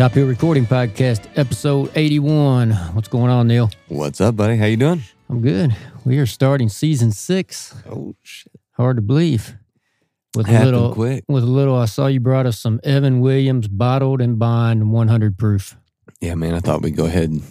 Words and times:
Top 0.00 0.12
Hill 0.12 0.26
Recording 0.26 0.64
Podcast, 0.64 1.26
episode 1.36 1.92
81. 1.94 2.70
What's 2.70 3.08
going 3.08 3.30
on, 3.30 3.48
Neil? 3.48 3.70
What's 3.88 4.18
up, 4.18 4.34
buddy? 4.34 4.56
How 4.56 4.64
you 4.64 4.78
doing? 4.78 5.02
I'm 5.28 5.42
good. 5.42 5.76
We 6.06 6.16
are 6.16 6.24
starting 6.24 6.70
season 6.70 7.12
six. 7.12 7.74
Oh 7.86 8.14
shit! 8.22 8.50
Hard 8.78 8.96
to 8.96 9.02
believe. 9.02 9.56
With 10.34 10.48
a 10.48 10.52
Happened 10.52 10.70
little, 10.72 10.94
quick. 10.94 11.24
with 11.28 11.42
a 11.42 11.46
little, 11.46 11.76
I 11.76 11.84
saw 11.84 12.06
you 12.06 12.18
brought 12.18 12.46
us 12.46 12.58
some 12.58 12.80
Evan 12.82 13.20
Williams 13.20 13.68
bottled 13.68 14.22
and 14.22 14.38
bond 14.38 14.90
100 14.90 15.36
proof. 15.36 15.76
Yeah, 16.18 16.34
man. 16.34 16.54
I 16.54 16.60
thought 16.60 16.80
we'd 16.80 16.96
go 16.96 17.04
ahead 17.04 17.28
and 17.28 17.42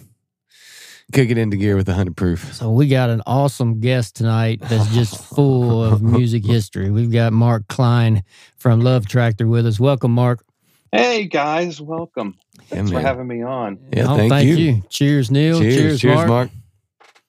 kick 1.12 1.30
it 1.30 1.38
into 1.38 1.56
gear 1.56 1.76
with 1.76 1.86
the 1.86 1.94
hundred 1.94 2.16
proof. 2.16 2.52
So 2.52 2.72
we 2.72 2.88
got 2.88 3.10
an 3.10 3.22
awesome 3.28 3.78
guest 3.78 4.16
tonight 4.16 4.58
that's 4.62 4.92
just 4.92 5.22
full 5.36 5.84
of 5.84 6.02
music 6.02 6.44
history. 6.44 6.90
We've 6.90 7.12
got 7.12 7.32
Mark 7.32 7.68
Cline 7.68 8.24
from 8.56 8.80
Love 8.80 9.06
Tractor 9.06 9.46
with 9.46 9.66
us. 9.66 9.78
Welcome, 9.78 10.10
Mark. 10.10 10.44
Hey 10.92 11.26
guys, 11.26 11.80
welcome. 11.80 12.36
Thanks 12.68 12.90
Yeah, 12.90 12.98
for 12.98 13.02
having 13.06 13.26
me 13.28 13.42
on. 13.42 13.78
Yeah, 13.96 14.12
Oh, 14.12 14.16
thank, 14.16 14.44
you. 14.44 14.82
Cheers, 14.88 15.30
Neil. 15.30 15.60
Cheers, 15.60 16.00
Cheers, 16.00 16.26
Mark. 16.26 16.50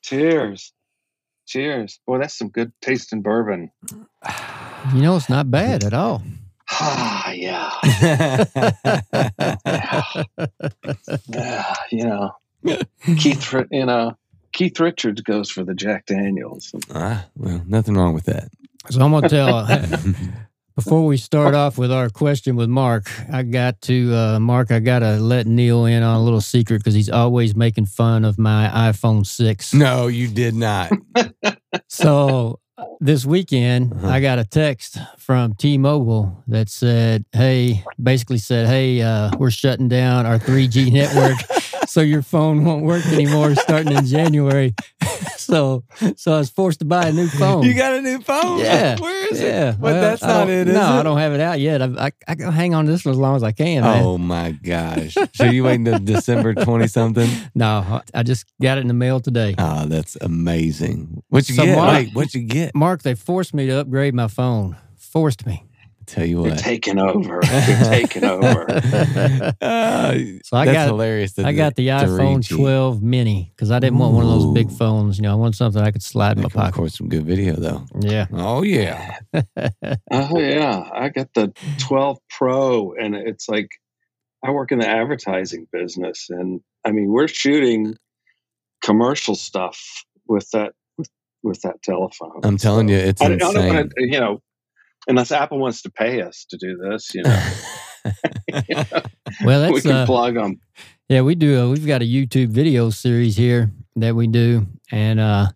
Cheers. 0.01 0.73
Cheers. 1.45 1.99
Boy, 2.07 2.19
that's 2.19 2.35
some 2.37 2.49
good 2.49 2.71
tasting 2.81 3.21
bourbon. 3.21 3.71
You 4.95 5.01
know, 5.01 5.15
it's 5.15 5.29
not 5.29 5.51
bad 5.51 5.83
at 5.83 5.93
all. 5.93 6.23
Ah, 6.71 7.31
yeah. 7.31 7.71
yeah. 11.27 11.73
You 11.91 12.05
know, 12.05 12.31
Keith, 13.17 13.53
you 13.69 13.85
know, 13.85 14.17
Keith 14.53 14.79
Richards 14.79 15.21
goes 15.21 15.51
for 15.51 15.63
the 15.63 15.75
Jack 15.75 16.05
Daniels. 16.07 16.73
ah, 16.95 17.27
well, 17.35 17.61
nothing 17.67 17.95
wrong 17.95 18.13
with 18.13 18.25
that. 18.25 18.49
So 18.89 19.01
I'm 19.01 19.11
going 19.11 19.23
to 19.23 19.29
tell. 19.29 19.67
Before 20.75 21.05
we 21.05 21.17
start 21.17 21.53
off 21.53 21.77
with 21.77 21.91
our 21.91 22.09
question 22.09 22.55
with 22.55 22.69
Mark, 22.69 23.11
I 23.31 23.43
got 23.43 23.81
to 23.81 24.13
uh, 24.15 24.39
Mark. 24.39 24.71
I 24.71 24.79
got 24.79 24.99
to 24.99 25.17
let 25.17 25.45
Neil 25.45 25.85
in 25.85 26.01
on 26.01 26.15
a 26.15 26.23
little 26.23 26.41
secret 26.41 26.77
because 26.79 26.93
he's 26.93 27.09
always 27.09 27.55
making 27.55 27.85
fun 27.87 28.23
of 28.25 28.39
my 28.39 28.69
iPhone 28.73 29.25
six. 29.25 29.73
no, 29.73 30.07
you 30.07 30.27
did 30.27 30.53
not. 30.55 30.91
So 31.87 32.59
this 32.99 33.25
weekend, 33.25 33.93
Uh-huh. 33.93 34.07
I 34.09 34.19
got 34.21 34.39
a 34.39 34.43
text 34.45 34.97
from 35.17 35.53
T-Mobile 35.53 36.43
that 36.47 36.67
said, 36.69 37.25
"Hey, 37.31 37.83
basically 38.01 38.37
said, 38.39 38.67
hey, 38.67 39.01
uh, 39.01 39.31
we're 39.37 39.51
shutting 39.51 39.87
down 39.87 40.25
our 40.25 40.37
3G 40.39 40.91
network, 40.91 41.37
so 41.91 42.01
your 42.01 42.21
phone 42.21 42.63
won't 42.63 42.83
work 42.85 43.05
anymore 43.07 43.55
starting 43.55 43.91
in 43.91 44.05
January." 44.05 44.73
so, 45.37 45.83
so 46.15 46.33
I 46.33 46.37
was 46.37 46.49
forced 46.49 46.79
to 46.79 46.85
buy 46.85 47.07
a 47.07 47.11
new 47.11 47.27
phone. 47.27 47.63
you 47.63 47.73
got 47.73 47.93
a 47.93 48.01
new 48.01 48.21
phone? 48.21 48.59
Yeah. 48.59 48.97
Where 48.99 49.33
is 49.33 49.41
yeah, 49.41 49.69
it? 49.71 49.71
But 49.73 49.93
well, 49.93 50.01
that's 50.01 50.21
not 50.21 50.49
it, 50.49 50.67
is 50.67 50.73
no, 50.73 50.79
it? 50.81 50.99
I 50.99 51.03
don't 51.03 51.17
have 51.17 51.33
it 51.33 51.41
out 51.41 51.59
yet. 51.59 51.81
I, 51.81 51.85
I, 52.07 52.11
I 52.27 52.35
can 52.35 52.51
hang 52.51 52.73
on 52.73 52.85
to 52.85 52.91
this 52.91 53.03
one 53.03 53.11
as 53.13 53.19
long 53.19 53.35
as 53.35 53.43
I 53.43 53.51
can. 53.51 53.83
man. 53.83 54.03
Oh 54.03 54.17
my 54.17 54.51
gosh! 54.51 55.15
So 55.33 55.45
you 55.45 55.63
waiting 55.63 55.85
to 55.85 55.99
December 55.99 56.53
twenty 56.63 56.87
something? 56.87 57.29
No, 57.53 58.01
I 58.13 58.23
just 58.23 58.45
got 58.61 58.77
it 58.77 58.81
in 58.81 58.87
the 58.87 58.93
mail 58.93 59.19
today. 59.19 59.55
Oh, 59.57 59.85
that's 59.85 60.15
amazing. 60.21 61.23
What 61.29 61.49
you 61.49 61.55
So 61.55 61.65
get? 61.65 61.75
Mark- 61.75 61.93
Wait, 61.93 62.15
what 62.15 62.33
you 62.33 62.43
get? 62.43 62.73
Mark, 62.73 63.01
they 63.03 63.15
forced 63.15 63.53
me 63.53 63.67
to 63.67 63.79
upgrade 63.79 64.13
my 64.13 64.27
phone. 64.27 64.77
Forced 64.95 65.45
me. 65.45 65.65
Tell 66.05 66.25
you 66.25 66.41
You're 66.43 66.51
what. 66.51 66.59
taking 66.59 66.99
over. 66.99 67.39
You're 67.67 67.77
taking 67.89 68.23
over. 68.23 68.65
Ah, 69.61 70.11
So 70.43 70.57
I 70.57 70.65
that's 70.65 70.75
got 70.77 70.87
hilarious. 70.87 71.33
that 71.33 71.45
I 71.45 71.53
got 71.53 71.75
the 71.75 71.87
iPhone 71.89 72.47
12 72.47 73.01
mini 73.01 73.51
because 73.55 73.71
I 73.71 73.79
didn't 73.79 73.99
want 73.99 74.13
one 74.13 74.23
of 74.25 74.29
those 74.31 74.53
big 74.53 74.69
phones. 74.71 75.17
You 75.17 75.23
know, 75.23 75.31
I 75.31 75.35
want 75.35 75.55
something 75.55 75.81
I 75.81 75.91
could 75.91 76.03
slide 76.03 76.37
in 76.37 76.43
my 76.43 76.49
pocket. 76.49 76.71
record 76.77 76.91
some 76.93 77.09
good 77.09 77.25
video 77.25 77.55
though. 77.55 77.85
Yeah. 77.99 78.27
Oh 78.33 78.63
yeah. 78.63 79.17
Oh 80.11 80.39
yeah, 80.39 80.89
I 80.93 81.09
got 81.09 81.33
the 81.33 81.53
12 81.79 82.17
Pro, 82.29 82.93
and 82.93 83.15
it's 83.15 83.47
like 83.49 83.69
I 84.43 84.51
work 84.51 84.71
in 84.71 84.79
the 84.79 84.87
advertising 84.87 85.67
business, 85.71 86.27
and 86.29 86.61
I 86.85 86.91
mean 86.91 87.09
we're 87.09 87.27
shooting 87.27 87.95
commercial 88.83 89.35
stuff 89.35 90.03
with 90.27 90.49
that 90.51 90.73
with, 90.97 91.09
with 91.43 91.61
that 91.61 91.81
telephone. 91.83 92.39
I'm 92.43 92.57
telling 92.57 92.89
you, 92.89 92.95
it's 92.97 93.21
I, 93.21 93.29
don't- 93.29 93.35
I 93.43 93.45
don't 93.45 93.55
insane. 93.55 93.75
want 93.75 93.91
to, 93.97 94.03
you 94.07 94.19
know, 94.19 94.41
unless 95.07 95.31
Apple 95.31 95.59
wants 95.59 95.81
to 95.83 95.89
pay 95.89 96.21
us 96.21 96.45
to 96.49 96.57
do 96.57 96.77
this, 96.77 97.13
you 97.13 97.23
know, 97.23 97.51
Well, 99.43 99.71
we 99.71 99.81
can 99.81 99.91
uh, 99.91 100.05
plug 100.05 100.35
them. 100.35 100.59
yeah. 101.07 101.21
We 101.21 101.35
do. 101.35 101.59
A, 101.59 101.69
we've 101.69 101.87
got 101.87 102.01
a 102.01 102.05
YouTube 102.05 102.47
video 102.47 102.89
series 102.89 103.37
here 103.37 103.71
that 103.95 104.15
we 104.15 104.27
do, 104.27 104.67
and 104.91 105.19
uh, 105.19 105.51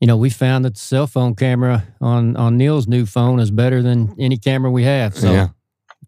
you 0.00 0.06
know, 0.06 0.16
we 0.16 0.30
found 0.30 0.64
that 0.64 0.74
the 0.74 0.80
cell 0.80 1.06
phone 1.06 1.34
camera 1.34 1.84
on 2.00 2.36
on 2.36 2.56
Neil's 2.56 2.88
new 2.88 3.06
phone 3.06 3.40
is 3.40 3.50
better 3.50 3.82
than 3.82 4.14
any 4.18 4.36
camera 4.36 4.70
we 4.70 4.84
have. 4.84 5.16
So 5.16 5.32
yeah, 5.32 5.48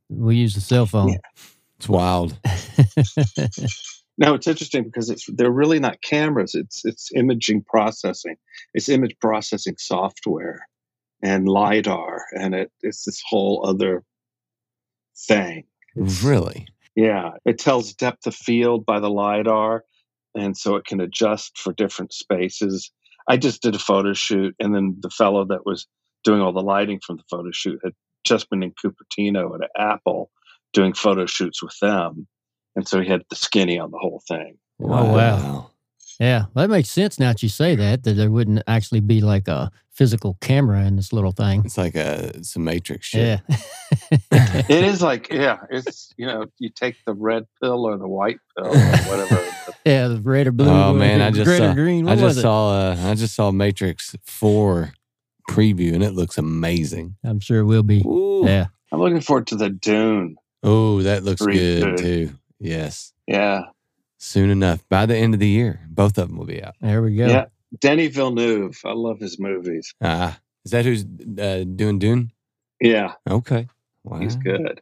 we 0.08 0.36
use 0.36 0.54
the 0.54 0.60
cell 0.60 0.86
phone. 0.86 1.10
Yeah. 1.10 1.18
it's 1.78 1.88
wild. 1.88 2.38
No, 4.18 4.34
it's 4.34 4.46
interesting 4.46 4.84
because 4.84 5.08
it's 5.08 5.26
they're 5.32 5.50
really 5.50 5.80
not 5.80 6.02
cameras. 6.02 6.54
It's 6.54 6.84
it's 6.84 7.10
imaging 7.14 7.64
processing. 7.64 8.36
It's 8.74 8.90
image 8.90 9.16
processing 9.20 9.76
software 9.78 10.68
and 11.22 11.48
lidar, 11.48 12.24
and 12.32 12.54
it, 12.54 12.72
it's 12.82 13.04
this 13.04 13.22
whole 13.28 13.64
other 13.66 14.02
thing. 15.16 15.64
Really? 15.94 16.66
Yeah, 16.94 17.32
it 17.44 17.58
tells 17.58 17.94
depth 17.94 18.26
of 18.26 18.34
field 18.34 18.84
by 18.84 19.00
the 19.00 19.10
lidar, 19.10 19.84
and 20.34 20.56
so 20.56 20.76
it 20.76 20.84
can 20.84 21.00
adjust 21.00 21.58
for 21.58 21.72
different 21.72 22.12
spaces. 22.12 22.90
I 23.28 23.36
just 23.36 23.62
did 23.62 23.74
a 23.74 23.78
photo 23.78 24.12
shoot, 24.12 24.54
and 24.58 24.74
then 24.74 24.96
the 25.00 25.10
fellow 25.10 25.44
that 25.46 25.64
was 25.64 25.86
doing 26.24 26.40
all 26.40 26.52
the 26.52 26.60
lighting 26.60 27.00
from 27.04 27.16
the 27.16 27.24
photo 27.30 27.50
shoot 27.52 27.80
had 27.84 27.94
just 28.24 28.50
been 28.50 28.62
in 28.62 28.72
Cupertino 28.72 29.54
at 29.54 29.70
Apple 29.76 30.30
doing 30.72 30.92
photo 30.92 31.26
shoots 31.26 31.62
with 31.62 31.78
them, 31.80 32.26
and 32.74 32.86
so 32.86 33.00
he 33.00 33.08
had 33.08 33.22
the 33.30 33.36
skinny 33.36 33.78
on 33.78 33.90
the 33.90 33.98
whole 33.98 34.22
thing. 34.26 34.58
Oh, 34.80 35.12
wow. 35.12 35.70
Yeah, 36.20 36.46
that 36.54 36.70
makes 36.70 36.90
sense 36.90 37.18
now 37.18 37.28
that 37.28 37.42
you 37.42 37.48
say 37.48 37.74
that, 37.76 38.04
that 38.04 38.12
there 38.14 38.30
wouldn't 38.30 38.62
actually 38.66 39.00
be 39.00 39.20
like 39.20 39.48
a 39.48 39.70
physical 39.90 40.38
camera 40.40 40.84
in 40.84 40.96
this 40.96 41.12
little 41.12 41.32
thing. 41.32 41.62
It's 41.64 41.78
like 41.78 41.94
a 41.94 42.42
some 42.44 42.64
Matrix 42.64 43.06
shit. 43.06 43.40
Yeah. 43.48 43.56
It 44.32 44.84
is 44.84 45.02
like, 45.02 45.30
yeah, 45.30 45.58
it's 45.70 46.12
you 46.16 46.26
know, 46.26 46.46
you 46.58 46.70
take 46.70 46.96
the 47.06 47.12
red 47.12 47.46
pill 47.60 47.84
or 47.84 47.96
the 47.98 48.08
white 48.08 48.38
pill 48.56 48.68
or 48.68 48.96
whatever. 49.08 49.44
yeah, 49.84 50.08
the 50.08 50.20
red 50.20 50.46
or 50.46 50.52
blue. 50.52 50.68
Oh 50.68 50.92
what 50.92 50.98
man, 50.98 51.20
I 51.20 51.30
just 51.30 51.48
red 51.48 51.58
saw, 51.58 51.70
or 51.70 51.74
green. 51.74 52.08
I 52.08 52.14
just 52.14 52.24
was 52.24 52.38
it? 52.38 52.42
saw 52.42 52.70
uh, 52.72 52.96
I 53.04 53.14
just 53.14 53.34
saw 53.34 53.50
Matrix 53.50 54.16
Four 54.24 54.94
preview 55.50 55.92
and 55.94 56.02
it 56.02 56.12
looks 56.12 56.38
amazing. 56.38 57.16
I'm 57.22 57.40
sure 57.40 57.60
it 57.60 57.64
will 57.64 57.82
be. 57.82 58.00
Ooh. 58.06 58.44
Yeah. 58.46 58.66
I'm 58.90 59.00
looking 59.00 59.20
forward 59.20 59.46
to 59.48 59.56
the 59.56 59.70
Dune. 59.70 60.36
Oh, 60.62 61.02
that 61.02 61.24
looks 61.24 61.42
good 61.42 61.82
good. 61.82 61.98
too. 61.98 62.30
Yes. 62.58 63.12
Yeah, 63.26 63.64
Soon 64.22 64.50
enough. 64.50 64.88
By 64.88 65.04
the 65.06 65.16
end 65.16 65.34
of 65.34 65.40
the 65.40 65.48
year, 65.48 65.80
both 65.88 66.16
of 66.16 66.28
them 66.28 66.38
will 66.38 66.46
be 66.46 66.62
out. 66.62 66.76
There 66.80 67.02
we 67.02 67.16
go. 67.16 67.26
yeah. 67.26 67.46
Denny 67.80 68.06
Villeneuve. 68.06 68.80
I 68.84 68.92
love 68.92 69.18
his 69.18 69.40
movies. 69.40 69.92
Ah, 70.00 70.38
is 70.64 70.70
that 70.70 70.84
who's 70.84 71.04
uh, 71.40 71.64
doing 71.64 71.98
Dune? 71.98 72.30
Yeah, 72.80 73.14
Okay. 73.28 73.66
Wow. 74.04 74.20
he's 74.20 74.36
good. 74.36 74.80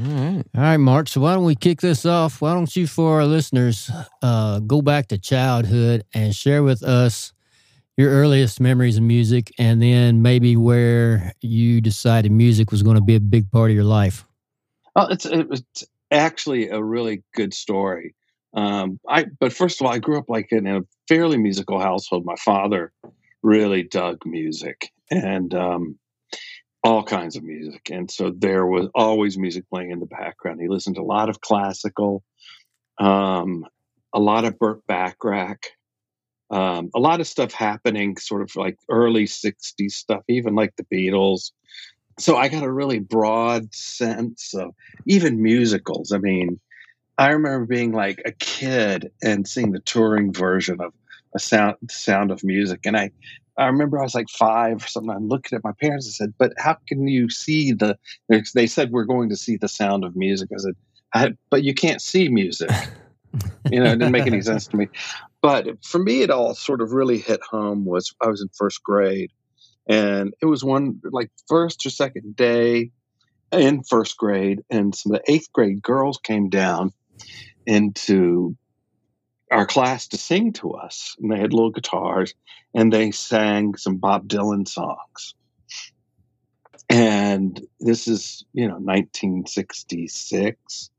All 0.00 0.06
right. 0.06 0.46
All 0.54 0.62
right, 0.62 0.76
Mark. 0.78 1.08
So 1.08 1.20
why 1.20 1.34
don't 1.34 1.44
we 1.44 1.56
kick 1.56 1.82
this 1.82 2.06
off? 2.06 2.40
Why 2.40 2.54
don't 2.54 2.74
you, 2.74 2.86
for 2.86 3.20
our 3.20 3.26
listeners, 3.26 3.90
uh, 4.22 4.60
go 4.60 4.80
back 4.80 5.08
to 5.08 5.18
childhood 5.18 6.04
and 6.14 6.34
share 6.34 6.62
with 6.62 6.82
us 6.82 7.34
your 7.98 8.10
earliest 8.12 8.60
memories 8.60 8.96
of 8.96 9.02
music 9.02 9.52
and 9.58 9.82
then 9.82 10.22
maybe 10.22 10.56
where 10.56 11.34
you 11.42 11.82
decided 11.82 12.32
music 12.32 12.70
was 12.70 12.82
going 12.82 12.96
to 12.96 13.02
be 13.02 13.14
a 13.16 13.20
big 13.20 13.50
part 13.50 13.70
of 13.70 13.74
your 13.74 13.84
life? 13.84 14.24
Well, 14.96 15.08
it's, 15.08 15.26
it's 15.26 15.84
actually 16.10 16.70
a 16.70 16.82
really 16.82 17.22
good 17.34 17.52
story. 17.52 18.14
Um, 18.58 18.98
I, 19.08 19.26
but 19.38 19.52
first 19.52 19.80
of 19.80 19.86
all, 19.86 19.92
I 19.92 20.00
grew 20.00 20.18
up 20.18 20.28
like 20.28 20.50
in 20.50 20.66
a 20.66 20.80
fairly 21.06 21.36
musical 21.36 21.78
household. 21.78 22.24
My 22.24 22.34
father 22.34 22.92
really 23.40 23.84
dug 23.84 24.26
music 24.26 24.90
and 25.12 25.54
um, 25.54 25.96
all 26.82 27.04
kinds 27.04 27.36
of 27.36 27.44
music. 27.44 27.88
And 27.92 28.10
so 28.10 28.32
there 28.36 28.66
was 28.66 28.88
always 28.96 29.38
music 29.38 29.64
playing 29.70 29.92
in 29.92 30.00
the 30.00 30.06
background. 30.06 30.60
He 30.60 30.66
listened 30.66 30.96
to 30.96 31.02
a 31.02 31.04
lot 31.04 31.28
of 31.28 31.40
classical, 31.40 32.24
um, 32.98 33.64
a 34.12 34.18
lot 34.18 34.44
of 34.44 34.58
Burt 34.58 34.84
Bacharach, 34.88 35.62
um, 36.50 36.90
a 36.96 36.98
lot 36.98 37.20
of 37.20 37.28
stuff 37.28 37.52
happening 37.52 38.16
sort 38.16 38.42
of 38.42 38.56
like 38.56 38.76
early 38.90 39.26
60s 39.26 39.92
stuff, 39.92 40.24
even 40.26 40.56
like 40.56 40.74
the 40.74 40.86
Beatles. 40.92 41.52
So 42.18 42.36
I 42.36 42.48
got 42.48 42.64
a 42.64 42.72
really 42.72 42.98
broad 42.98 43.72
sense 43.72 44.52
of 44.52 44.74
even 45.06 45.40
musicals. 45.40 46.10
I 46.10 46.18
mean, 46.18 46.58
I 47.18 47.30
remember 47.30 47.66
being 47.66 47.92
like 47.92 48.22
a 48.24 48.32
kid 48.32 49.10
and 49.22 49.46
seeing 49.46 49.72
the 49.72 49.80
touring 49.80 50.32
version 50.32 50.80
of 50.80 50.94
a 51.34 51.40
sound 51.40 51.76
sound 51.90 52.30
of 52.30 52.44
music. 52.44 52.80
And 52.84 52.96
I 52.96 53.10
I 53.58 53.66
remember 53.66 53.98
I 53.98 54.04
was 54.04 54.14
like 54.14 54.30
five 54.30 54.84
or 54.84 54.86
something. 54.86 55.10
I'm 55.10 55.28
looking 55.28 55.56
at 55.56 55.64
my 55.64 55.72
parents 55.80 56.06
and 56.06 56.14
said, 56.14 56.34
"But 56.38 56.52
how 56.58 56.76
can 56.86 57.08
you 57.08 57.28
see 57.28 57.72
the?" 57.72 57.98
They 58.54 58.68
said 58.68 58.92
we're 58.92 59.04
going 59.04 59.28
to 59.30 59.36
see 59.36 59.56
the 59.56 59.68
sound 59.68 60.04
of 60.04 60.14
music. 60.14 60.50
I 60.54 60.58
said, 60.58 60.74
I, 61.12 61.32
"But 61.50 61.64
you 61.64 61.74
can't 61.74 62.00
see 62.00 62.28
music." 62.28 62.70
you 63.70 63.80
know, 63.80 63.90
it 63.90 63.98
didn't 63.98 64.12
make 64.12 64.28
any 64.28 64.40
sense 64.40 64.68
to 64.68 64.76
me. 64.76 64.88
But 65.42 65.84
for 65.84 65.98
me, 65.98 66.22
it 66.22 66.30
all 66.30 66.54
sort 66.54 66.80
of 66.80 66.92
really 66.92 67.18
hit 67.18 67.40
home. 67.42 67.84
Was 67.84 68.14
I 68.22 68.28
was 68.28 68.40
in 68.40 68.48
first 68.56 68.84
grade, 68.84 69.32
and 69.88 70.34
it 70.40 70.46
was 70.46 70.62
one 70.62 71.00
like 71.10 71.32
first 71.48 71.84
or 71.84 71.90
second 71.90 72.36
day 72.36 72.92
in 73.50 73.82
first 73.82 74.16
grade, 74.16 74.62
and 74.70 74.94
some 74.94 75.12
of 75.12 75.20
the 75.20 75.32
eighth 75.32 75.52
grade 75.52 75.82
girls 75.82 76.18
came 76.18 76.48
down 76.48 76.92
into 77.68 78.56
our 79.52 79.66
class 79.66 80.08
to 80.08 80.16
sing 80.16 80.52
to 80.54 80.72
us. 80.72 81.14
And 81.20 81.30
they 81.30 81.38
had 81.38 81.52
little 81.52 81.70
guitars 81.70 82.34
and 82.74 82.92
they 82.92 83.12
sang 83.12 83.76
some 83.76 83.98
Bob 83.98 84.26
Dylan 84.26 84.66
songs. 84.66 85.34
And 86.88 87.60
this 87.78 88.08
is, 88.08 88.44
you 88.54 88.66
know, 88.66 88.78
1966. 88.78 90.90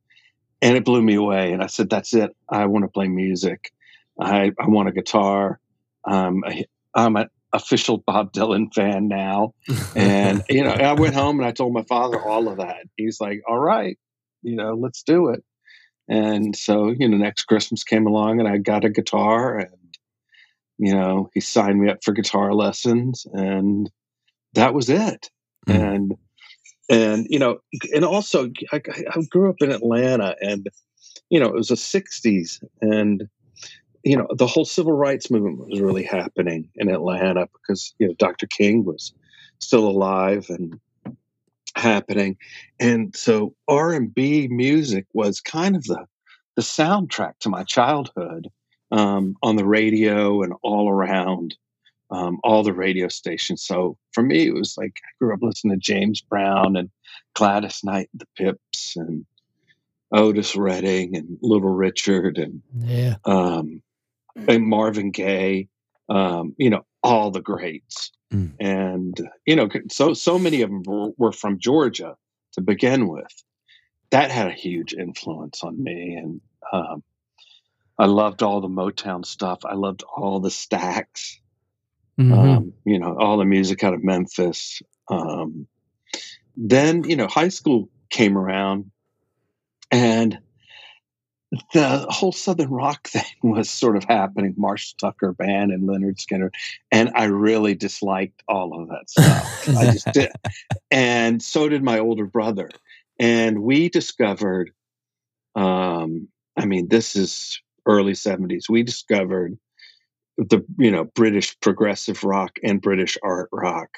And 0.62 0.77
it 0.77 0.86
blew 0.86 1.01
me 1.01 1.16
away. 1.16 1.51
And 1.51 1.63
I 1.63 1.68
said, 1.68 1.89
that's 1.89 2.13
it. 2.13 2.36
I 2.48 2.68
want 2.68 2.86
to 2.86 2.89
play 2.89 3.07
music. 3.07 3.71
I, 4.19 4.51
I 4.60 4.68
want 4.68 4.89
a 4.89 4.92
guitar. 4.92 5.60
Um, 6.06 6.44
I, 6.45 6.66
I'm 6.94 7.16
an 7.16 7.30
official 7.54 7.98
Bob 7.98 8.33
Dylan 8.33 8.71
fan 8.74 9.07
now. 9.07 9.54
And, 9.95 10.44
you 10.50 10.63
know, 10.63 10.71
I 10.71 10.94
went 10.94 11.16
home 11.16 11.39
and 11.39 11.48
I 11.48 11.51
told 11.51 11.74
my 11.74 11.83
father 11.83 12.21
all 12.21 12.48
of 12.48 12.57
that. 12.57 12.86
He's 12.95 13.19
like, 13.19 13.42
all 13.48 13.57
right, 13.57 13.98
you 14.44 14.56
know, 14.56 14.75
let's 14.75 15.01
do 15.01 15.30
it. 15.30 15.44
And 16.09 16.56
so, 16.56 16.89
you 16.89 17.07
know, 17.07 17.17
next 17.17 17.44
Christmas 17.44 17.83
came 17.83 18.07
along 18.07 18.39
and 18.39 18.50
I 18.50 18.57
got 18.57 18.83
a 18.83 18.89
guitar 18.89 19.59
and, 19.59 19.97
you 20.79 20.94
know, 20.94 21.29
he 21.33 21.39
signed 21.39 21.79
me 21.79 21.89
up 21.89 22.03
for 22.03 22.13
guitar 22.13 22.53
lessons 22.53 23.27
and 23.31 23.89
that 24.53 24.73
was 24.73 24.89
it. 24.89 25.29
Mm. 25.67 25.94
And, 25.94 26.15
and, 26.89 27.27
you 27.29 27.38
know, 27.38 27.59
and 27.94 28.03
also 28.03 28.50
I, 28.73 28.81
I 29.11 29.21
grew 29.29 29.51
up 29.51 29.57
in 29.59 29.71
Atlanta 29.71 30.35
and, 30.41 30.67
you 31.29 31.39
know, 31.39 31.45
it 31.45 31.53
was 31.53 31.67
the 31.67 31.75
60s 31.75 32.63
and, 32.81 33.29
you 34.03 34.17
know, 34.17 34.27
the 34.35 34.47
whole 34.47 34.65
civil 34.65 34.94
rights 34.94 35.29
movement 35.29 35.59
was 35.59 35.79
really 35.79 36.03
happening 36.03 36.69
in 36.75 36.89
Atlanta 36.89 37.47
because, 37.53 37.94
you 38.00 38.07
know, 38.07 38.15
Dr. 38.17 38.47
King 38.47 38.83
was 38.83 39.13
still 39.59 39.88
alive 39.88 40.47
and 40.50 40.79
happening. 41.80 42.38
And 42.80 43.16
so 43.16 43.56
R&B 43.68 44.48
music 44.50 45.06
was 45.14 45.42
kind 45.42 45.76
of 45.76 45.84
the, 45.84 46.06
the 46.56 46.62
soundtrack 46.62 47.40
to 47.40 47.50
my 47.50 47.64
childhood 47.64 48.50
um, 48.92 49.36
on 49.44 49.56
the 49.56 49.66
radio 49.66 50.42
and 50.42 50.54
all 50.62 50.90
around 50.90 51.56
um, 52.12 52.40
all 52.44 52.64
the 52.64 52.74
radio 52.74 53.08
stations. 53.08 53.64
So 53.64 53.98
for 54.14 54.24
me, 54.24 54.48
it 54.48 54.54
was 54.54 54.76
like 54.78 54.94
I 55.04 55.10
grew 55.20 55.34
up 55.34 55.42
listening 55.42 55.80
to 55.80 55.86
James 55.86 56.22
Brown 56.22 56.76
and 56.76 56.90
Gladys 57.36 57.84
Knight, 57.84 58.10
the 58.14 58.26
Pips, 58.36 58.96
and 58.96 59.26
Otis 60.12 60.56
Redding 60.56 61.16
and 61.16 61.38
Little 61.42 61.70
Richard 61.70 62.38
and 62.38 62.62
yeah. 62.80 63.16
um, 63.26 63.81
and 64.48 64.66
Marvin 64.66 65.12
Gaye. 65.12 65.68
Um, 66.09 66.56
you 66.57 66.69
know, 66.69 66.85
all 67.03 67.31
the 67.31 67.41
greats. 67.41 68.11
Mm. 68.33 68.53
And 68.59 69.29
you 69.45 69.56
know, 69.56 69.69
so 69.91 70.13
so 70.13 70.39
many 70.39 70.61
of 70.61 70.69
them 70.69 70.83
were, 70.85 71.11
were, 71.17 71.31
from 71.31 71.59
Georgia 71.59 72.15
to 72.53 72.61
begin 72.61 73.07
with. 73.07 73.31
That 74.11 74.31
had 74.31 74.47
a 74.47 74.51
huge 74.51 74.94
influence 74.94 75.63
on 75.63 75.81
me, 75.81 76.15
and 76.15 76.41
um, 76.73 77.03
I 77.97 78.06
loved 78.06 78.44
all 78.44 78.61
the 78.61 78.67
Motown 78.67 79.25
stuff. 79.25 79.59
I 79.65 79.75
loved 79.75 80.03
all 80.03 80.39
the 80.39 80.50
Stax, 80.50 81.39
Mm-hmm. 82.19 82.33
Um, 82.33 82.73
you 82.85 83.00
know, 83.00 83.15
all 83.17 83.38
the 83.38 83.45
music 83.45 83.83
out 83.83 83.94
of 83.94 84.03
Memphis. 84.03 84.81
Um, 85.07 85.67
then 86.57 87.06
you 87.06 87.15
know, 87.15 87.27
high 87.27 87.47
school 87.47 87.89
came 88.09 88.38
around, 88.38 88.91
and 89.89 90.38
the 91.74 92.06
whole 92.10 92.31
Southern 92.31 92.69
rock 92.69 93.07
thing 93.07 93.24
was 93.44 93.69
sort 93.69 93.98
of 93.98 94.04
happening, 94.04 94.54
Marshall 94.57 94.98
Tucker 95.00 95.34
Band 95.34 95.72
and 95.72 95.88
Lynyrd 95.88 96.18
Skynyrd, 96.18 96.54
and 96.92 97.12
I 97.16 97.25
really 97.25 97.75
disliked 97.75 98.44
all 98.48 98.81
of 98.81 98.90
that 98.90 99.10
stuff. 99.10 99.69
I 99.69 99.92
just 99.92 100.07
did, 100.13 100.31
and 100.92 101.42
so 101.42 101.69
did 101.69 101.84
my 101.84 102.00
older 102.00 102.25
brother. 102.25 102.69
And 103.22 103.63
we 103.63 103.90
discovered, 103.90 104.72
um, 105.56 106.30
I 106.56 106.66
mean, 106.66 106.88
this 106.88 107.16
is 107.16 107.62
early 107.86 108.13
'70s. 108.13 108.69
We 108.69 108.84
discovered 108.84 109.57
the 110.38 110.63
you 110.78 110.92
know 110.92 111.04
British 111.04 111.60
progressive 111.60 112.24
rock 112.24 112.60
and 112.63 112.81
British 112.81 113.18
art 113.24 113.50
rock, 113.52 113.90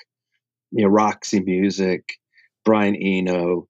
you 0.72 0.84
know, 0.84 0.90
Roxy 0.90 1.42
Music, 1.42 2.18
Brian 2.64 2.96
Eno. 2.96 3.68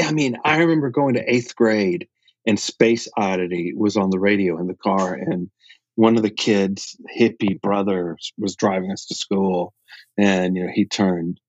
I 0.00 0.12
mean, 0.12 0.38
I 0.42 0.58
remember 0.58 0.88
going 0.88 1.14
to 1.14 1.34
eighth 1.34 1.54
grade 1.54 2.08
and 2.46 2.58
Space 2.58 3.08
Oddity 3.16 3.72
was 3.74 3.96
on 3.96 4.10
the 4.10 4.18
radio 4.18 4.58
in 4.58 4.66
the 4.66 4.74
car, 4.74 5.14
and 5.14 5.50
one 5.94 6.16
of 6.16 6.22
the 6.22 6.30
kids, 6.30 6.96
hippie 7.16 7.60
brothers, 7.60 8.32
was 8.38 8.56
driving 8.56 8.90
us 8.90 9.06
to 9.06 9.14
school, 9.14 9.74
and 10.16 10.56
you 10.56 10.64
know 10.64 10.72
he 10.72 10.84
turned 10.84 11.40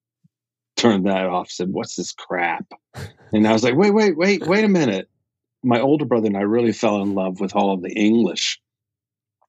turned 0.76 1.06
that 1.06 1.26
off, 1.26 1.50
said, 1.50 1.70
"What's 1.70 1.96
this 1.96 2.12
crap?" 2.12 2.66
And 3.32 3.48
I 3.48 3.54
was 3.54 3.64
like, 3.64 3.76
"Wait, 3.76 3.92
wait, 3.92 4.18
wait, 4.18 4.46
wait 4.46 4.66
a 4.66 4.70
minute." 4.70 5.10
My 5.64 5.80
older 5.80 6.06
brother 6.06 6.28
and 6.28 6.38
I 6.38 6.42
really 6.42 6.74
fell 6.74 7.02
in 7.02 7.16
love 7.16 7.40
with 7.40 7.56
all 7.56 7.72
of 7.72 7.82
the 7.82 7.94
English, 7.94 8.60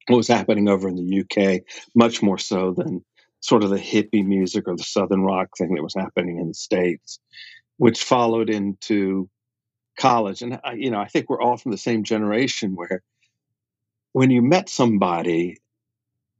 what 0.06 0.16
was 0.16 0.28
happening 0.28 0.68
over 0.68 0.88
in 0.88 0.94
the 0.94 1.20
UK, 1.20 1.62
much 1.94 2.22
more 2.22 2.38
so 2.38 2.72
than 2.72 3.04
sort 3.40 3.64
of 3.64 3.70
the 3.70 3.78
hippie 3.78 4.24
music 4.24 4.68
or 4.68 4.76
the 4.76 4.84
southern 4.84 5.22
rock 5.22 5.50
thing 5.58 5.74
that 5.74 5.82
was 5.82 5.94
happening 5.94 6.38
in 6.38 6.48
the 6.48 6.54
states, 6.54 7.18
which 7.76 8.02
followed 8.02 8.48
into 8.48 9.28
college, 9.96 10.42
and 10.42 10.60
I, 10.64 10.74
you 10.74 10.90
know, 10.90 11.00
I 11.00 11.06
think 11.06 11.28
we're 11.28 11.40
all 11.40 11.56
from 11.56 11.72
the 11.72 11.78
same 11.78 12.04
generation 12.04 12.76
where 12.76 13.02
when 14.12 14.30
you 14.30 14.42
met 14.42 14.68
somebody, 14.68 15.58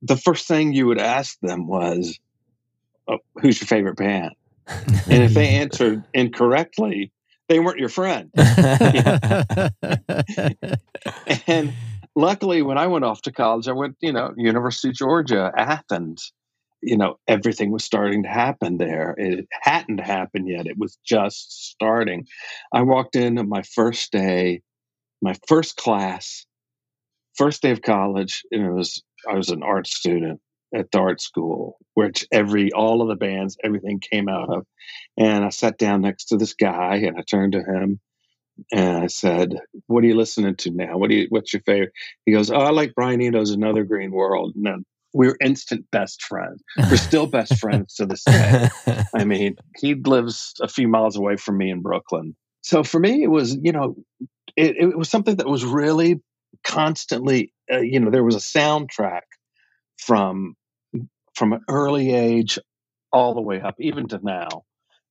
the 0.03 0.17
first 0.17 0.47
thing 0.47 0.73
you 0.73 0.87
would 0.87 1.01
ask 1.01 1.39
them 1.41 1.67
was, 1.67 2.19
oh, 3.09 3.19
"Who's 3.37 3.61
your 3.61 3.69
favorite 3.69 3.97
band?" 3.97 4.35
and 4.67 5.23
if 5.23 5.35
they 5.35 5.49
answered 5.49 6.05
incorrectly, 6.15 7.13
they 7.49 7.61
weren't 7.61 7.79
your 7.79 7.89
friend. 7.89 8.31
and 11.47 11.73
luckily, 12.15 12.63
when 12.63 12.79
I 12.79 12.87
went 12.87 13.05
off 13.05 13.23
to 13.23 13.33
college, 13.33 13.69
I 13.69 13.73
went, 13.73 13.97
you 14.01 14.13
know, 14.13 14.33
University 14.37 14.89
of 14.89 14.95
Georgia, 14.95 15.53
Athens, 15.57 16.33
you 16.85 16.97
know, 16.97 17.19
everything 17.27 17.71
was 17.71 17.85
starting 17.85 18.23
to 18.23 18.29
happen 18.29 18.77
there. 18.79 19.15
It 19.17 19.47
hadn't 19.51 20.01
happened 20.01 20.49
yet. 20.49 20.67
It 20.67 20.79
was 20.79 20.99
just 21.05 21.71
starting. 21.71 22.27
I 22.73 22.83
walked 22.83 23.17
in 23.17 23.39
on 23.39 23.49
my 23.49 23.63
first 23.63 24.13
day, 24.13 24.63
my 25.23 25.35
first 25.49 25.77
class, 25.77 26.47
first 27.37 27.63
day 27.63 27.71
of 27.71 27.83
college, 27.83 28.43
and 28.51 28.65
it 28.65 28.73
was 28.73 29.03
I 29.29 29.35
was 29.35 29.49
an 29.49 29.63
art 29.63 29.87
student 29.87 30.41
at 30.75 30.91
the 30.91 30.99
art 30.99 31.21
school, 31.21 31.79
which 31.95 32.27
every 32.33 32.73
all 32.73 33.01
of 33.01 33.09
the 33.09 33.17
bands, 33.17 33.57
everything 33.65 34.01
came 34.01 34.29
out 34.29 34.51
of. 34.51 34.67
And 35.17 35.45
I 35.45 35.49
sat 35.51 35.79
down 35.79 36.03
next 36.03 36.27
to 36.27 36.37
this 36.37 36.55
guy 36.55 36.97
and 36.97 37.17
I 37.17 37.23
turned 37.23 37.53
to 37.53 37.63
him 37.63 38.01
and 38.73 39.05
I 39.05 39.07
said, 39.07 39.57
What 39.87 40.05
are 40.05 40.07
you 40.07 40.17
listening 40.17 40.57
to 40.57 40.71
now? 40.71 40.97
What 40.99 41.11
do 41.11 41.17
you 41.17 41.27
what's 41.31 41.53
your 41.53 41.63
favorite? 41.63 41.93
He 42.27 42.33
goes, 42.33 42.51
Oh, 42.51 42.57
I 42.57 42.71
like 42.71 42.95
Brian 42.95 43.21
Eno's 43.21 43.51
Another 43.51 43.85
Green 43.85 44.11
World. 44.11 44.55
And 44.57 44.85
then 45.15 45.19
we're 45.19 45.37
instant 45.45 45.87
best 45.91 46.23
friends. 46.23 46.63
We're 46.77 46.97
still 46.97 47.27
best 47.27 47.59
friends 47.61 47.95
to 47.97 48.07
this 48.07 48.25
day. 48.25 48.69
I 49.15 49.25
mean, 49.25 49.57
he 49.77 49.95
lives 49.95 50.55
a 50.61 50.69
few 50.69 50.89
miles 50.89 51.17
away 51.17 51.37
from 51.37 51.59
me 51.59 51.71
in 51.71 51.83
Brooklyn. 51.83 52.37
so 52.63 52.83
for 52.83 53.01
me, 53.01 53.23
it 53.23 53.31
was, 53.31 53.57
you 53.61 53.73
know, 53.73 53.97
it, 54.57 54.77
it 54.77 54.99
was 54.99 55.09
something 55.09 55.37
that 55.37 55.49
was 55.49 55.65
really 55.65 56.21
constantly, 56.65 57.53
uh, 57.73 57.81
you 57.81 58.01
know, 58.01 58.11
there 58.11 58.25
was 58.25 58.37
a 58.37 58.39
soundtrack 58.39 59.23
from 59.99 60.55
from 61.35 61.53
an 61.53 61.61
early 61.69 62.13
age 62.13 62.59
all 63.13 63.35
the 63.35 63.41
way 63.41 63.61
up, 63.61 63.75
even 63.81 64.07
to 64.09 64.21
now, 64.23 64.63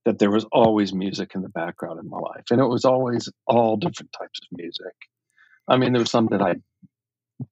that 0.05 0.19
there 0.19 0.31
was 0.31 0.45
always 0.51 0.93
music 0.93 1.31
in 1.35 1.41
the 1.41 1.49
background 1.49 1.99
in 1.99 2.09
my 2.09 2.17
life, 2.17 2.45
and 2.51 2.61
it 2.61 2.67
was 2.67 2.85
always 2.85 3.29
all 3.45 3.75
different 3.75 4.11
types 4.17 4.39
of 4.41 4.57
music. 4.57 4.93
I 5.67 5.77
mean, 5.77 5.93
there 5.93 6.01
was 6.01 6.11
some 6.11 6.27
that 6.31 6.41
I 6.41 6.55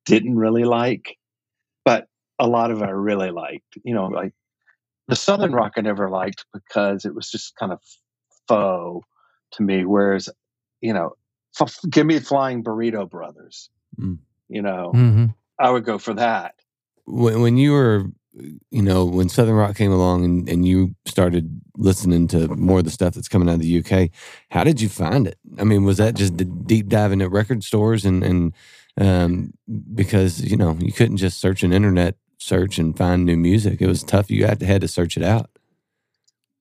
didn't 0.06 0.36
really 0.36 0.64
like, 0.64 1.18
a 2.42 2.48
lot 2.48 2.72
of 2.72 2.82
it 2.82 2.86
I 2.86 2.90
really 2.90 3.32
liked. 3.32 3.78
You 3.84 3.94
know, 3.94 4.08
like 4.08 4.34
the 5.08 5.16
Southern 5.16 5.54
rock 5.54 5.74
I 5.78 5.82
never 5.82 6.10
liked 6.10 6.46
because 6.52 7.06
it 7.06 7.16
was 7.16 7.30
just 7.30 7.56
kind 7.56 7.72
of 7.72 7.80
faux 8.48 9.08
to 9.54 9.64
me. 9.64 9.86
Whereas, 9.86 10.28
you 10.82 10.94
know, 10.94 11.12
f- 11.60 11.80
give 11.90 12.08
me 12.08 12.20
Flying 12.20 12.64
Burrito 12.64 13.10
Brothers. 13.10 13.70
Mm. 14.00 14.18
You 14.50 14.62
know, 14.64 14.92
mm-hmm. 14.94 15.26
I 15.60 15.70
would 15.70 15.86
go 15.86 15.98
for 15.98 16.16
that. 16.16 16.56
When, 17.06 17.42
when 17.42 17.58
you 17.58 17.74
were, 17.74 18.06
you 18.72 18.82
know, 18.82 19.06
when 19.06 19.30
Southern 19.30 19.56
rock 19.56 19.76
came 19.76 19.92
along 19.92 20.26
and, 20.26 20.50
and 20.50 20.66
you 20.66 20.96
started 21.06 21.62
listening 21.78 22.28
to 22.30 22.48
more 22.56 22.80
of 22.80 22.86
the 22.86 22.92
stuff 22.92 23.14
that's 23.14 23.28
coming 23.28 23.50
out 23.50 23.56
of 23.56 23.62
the 23.62 23.80
UK, 23.80 24.10
how 24.50 24.64
did 24.64 24.82
you 24.82 24.90
find 24.90 25.28
it? 25.28 25.38
I 25.60 25.64
mean, 25.64 25.84
was 25.84 25.98
that 25.98 26.16
just 26.16 26.36
deep 26.66 26.88
diving 26.88 27.22
at 27.22 27.32
record 27.32 27.64
stores 27.64 28.06
and 28.06 28.24
and 28.24 28.54
um, 29.00 29.54
because 29.94 30.42
you 30.42 30.58
know 30.58 30.78
you 30.80 30.92
couldn't 30.92 31.18
just 31.18 31.40
search 31.40 31.64
an 31.64 31.74
internet 31.74 32.16
search 32.42 32.80
and 32.80 32.98
find 32.98 33.26
new 33.26 33.38
music. 33.38 33.82
It 33.82 33.88
was 33.88 34.04
tough. 34.04 34.32
You 34.32 34.46
had 34.46 34.60
to 34.60 34.66
had 34.66 34.82
to 34.82 34.88
search 34.88 35.16
it 35.16 35.24
out. 35.24 35.50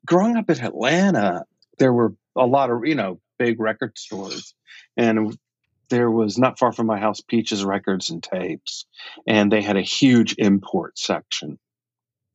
Growing 0.07 0.37
up 0.37 0.51
in 0.51 0.61
Atlanta, 0.61 1.45
there 1.79 1.93
were 1.93 2.15
a 2.37 2.47
lot 2.47 2.71
of 2.71 2.85
you 2.85 2.95
know 2.95 3.21
big 3.39 3.59
record 3.59 3.97
stores, 3.99 4.55
and 4.97 5.37
there 5.89 6.11
was 6.11 6.39
not 6.39 6.59
far 6.59 6.73
from 6.73 6.87
my 6.87 6.99
house 6.99 7.21
Peaches 7.21 7.65
Records 7.65 8.11
and 8.11 8.23
Tapes, 8.23 8.87
and 9.27 9.51
they 9.51 9.63
had 9.63 9.77
a 9.77 9.83
huge 9.83 10.35
import 10.39 10.99
section. 10.99 11.59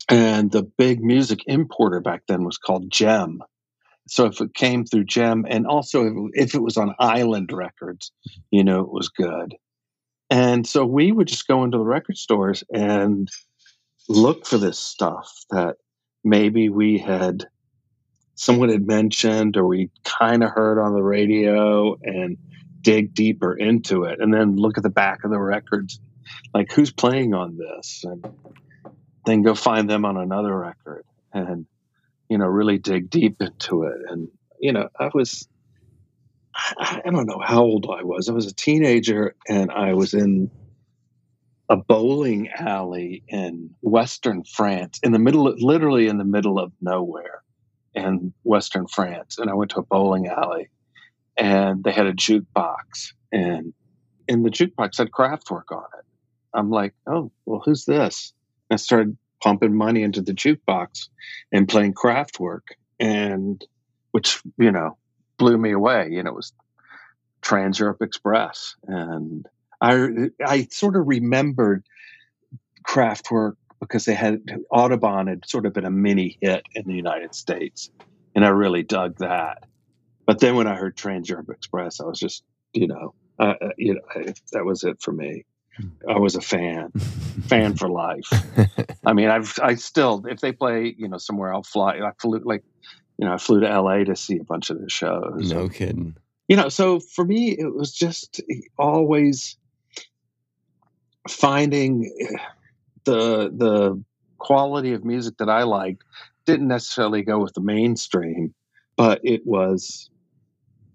And 0.10 0.52
the 0.52 0.64
big 0.64 1.04
music 1.04 1.40
importer 1.48 2.00
back 2.00 2.24
then 2.28 2.44
was 2.44 2.58
called 2.58 2.92
JEM. 2.92 3.42
So 4.08 4.26
if 4.26 4.40
it 4.40 4.54
came 4.54 4.86
through 4.86 5.06
JEM, 5.06 5.46
and 5.50 5.66
also 5.66 6.06
if, 6.06 6.14
if 6.34 6.56
it 6.56 6.62
was 6.62 6.78
on 6.78 6.96
Island 7.00 7.52
Records, 7.52 8.12
you 8.52 8.64
know 8.64 8.82
it 8.82 8.92
was 8.92 9.10
good. 9.10 9.56
And 10.30 10.66
so 10.66 10.86
we 10.86 11.12
would 11.12 11.28
just 11.28 11.48
go 11.48 11.64
into 11.64 11.78
the 11.78 11.84
record 11.84 12.18
stores 12.18 12.64
and 12.74 13.30
look 14.10 14.46
for 14.46 14.58
this 14.58 14.80
stuff 14.80 15.32
that 15.52 15.78
maybe 16.24 16.70
we 16.70 16.98
had 16.98 17.46
someone 18.36 18.70
had 18.70 18.86
mentioned 18.86 19.56
or 19.56 19.66
we 19.66 19.90
kind 20.04 20.44
of 20.44 20.52
heard 20.52 20.80
on 20.80 20.94
the 20.94 21.04
radio 21.04 21.96
and 22.04 22.38
dig 22.82 23.14
deeper 23.14 23.54
into 23.56 24.04
it 24.04 24.20
and 24.20 24.34
then 24.34 24.56
look 24.58 24.78
at 24.78 24.84
the 24.84 24.90
back 24.90 25.24
of 25.24 25.32
the 25.32 25.40
records 25.40 26.00
like 26.54 26.72
who's 26.72 26.92
playing 26.92 27.34
on 27.34 27.58
this? 27.58 28.04
and 28.04 28.26
then 29.26 29.42
go 29.42 29.56
find 29.56 29.90
them 29.90 30.06
on 30.06 30.18
another 30.18 30.56
record 30.56 31.04
and 31.34 31.66
you 32.30 32.38
know 32.38 32.46
really 32.46 32.78
dig 32.78 33.10
deep 33.10 33.42
into 33.42 33.84
it. 33.84 33.98
And 34.08 34.28
you 34.60 34.72
know 34.72 34.90
i 35.00 35.10
was 35.14 35.48
I, 36.56 37.02
don't 37.04 37.28
know 37.28 37.42
how 37.44 37.64
old 37.64 37.88
I 37.90 38.04
was. 38.04 38.30
I 38.30 38.34
was 38.34 38.48
a 38.48 38.54
teenager 38.54 39.36
and 39.48 39.72
I 39.72 39.94
was 39.94 40.14
in 40.14 40.50
a 41.70 41.76
bowling 41.76 42.50
alley 42.50 43.24
in 43.28 43.72
Western 43.82 44.44
France, 44.44 45.00
in 45.04 45.12
the 45.12 45.20
middle, 45.20 45.48
of, 45.48 45.60
literally 45.60 46.08
in 46.08 46.18
the 46.18 46.24
middle 46.24 46.60
of 46.60 46.72
nowhere 46.82 47.44
in 47.94 48.34
Western 48.44 48.88
France. 48.88 49.38
And 49.38 49.50
I 49.50 49.54
went 49.54 49.72
to 49.72 49.80
a 49.80 49.84
bowling 49.84 50.28
alley 50.28 50.70
and 51.38 51.84
they 51.84 51.92
had 51.92 52.08
a 52.08 52.14
jukebox 52.14 53.14
and 53.32 53.74
in 54.28 54.44
the 54.44 54.50
jukebox 54.50 54.98
had 54.98 55.12
Kraftwerk 55.12 55.72
on 55.72 55.86
it. 55.98 56.06
I'm 56.54 56.70
like, 56.70 56.94
oh, 57.06 57.32
well, 57.46 57.62
who's 57.64 57.86
this? 57.86 58.34
And 58.70 58.76
I 58.76 58.78
started 58.78 59.18
pumping 59.44 59.76
money 59.76 60.04
into 60.04 60.22
the 60.22 60.34
jukebox 60.34 61.10
and 61.52 61.68
playing 61.68 61.94
Kraftwerk 61.94 62.62
and 63.00 63.64
which, 64.12 64.42
you 64.58 64.72
know, 64.72 64.98
blew 65.38 65.58
me 65.58 65.72
away. 65.72 66.10
You 66.12 66.24
know, 66.24 66.32
it 66.32 66.36
was 66.36 66.54
Trans 67.42 67.80
Europe 67.80 68.02
Express, 68.02 68.76
and 68.84 69.48
I 69.82 70.08
I 70.46 70.68
sort 70.72 70.96
of 70.96 71.08
remembered 71.08 71.86
Kraftwerk 72.88 73.56
because 73.80 74.06
they 74.06 74.16
had 74.16 74.46
Autobahn 74.72 75.28
had 75.28 75.48
sort 75.48 75.66
of 75.66 75.74
been 75.74 75.86
a 75.86 75.92
mini 75.92 76.38
hit 76.42 76.64
in 76.74 76.88
the 76.88 76.96
United 76.96 77.36
States, 77.36 77.90
and 78.34 78.46
I 78.46 78.50
really 78.50 78.84
dug 78.84 79.18
that. 79.20 79.64
But 80.26 80.40
then 80.40 80.56
when 80.56 80.68
I 80.68 80.76
heard 80.76 80.98
Trans 80.98 81.30
Europe 81.30 81.50
Express, 81.50 82.00
I 82.00 82.06
was 82.06 82.20
just 82.20 82.44
you 82.74 82.88
know, 82.88 83.14
uh, 83.40 83.54
you 83.78 83.96
know, 83.96 84.02
I, 84.14 84.34
that 84.52 84.66
was 84.66 84.84
it 84.84 85.02
for 85.02 85.12
me. 85.12 85.46
Hmm. 85.78 85.88
I 86.10 86.20
was 86.20 86.36
a 86.36 86.42
fan, 86.42 86.92
fan 87.48 87.76
for 87.76 87.90
life. 87.90 88.30
I 89.06 89.14
mean, 89.14 89.30
I've 89.30 89.60
I 89.62 89.76
still 89.76 90.26
if 90.28 90.40
they 90.40 90.52
play 90.52 90.96
you 90.98 91.08
know 91.08 91.18
somewhere 91.18 91.54
I'll 91.54 91.64
fly. 91.64 92.00
I 92.00 92.12
flew 92.20 92.42
like 92.44 92.64
you 93.18 93.26
know, 93.26 93.34
I 93.34 93.38
flew 93.38 93.62
to 93.62 93.82
LA 93.82 94.04
to 94.04 94.16
see 94.16 94.38
a 94.38 94.44
bunch 94.44 94.70
of 94.70 94.80
their 94.80 94.90
shows. 94.90 95.52
No 95.52 95.70
kidding. 95.70 96.16
You 96.48 96.58
know, 96.58 96.70
so 96.70 97.00
for 97.00 97.26
me, 97.26 97.52
it 97.52 97.74
was 97.74 97.94
just 97.94 98.42
always 98.78 99.58
finding 101.28 102.12
eh, 102.20 102.38
the 103.06 103.52
the 103.56 104.04
quality 104.38 104.94
of 104.94 105.04
music 105.04 105.38
that 105.38 105.50
I 105.50 105.64
liked 105.64 106.04
didn't 106.46 106.68
necessarily 106.68 107.24
go 107.24 107.40
with 107.40 107.54
the 107.54 107.62
mainstream, 107.62 108.54
but 108.96 109.22
it 109.24 109.46
was 109.46 110.10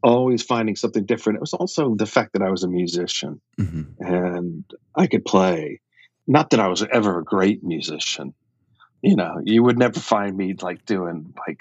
always 0.03 0.43
finding 0.43 0.77
something 0.77 1.05
different. 1.05 1.39
It 1.39 1.41
was 1.41 1.55
also 1.55 1.95
the 1.95 2.07
fact 2.07 2.35
that 2.35 2.43
I 2.43 2.51
was 2.51 2.63
a 2.63 2.69
musician 2.69 3.41
mm-hmm. 3.59 4.03
and 4.03 4.65
I 4.95 5.07
could 5.07 5.25
play. 5.25 5.81
Not 6.27 6.51
that 6.51 6.61
I 6.61 6.69
was 6.69 6.85
ever 6.93 7.19
a 7.19 7.25
great 7.25 7.65
musician. 7.65 8.35
You 9.03 9.17
know, 9.17 9.41
you 9.43 9.63
would 9.63 9.79
never 9.79 9.99
find 9.99 10.37
me 10.37 10.55
like 10.61 10.87
doing 10.87 11.35
like 11.47 11.59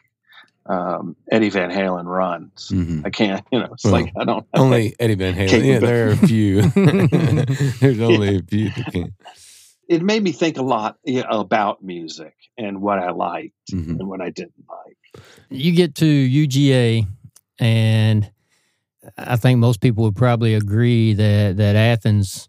um, 0.66 1.16
Eddie 1.32 1.50
Van 1.50 1.72
Halen 1.72 2.06
runs. 2.06 2.70
Mm-hmm. 2.70 3.06
I 3.06 3.10
can't, 3.10 3.46
you 3.52 3.60
know, 3.60 3.70
it's 3.74 3.84
well, 3.84 3.94
like 3.94 4.14
I 4.18 4.24
don't 4.24 4.46
only 4.54 4.96
Eddie 5.00 5.16
Van 5.16 5.34
Halen. 5.34 5.66
Yeah, 5.66 5.80
there 5.80 6.08
are 6.08 6.12
a 6.12 6.18
few. 6.18 6.62
There's 7.80 8.00
only 8.00 8.34
yeah. 8.34 8.40
a 8.40 8.44
few 8.44 8.70
that 8.70 8.86
can. 8.92 9.14
It 9.88 10.04
made 10.04 10.22
me 10.22 10.32
think 10.32 10.58
a 10.58 10.62
lot 10.62 10.98
you 11.04 11.24
know, 11.24 11.40
about 11.40 11.84
music 11.84 12.36
and 12.58 12.82
what 12.82 13.00
I 13.00 13.10
liked 13.10 13.56
mm-hmm. 13.72 14.00
and 14.00 14.08
what 14.08 14.22
I 14.22 14.30
didn't 14.30 14.66
like. 14.70 15.24
You 15.50 15.72
get 15.72 15.96
to 15.96 16.06
UGA, 16.06 17.08
and 17.58 18.32
I 19.18 19.36
think 19.38 19.58
most 19.58 19.82
people 19.82 20.04
would 20.04 20.16
probably 20.16 20.54
agree 20.54 21.14
that 21.14 21.58
that 21.58 21.76
Athens. 21.76 22.48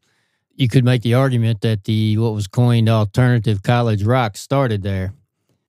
You 0.55 0.69
could 0.69 0.85
make 0.85 1.01
the 1.01 1.15
argument 1.15 1.63
that 1.63 1.85
the 1.85 2.19
what 2.19 2.35
was 2.35 2.47
coined 2.47 2.91
alternative 2.91 3.63
college 3.63 4.03
rock 4.03 4.37
started 4.37 4.83
there. 4.83 5.15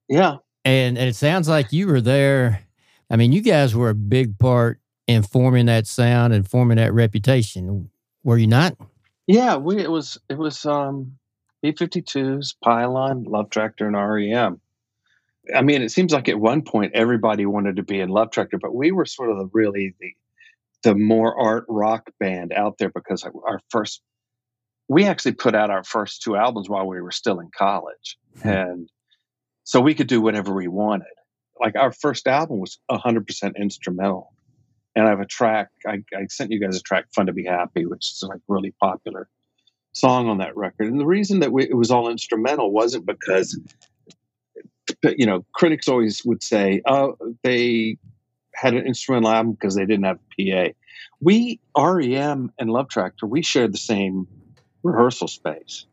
Yeah, 0.06 0.36
and, 0.64 0.98
and 0.98 1.08
it 1.08 1.16
sounds 1.16 1.48
like 1.48 1.72
you 1.72 1.86
were 1.86 2.00
there. 2.00 2.66
I 3.10 3.16
mean, 3.16 3.32
you 3.32 3.42
guys 3.42 3.74
were 3.74 3.90
a 3.90 3.94
big 3.94 4.38
part 4.38 4.80
in 5.06 5.22
forming 5.22 5.66
that 5.66 5.86
sound 5.86 6.32
and 6.32 6.48
forming 6.48 6.76
that 6.76 6.92
reputation. 6.92 7.90
Were 8.24 8.38
you 8.38 8.46
not? 8.46 8.76
Yeah, 9.26 9.56
we 9.56 9.78
it 9.78 9.90
was 9.90 10.18
it 10.28 10.38
was 10.38 10.64
um 10.66 11.18
B52s, 11.64 12.56
Pylon, 12.62 13.24
Love 13.24 13.50
Tractor, 13.50 13.86
and 13.86 13.96
REM. 13.96 14.60
I 15.54 15.62
mean, 15.62 15.82
it 15.82 15.90
seems 15.90 16.12
like 16.12 16.28
at 16.28 16.38
one 16.38 16.62
point 16.62 16.92
everybody 16.94 17.46
wanted 17.46 17.76
to 17.76 17.82
be 17.82 18.00
in 18.00 18.08
Love 18.08 18.30
Tractor, 18.30 18.58
but 18.58 18.74
we 18.74 18.92
were 18.92 19.04
sort 19.04 19.30
of 19.30 19.38
the, 19.38 19.50
really 19.52 19.94
the 20.00 20.14
the 20.82 20.94
more 20.96 21.38
art 21.38 21.64
rock 21.68 22.10
band 22.18 22.52
out 22.52 22.78
there 22.78 22.90
because 22.90 23.24
our 23.24 23.60
first 23.70 24.02
we 24.88 25.04
actually 25.04 25.32
put 25.32 25.54
out 25.54 25.70
our 25.70 25.84
first 25.84 26.22
two 26.22 26.36
albums 26.36 26.68
while 26.68 26.86
we 26.86 27.00
were 27.00 27.12
still 27.12 27.40
in 27.40 27.50
college, 27.56 28.18
hmm. 28.40 28.48
and 28.48 28.88
so 29.64 29.80
we 29.80 29.94
could 29.94 30.06
do 30.06 30.20
whatever 30.20 30.52
we 30.52 30.68
wanted. 30.68 31.06
Like 31.60 31.76
our 31.76 31.92
first 31.92 32.26
album 32.26 32.58
was 32.58 32.78
100% 32.90 33.56
instrumental. 33.56 34.32
And 34.94 35.06
I 35.06 35.10
have 35.10 35.20
a 35.20 35.26
track, 35.26 35.70
I, 35.86 36.02
I 36.14 36.26
sent 36.28 36.50
you 36.50 36.60
guys 36.60 36.76
a 36.76 36.82
track, 36.82 37.06
Fun 37.14 37.26
to 37.26 37.32
Be 37.32 37.44
Happy, 37.44 37.86
which 37.86 38.06
is 38.06 38.22
like 38.26 38.40
really 38.48 38.74
popular 38.80 39.28
song 39.92 40.28
on 40.28 40.38
that 40.38 40.56
record. 40.56 40.88
And 40.88 41.00
the 41.00 41.06
reason 41.06 41.40
that 41.40 41.52
we, 41.52 41.64
it 41.64 41.76
was 41.76 41.90
all 41.90 42.10
instrumental 42.10 42.70
wasn't 42.70 43.06
because, 43.06 43.58
you 45.02 45.26
know, 45.26 45.44
critics 45.52 45.88
always 45.88 46.24
would 46.24 46.42
say, 46.42 46.82
oh, 46.86 47.16
they 47.42 47.96
had 48.54 48.74
an 48.74 48.86
instrumental 48.86 49.30
album 49.30 49.52
because 49.52 49.74
they 49.74 49.86
didn't 49.86 50.04
have 50.04 50.18
a 50.38 50.68
PA. 50.68 50.72
We, 51.20 51.60
REM 51.76 52.52
and 52.58 52.70
Love 52.70 52.88
Tractor, 52.88 53.26
we 53.26 53.42
shared 53.42 53.72
the 53.72 53.78
same 53.78 54.26
rehearsal 54.82 55.28
space. 55.28 55.86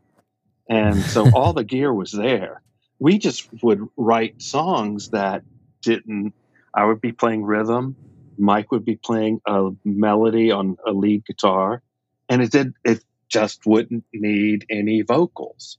And 0.70 1.02
so 1.04 1.30
all 1.34 1.54
the 1.54 1.64
gear 1.64 1.94
was 1.94 2.12
there 2.12 2.62
we 3.00 3.18
just 3.18 3.50
would 3.64 3.88
write 3.98 4.42
songs 4.42 5.10
that 5.10 5.44
didn't 5.82 6.34
i 6.74 6.86
would 6.86 7.02
be 7.02 7.12
playing 7.12 7.44
rhythm 7.44 7.96
mike 8.38 8.72
would 8.72 8.86
be 8.86 8.96
playing 8.96 9.40
a 9.48 9.70
melody 9.84 10.52
on 10.52 10.78
a 10.86 10.92
lead 10.92 11.26
guitar 11.26 11.82
and 12.30 12.42
it 12.42 12.52
did 12.52 12.74
it 12.84 13.04
just 13.30 13.66
wouldn't 13.66 14.04
need 14.14 14.66
any 14.70 15.02
vocals 15.02 15.78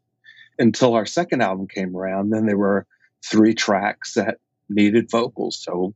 until 0.58 0.94
our 0.94 1.06
second 1.06 1.42
album 1.42 1.66
came 1.66 1.96
around. 1.96 2.30
Then 2.30 2.46
there 2.46 2.56
were 2.56 2.86
three 3.24 3.54
tracks 3.54 4.14
that 4.14 4.38
needed 4.68 5.10
vocals 5.10 5.58
so 5.58 5.94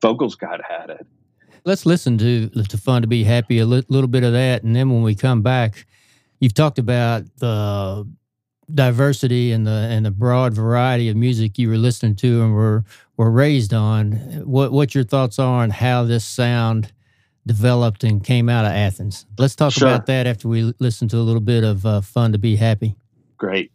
vocals 0.00 0.34
got 0.34 0.60
added. 0.70 1.06
Let's 1.64 1.86
listen 1.86 2.18
to 2.18 2.48
to 2.48 2.78
Fun 2.78 3.02
to 3.02 3.08
Be 3.08 3.22
Happy 3.22 3.58
a 3.58 3.66
li- 3.66 3.84
little 3.88 4.08
bit 4.08 4.24
of 4.24 4.32
that, 4.32 4.64
and 4.64 4.74
then 4.74 4.90
when 4.90 5.02
we 5.02 5.14
come 5.14 5.42
back, 5.42 5.86
you've 6.40 6.54
talked 6.54 6.78
about 6.78 7.24
the 7.36 8.08
diversity 8.74 9.52
and 9.52 9.66
the 9.66 9.70
and 9.90 10.04
the 10.06 10.10
broad 10.10 10.54
variety 10.54 11.08
of 11.08 11.16
music 11.16 11.58
you 11.58 11.68
were 11.68 11.76
listening 11.78 12.14
to 12.16 12.42
and 12.42 12.54
were 12.54 12.84
were 13.16 13.30
raised 13.30 13.72
on. 13.74 14.12
What 14.44 14.72
what 14.72 14.94
your 14.94 15.04
thoughts 15.04 15.38
are 15.38 15.62
on 15.62 15.70
how 15.70 16.04
this 16.04 16.24
sound 16.24 16.92
developed 17.46 18.04
and 18.04 18.22
came 18.22 18.48
out 18.48 18.64
of 18.64 18.72
Athens? 18.72 19.26
Let's 19.38 19.56
talk 19.56 19.72
Sure. 19.72 19.88
about 19.88 20.06
that 20.06 20.26
after 20.26 20.48
we 20.48 20.72
listen 20.78 21.08
to 21.08 21.16
a 21.18 21.24
little 21.26 21.40
bit 21.40 21.64
of 21.64 21.84
uh, 21.84 22.00
Fun 22.00 22.32
to 22.32 22.38
Be 22.38 22.56
Happy. 22.56 22.96
Great. 23.36 23.72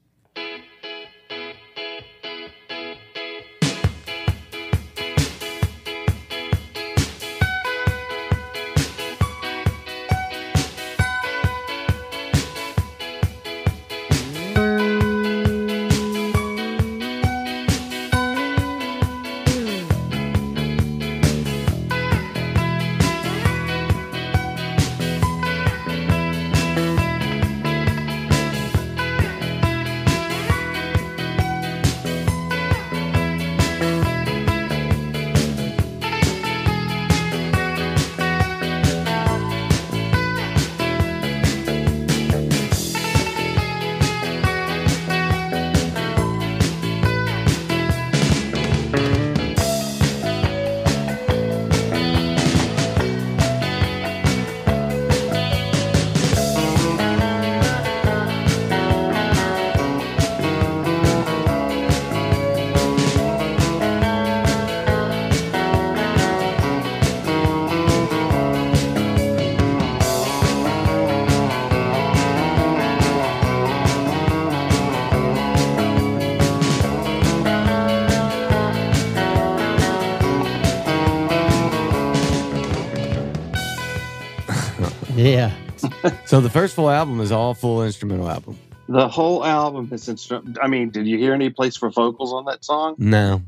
So 86.27 86.41
the 86.41 86.49
first 86.49 86.75
full 86.75 86.89
album 86.89 87.21
is 87.21 87.31
all 87.31 87.53
full 87.53 87.83
instrumental 87.83 88.29
album. 88.29 88.57
The 88.89 89.07
whole 89.07 89.45
album 89.45 89.89
is 89.91 90.07
instrument. 90.09 90.57
I 90.61 90.67
mean, 90.67 90.89
did 90.89 91.07
you 91.07 91.17
hear 91.17 91.33
any 91.33 91.49
place 91.49 91.75
for 91.77 91.89
vocals 91.89 92.33
on 92.33 92.45
that 92.45 92.63
song? 92.65 92.95
No, 92.97 93.41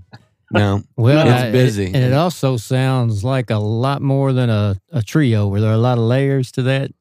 no. 0.51 0.81
Well, 0.95 1.27
It's 1.27 1.43
I- 1.43 1.51
busy. 1.51 1.85
and 1.87 1.97
it 1.97 2.13
also 2.13 2.57
sounds 2.57 3.23
like 3.23 3.49
a 3.49 3.57
lot 3.59 4.01
more 4.01 4.33
than 4.33 4.49
a, 4.49 4.79
a 4.91 5.01
trio. 5.01 5.47
Were 5.47 5.61
there 5.61 5.71
a 5.73 5.77
lot 5.77 5.97
of 5.97 6.03
layers 6.05 6.51
to 6.53 6.63
that? 6.63 6.91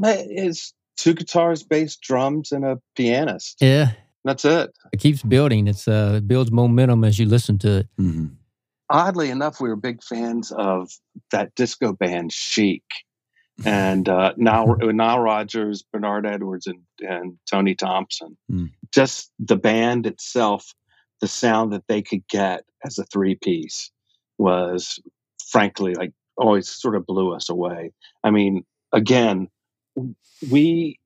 It's 0.00 0.72
two 0.96 1.14
guitars, 1.14 1.62
bass, 1.62 1.96
drums, 1.96 2.52
and 2.52 2.64
a 2.64 2.80
pianist. 2.96 3.58
Yeah, 3.60 3.92
That's 4.24 4.44
it. 4.44 4.70
it 4.92 5.00
keeps 5.00 5.22
building. 5.22 5.66
It's 5.68 5.86
uh, 5.88 6.14
it 6.18 6.28
builds 6.28 6.50
momentum 6.52 7.02
as 7.04 7.18
you 7.18 7.26
listen 7.26 7.58
to 7.58 7.78
it. 7.78 7.88
Mhm. 8.00 8.30
Oddly 8.90 9.30
enough, 9.30 9.60
we 9.60 9.68
were 9.68 9.76
big 9.76 10.02
fans 10.02 10.52
of 10.52 10.90
that 11.32 11.52
disco 11.56 11.92
band 11.92 12.32
Chic, 12.32 12.82
and 13.64 14.08
uh, 14.08 14.34
now 14.36 14.64
Nile 14.80 15.20
Rodgers, 15.20 15.82
Bernard 15.82 16.26
Edwards, 16.26 16.66
and 16.66 16.82
and 17.00 17.38
Tony 17.50 17.74
Thompson. 17.74 18.36
Mm. 18.50 18.70
Just 18.92 19.30
the 19.38 19.56
band 19.56 20.06
itself, 20.06 20.74
the 21.20 21.28
sound 21.28 21.72
that 21.72 21.86
they 21.88 22.02
could 22.02 22.26
get 22.28 22.64
as 22.84 22.98
a 22.98 23.04
three 23.04 23.34
piece 23.34 23.90
was, 24.38 25.00
frankly, 25.50 25.94
like 25.94 26.12
always 26.36 26.68
sort 26.68 26.96
of 26.96 27.06
blew 27.06 27.32
us 27.32 27.48
away. 27.48 27.92
I 28.22 28.30
mean, 28.30 28.64
again, 28.92 29.48
we 30.50 31.00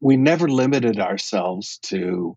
we 0.00 0.16
never 0.16 0.48
limited 0.48 1.00
ourselves 1.00 1.78
to 1.78 2.36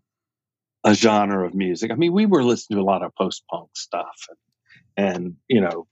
a 0.84 0.94
genre 0.94 1.46
of 1.46 1.54
music. 1.54 1.90
I 1.90 1.94
mean, 1.94 2.12
we 2.12 2.24
were 2.24 2.42
listening 2.42 2.78
to 2.78 2.82
a 2.82 2.84
lot 2.84 3.02
of 3.02 3.14
post 3.14 3.44
punk 3.50 3.68
stuff 3.74 4.26
and, 4.96 5.06
and 5.06 5.36
you 5.48 5.60
know, 5.60 5.86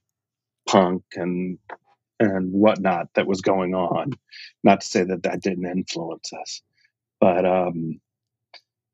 punk 0.67 1.03
and 1.15 1.59
and 2.19 2.51
whatnot 2.51 3.07
that 3.15 3.27
was 3.27 3.41
going 3.41 3.75
on. 3.75 4.13
Not 4.63 4.81
to 4.81 4.87
say 4.87 5.03
that 5.03 5.23
that 5.23 5.41
didn't 5.41 5.65
influence 5.65 6.31
us, 6.33 6.61
but 7.19 7.45
um, 7.45 7.99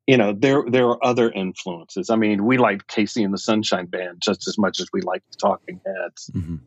you 0.06 0.16
know, 0.16 0.32
there 0.32 0.64
there 0.68 0.86
are 0.86 1.04
other 1.04 1.30
influences. 1.30 2.10
I 2.10 2.16
mean, 2.16 2.44
we 2.44 2.58
liked 2.58 2.88
KC 2.88 3.24
and 3.24 3.34
the 3.34 3.38
Sunshine 3.38 3.86
Band 3.86 4.22
just 4.22 4.46
as 4.46 4.56
much 4.58 4.80
as 4.80 4.88
we 4.92 5.00
liked 5.00 5.30
the 5.32 5.38
Talking 5.38 5.80
Heads. 5.84 6.30
Mhm. 6.34 6.60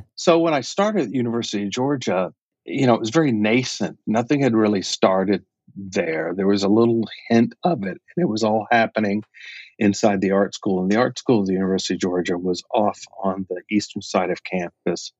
So 0.20 0.38
when 0.38 0.52
I 0.52 0.60
started 0.60 1.04
at 1.04 1.08
the 1.08 1.16
University 1.16 1.62
of 1.62 1.70
Georgia, 1.70 2.30
you 2.66 2.86
know, 2.86 2.92
it 2.92 3.00
was 3.00 3.08
very 3.08 3.32
nascent. 3.32 3.98
Nothing 4.06 4.42
had 4.42 4.54
really 4.54 4.82
started 4.82 5.46
there. 5.74 6.34
There 6.36 6.46
was 6.46 6.62
a 6.62 6.68
little 6.68 7.08
hint 7.30 7.54
of 7.64 7.84
it, 7.84 7.96
and 8.16 8.18
it 8.22 8.28
was 8.28 8.42
all 8.42 8.66
happening 8.70 9.22
inside 9.78 10.20
the 10.20 10.32
art 10.32 10.54
school. 10.54 10.82
And 10.82 10.90
the 10.90 10.98
art 10.98 11.18
school 11.18 11.40
of 11.40 11.46
the 11.46 11.54
University 11.54 11.94
of 11.94 12.00
Georgia 12.00 12.36
was 12.36 12.62
off 12.74 13.00
on 13.24 13.46
the 13.48 13.62
eastern 13.70 14.02
side 14.02 14.28
of 14.28 14.44
campus, 14.44 15.10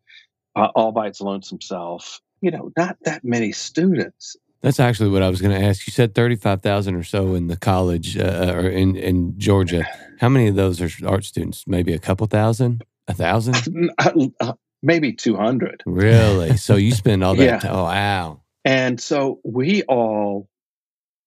uh, 0.61 0.71
all 0.75 0.93
by 0.93 1.09
its 1.09 1.21
lonesome 1.21 1.61
self. 1.61 2.21
You 2.41 2.51
know, 2.51 2.73
not 2.77 2.97
that 3.03 3.25
many 3.25 3.53
students. 3.53 4.37
That's 4.63 4.81
actually 4.81 5.11
what 5.11 5.23
I 5.23 5.29
was 5.29 5.41
going 5.41 5.59
to 5.59 5.67
ask. 5.67 5.87
You 5.87 5.93
said 5.93 6.15
thirty-five 6.15 6.63
thousand 6.63 6.95
or 6.95 7.03
so 7.03 7.35
in 7.35 7.49
the 7.49 7.57
college 7.57 8.17
uh, 8.17 8.53
or 8.55 8.69
in 8.69 8.97
in 8.97 9.39
Georgia. 9.39 9.87
How 10.21 10.29
many 10.29 10.49
of 10.49 10.55
those 10.55 10.81
are 10.81 10.91
art 11.07 11.25
students? 11.25 11.65
Maybe 11.67 11.93
a 11.93 11.99
couple 11.99 12.27
thousand, 12.27 12.85
a 13.09 13.15
thousand. 13.15 13.91
Uh, 14.41 14.53
Maybe 14.83 15.13
200. 15.13 15.83
Really? 15.87 16.57
So 16.57 16.77
you 16.77 16.93
spend 16.95 17.23
all 17.23 17.35
that? 17.35 17.65
Yeah. 17.65 17.71
oh 17.71 17.85
wow. 17.85 18.41
And 18.65 19.01
so 19.01 19.41
we 19.45 19.83
all 19.85 20.49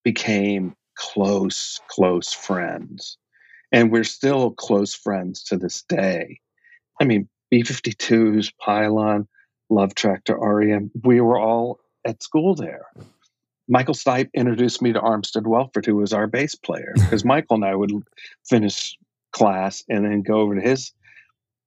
became 0.03 0.75
close, 0.95 1.79
close 1.87 2.33
friends. 2.33 3.17
And 3.71 3.91
we're 3.91 4.03
still 4.03 4.51
close 4.51 4.93
friends 4.93 5.43
to 5.45 5.57
this 5.57 5.81
day. 5.83 6.39
I 7.01 7.05
mean, 7.05 7.27
B 7.53 7.61
52s, 7.61 8.51
Pylon, 8.57 9.27
Love 9.69 9.93
Tractor, 9.93 10.35
REM, 10.39 10.89
we 11.03 11.21
were 11.21 11.37
all 11.37 11.79
at 12.03 12.23
school 12.23 12.55
there. 12.55 12.87
Michael 13.67 13.93
Stipe 13.93 14.31
introduced 14.33 14.81
me 14.81 14.91
to 14.91 14.99
Armistead 14.99 15.43
Wellford, 15.45 15.85
who 15.85 15.95
was 15.95 16.13
our 16.13 16.25
bass 16.25 16.55
player, 16.55 16.93
because 16.95 17.23
Michael 17.23 17.57
and 17.57 17.65
I 17.65 17.75
would 17.75 17.91
finish 18.49 18.97
class 19.33 19.83
and 19.87 20.03
then 20.03 20.23
go 20.23 20.39
over 20.39 20.55
to 20.55 20.61
his 20.67 20.93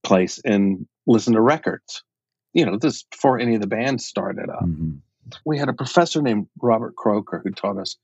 place 0.02 0.40
and 0.44 0.88
listen 1.06 1.34
to 1.34 1.40
records. 1.40 2.02
You 2.52 2.66
know, 2.66 2.76
this 2.76 3.04
before 3.04 3.38
any 3.38 3.54
of 3.54 3.60
the 3.60 3.68
bands 3.68 4.04
started 4.04 4.50
up 4.50 4.64
Mhm. 4.64 5.02
we 5.44 5.56
had 5.56 5.68
a 5.68 5.72
professor 5.72 6.20
named 6.20 6.48
Robert 6.60 6.96
Croker 6.96 7.42
who 7.44 7.52
taught 7.52 7.78
us, 7.78 7.96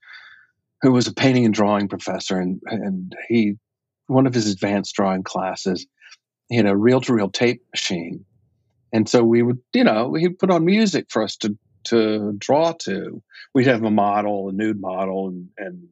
who 0.83 0.93
was 0.93 1.09
a 1.09 1.13
painting 1.13 1.47
and 1.47 1.55
drawing 1.55 1.89
professor, 1.89 2.39
and 2.39 2.63
and 2.67 3.17
he, 3.27 3.59
one 4.07 4.29
of 4.29 4.35
his 4.35 4.47
advanced 4.53 4.95
drawing 4.95 5.25
classes, 5.25 5.85
he 6.49 6.57
had 6.57 6.67
a 6.67 6.77
reel 6.77 7.01
to 7.03 7.15
reel 7.15 7.31
tape 7.31 7.63
machine, 7.73 8.25
and 8.93 9.09
so 9.09 9.23
we 9.25 9.43
would, 9.43 9.59
you 9.73 9.85
know, 9.85 10.15
he'd 10.15 10.39
put 10.39 10.51
on 10.51 10.65
music 10.65 11.07
for 11.11 11.23
us 11.23 11.37
to 11.39 11.57
to 11.85 12.33
draw 12.39 12.73
to. 12.73 13.23
We'd 13.55 13.67
have 13.67 13.83
a 13.83 13.91
model, 13.91 14.49
a 14.49 14.53
nude 14.53 14.81
model, 14.81 15.29
and 15.29 15.49
and 15.59 15.89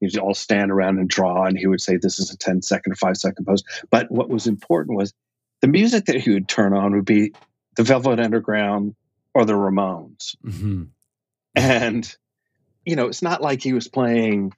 you'd 0.00 0.18
all 0.18 0.34
stand 0.34 0.70
around 0.70 0.98
and 0.98 1.08
draw, 1.08 1.44
and 1.44 1.56
he 1.58 1.66
would 1.66 1.80
say, 1.80 1.96
"This 1.96 2.18
is 2.18 2.30
a 2.32 2.36
10 2.36 2.62
second 2.62 2.92
or 2.92 2.96
five 2.96 3.16
second 3.16 3.44
pose." 3.46 3.62
But 3.90 4.10
what 4.10 4.28
was 4.28 4.46
important 4.46 4.96
was 4.98 5.14
the 5.60 5.68
music 5.68 6.06
that 6.06 6.20
he 6.20 6.30
would 6.30 6.48
turn 6.48 6.74
on 6.74 6.92
would 6.94 7.04
be 7.04 7.32
the 7.76 7.82
Velvet 7.84 8.18
Underground 8.20 8.94
or 9.34 9.44
the 9.46 9.54
Ramones 9.54 10.36
Mhm. 10.44 10.88
and 11.54 12.16
you 12.84 12.96
know 12.96 13.06
it's 13.06 13.22
not 13.22 13.40
like 13.40 13.62
he 13.62 13.72
was 13.72 13.88
playing 13.88 14.52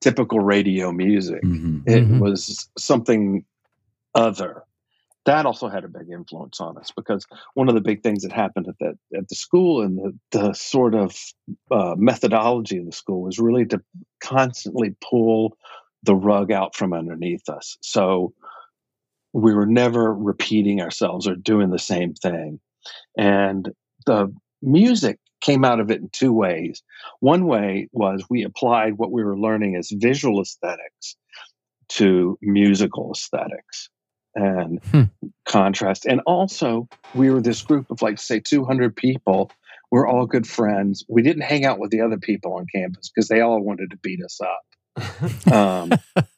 typical 0.00 0.40
radio 0.40 0.92
music 0.92 1.42
Mhm. 1.42 1.82
it 1.86 2.04
Mhm. 2.06 2.18
was 2.20 2.68
something 2.76 3.44
other 4.14 4.62
that 5.26 5.46
also 5.46 5.68
had 5.68 5.84
a 5.84 5.88
big 5.88 6.08
influence 6.10 6.60
on 6.60 6.78
us 6.78 6.90
because 6.96 7.26
one 7.54 7.68
of 7.68 7.74
the 7.74 7.80
big 7.80 8.02
things 8.02 8.22
that 8.22 8.32
happened 8.32 8.68
at 8.68 8.78
the 8.78 8.98
at 9.16 9.28
the 9.28 9.34
school 9.34 9.82
and 9.82 9.98
the, 9.98 10.18
the 10.30 10.52
sort 10.52 10.94
of 10.94 11.16
uh, 11.70 11.94
methodology 11.96 12.78
of 12.78 12.86
the 12.86 12.92
school 12.92 13.22
was 13.22 13.38
really 13.38 13.66
to 13.66 13.80
constantly 14.20 14.94
pull 15.00 15.56
the 16.02 16.14
rug 16.14 16.50
out 16.50 16.74
from 16.74 16.94
underneath 16.94 17.48
us 17.48 17.76
so 17.82 18.32
we 19.32 19.54
were 19.54 19.66
never 19.66 20.12
repeating 20.12 20.80
ourselves 20.80 21.26
or 21.28 21.36
doing 21.36 21.70
the 21.70 21.78
same 21.78 22.14
thing. 22.14 22.60
And 23.16 23.70
the 24.06 24.34
music 24.62 25.18
came 25.40 25.64
out 25.64 25.80
of 25.80 25.90
it 25.90 26.00
in 26.00 26.08
two 26.10 26.32
ways. 26.32 26.82
One 27.20 27.46
way 27.46 27.88
was 27.92 28.24
we 28.28 28.42
applied 28.42 28.98
what 28.98 29.12
we 29.12 29.24
were 29.24 29.38
learning 29.38 29.76
as 29.76 29.90
visual 29.90 30.40
aesthetics 30.40 31.16
to 31.90 32.38
musical 32.42 33.12
aesthetics 33.12 33.88
and 34.34 34.82
hmm. 34.84 35.02
contrast. 35.44 36.06
And 36.06 36.20
also, 36.26 36.88
we 37.14 37.30
were 37.30 37.40
this 37.40 37.62
group 37.62 37.90
of 37.90 38.02
like, 38.02 38.18
say, 38.18 38.40
200 38.40 38.94
people. 38.94 39.50
We're 39.90 40.06
all 40.06 40.26
good 40.26 40.46
friends. 40.46 41.04
We 41.08 41.22
didn't 41.22 41.42
hang 41.42 41.64
out 41.64 41.78
with 41.78 41.90
the 41.90 42.02
other 42.02 42.18
people 42.18 42.54
on 42.54 42.66
campus 42.72 43.08
because 43.08 43.28
they 43.28 43.40
all 43.40 43.60
wanted 43.60 43.90
to 43.90 43.96
beat 43.96 44.22
us 44.22 44.40
up 44.40 44.62
um, 45.52 45.92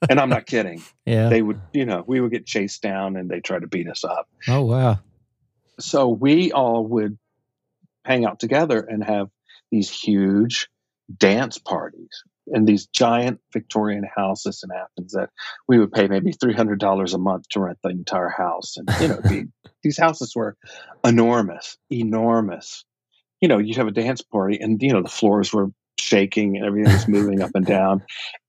and 0.09 0.21
I'm 0.21 0.29
not 0.29 0.47
kidding. 0.47 0.83
Yeah. 1.07 1.29
They 1.29 1.43
would, 1.43 1.61
you 1.73 1.85
know, 1.85 2.05
we 2.07 2.21
would 2.21 2.31
get 2.31 2.47
chased 2.47 2.83
down 2.83 3.17
and 3.17 3.31
they 3.31 3.41
try 3.41 3.59
to 3.59 3.67
beat 3.67 3.89
us 3.89 4.05
up. 4.05 4.29
Oh, 4.49 4.63
wow. 4.63 5.01
So 5.81 6.09
we 6.09 6.53
all 6.53 6.87
would 6.87 7.19
hang 8.05 8.25
out 8.25 8.39
together 8.39 8.81
and 8.81 9.03
have 9.03 9.29
these 9.71 9.91
huge 9.91 10.69
dance 11.17 11.59
parties 11.59 12.25
in 12.49 12.65
these 12.65 12.87
giant 12.87 13.41
Victorian 13.53 14.05
houses 14.17 14.65
in 14.65 14.71
Athens 14.77 15.13
that 15.13 15.31
we 15.69 15.79
would 15.79 15.93
pay 15.93 16.09
maybe 16.09 16.33
$300 16.33 17.15
a 17.15 17.19
month 17.19 17.49
to 17.51 17.61
rent 17.61 17.79
the 17.83 17.91
entire 17.91 18.29
house. 18.29 18.77
And, 18.77 18.89
you 19.01 19.09
know, 19.09 19.45
these 19.83 19.99
houses 19.99 20.35
were 20.35 20.57
enormous, 21.05 21.77
enormous. 21.91 22.85
You 23.41 23.49
know, 23.49 23.59
you'd 23.59 23.77
have 23.77 23.89
a 23.89 23.93
dance 23.93 24.23
party 24.23 24.59
and, 24.61 24.81
you 24.83 24.93
know, 24.93 25.03
the 25.03 25.09
floors 25.09 25.53
were 25.53 25.71
shaking 25.99 26.57
and 26.57 26.67
everything 26.67 26.93
was 26.93 27.09
moving 27.09 27.43
up 27.43 27.51
and 27.55 27.67
down. 27.67 28.03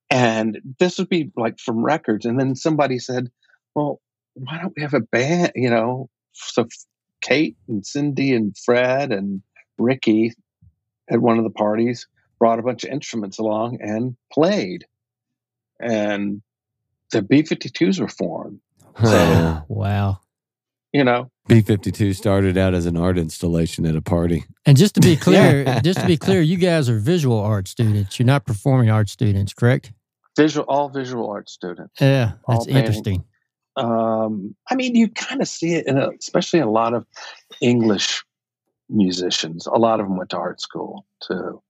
And 0.10 0.60
this 0.80 0.98
would 0.98 1.10
be 1.10 1.32
like 1.36 1.60
from 1.60 1.84
records. 1.84 2.26
And 2.26 2.40
then 2.40 2.56
somebody 2.56 3.00
said, 3.00 3.32
well, 3.76 4.00
why 4.36 4.60
don't 4.60 4.74
we 4.76 4.84
have 4.84 4.94
a 4.94 5.00
band? 5.00 5.52
You 5.56 5.70
know, 5.70 6.10
so 6.34 6.68
Kate 7.22 7.58
and 7.68 7.86
Cindy 7.86 8.34
and 8.34 8.56
Fred 8.58 9.12
and 9.12 9.42
Ricky 9.78 10.34
at 11.10 11.22
one 11.22 11.38
of 11.38 11.44
the 11.44 11.50
parties 11.50 12.08
brought 12.44 12.60
a 12.60 12.62
bunch 12.62 12.84
of 12.84 12.90
instruments 12.90 13.40
along 13.40 13.78
and 13.80 14.18
played. 14.30 14.84
And 15.80 16.42
the 17.14 17.22
B 17.22 17.42
52s 17.42 18.02
were 18.02 18.10
formed. 18.10 18.60
So, 19.02 19.64
wow. 19.70 20.20
You 20.92 21.06
know, 21.06 21.32
B 21.48 21.62
52 21.62 22.12
started 22.12 22.58
out 22.58 22.74
as 22.74 22.86
an 22.86 22.98
art 22.98 23.18
installation 23.18 23.86
at 23.86 23.96
a 23.96 24.02
party. 24.02 24.44
And 24.66 24.76
just 24.76 24.94
to 24.96 25.00
be 25.00 25.16
clear, 25.28 25.80
just 25.86 26.02
to 26.02 26.06
be 26.06 26.18
clear, 26.18 26.42
you 26.42 26.58
guys 26.58 26.90
are 26.90 27.00
visual 27.00 27.40
art 27.40 27.70
students. 27.70 28.20
You're 28.20 28.26
not 28.26 28.46
performing 28.46 28.90
art 28.90 29.08
students, 29.08 29.54
correct? 29.54 29.94
Visual, 30.36 30.66
all 30.68 30.90
visual 30.90 31.30
art 31.32 31.50
students. 31.50 31.94
Yeah, 32.02 32.34
that's 32.46 32.68
interesting. 32.68 33.24
Um, 33.78 34.54
I 34.70 34.76
mean, 34.76 34.96
you 34.96 35.08
kind 35.08 35.42
of 35.42 35.48
see 35.48 35.76
it, 35.76 35.88
in 35.88 35.98
a, 35.98 36.10
especially 36.10 36.60
a 36.60 36.68
lot 36.68 36.94
of 36.94 37.06
English 37.62 38.22
musicians. 38.90 39.66
A 39.66 39.78
lot 39.78 40.02
of 40.02 40.08
them 40.08 40.18
went 40.18 40.32
to 40.32 40.38
art 40.38 40.60
school 40.60 41.06
too. 41.26 41.62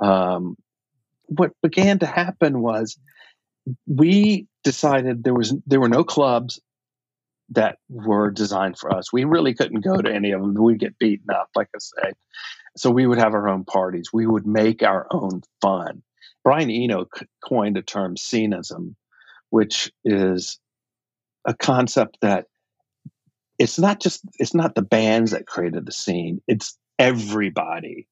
Um, 0.00 0.56
what 1.26 1.52
began 1.62 1.98
to 2.00 2.06
happen 2.06 2.60
was 2.60 2.98
we 3.86 4.46
decided 4.64 5.24
there 5.24 5.34
was 5.34 5.54
there 5.66 5.80
were 5.80 5.88
no 5.88 6.04
clubs 6.04 6.60
that 7.50 7.78
were 7.88 8.30
designed 8.30 8.78
for 8.78 8.92
us. 8.92 9.12
We 9.12 9.24
really 9.24 9.54
couldn't 9.54 9.80
go 9.80 9.96
to 9.96 10.12
any 10.12 10.32
of 10.32 10.40
them. 10.40 10.54
We'd 10.54 10.80
get 10.80 10.98
beaten 10.98 11.30
up, 11.30 11.48
like 11.54 11.68
I 11.74 11.78
say. 11.78 12.12
So 12.76 12.90
we 12.90 13.06
would 13.06 13.18
have 13.18 13.34
our 13.34 13.48
own 13.48 13.64
parties. 13.64 14.10
We 14.12 14.26
would 14.26 14.46
make 14.46 14.82
our 14.82 15.06
own 15.10 15.42
fun. 15.60 16.02
Brian 16.44 16.70
Eno 16.70 17.06
coined 17.44 17.76
a 17.76 17.82
term 17.82 18.16
scenism, 18.16 18.96
which 19.50 19.90
is 20.04 20.58
a 21.44 21.54
concept 21.54 22.18
that 22.20 22.46
it's 23.58 23.78
not 23.78 24.00
just 24.00 24.20
it's 24.38 24.54
not 24.54 24.74
the 24.74 24.82
bands 24.82 25.30
that 25.30 25.46
created 25.46 25.86
the 25.86 25.92
scene 25.92 26.42
it's 26.46 26.76
everybody 26.98 28.06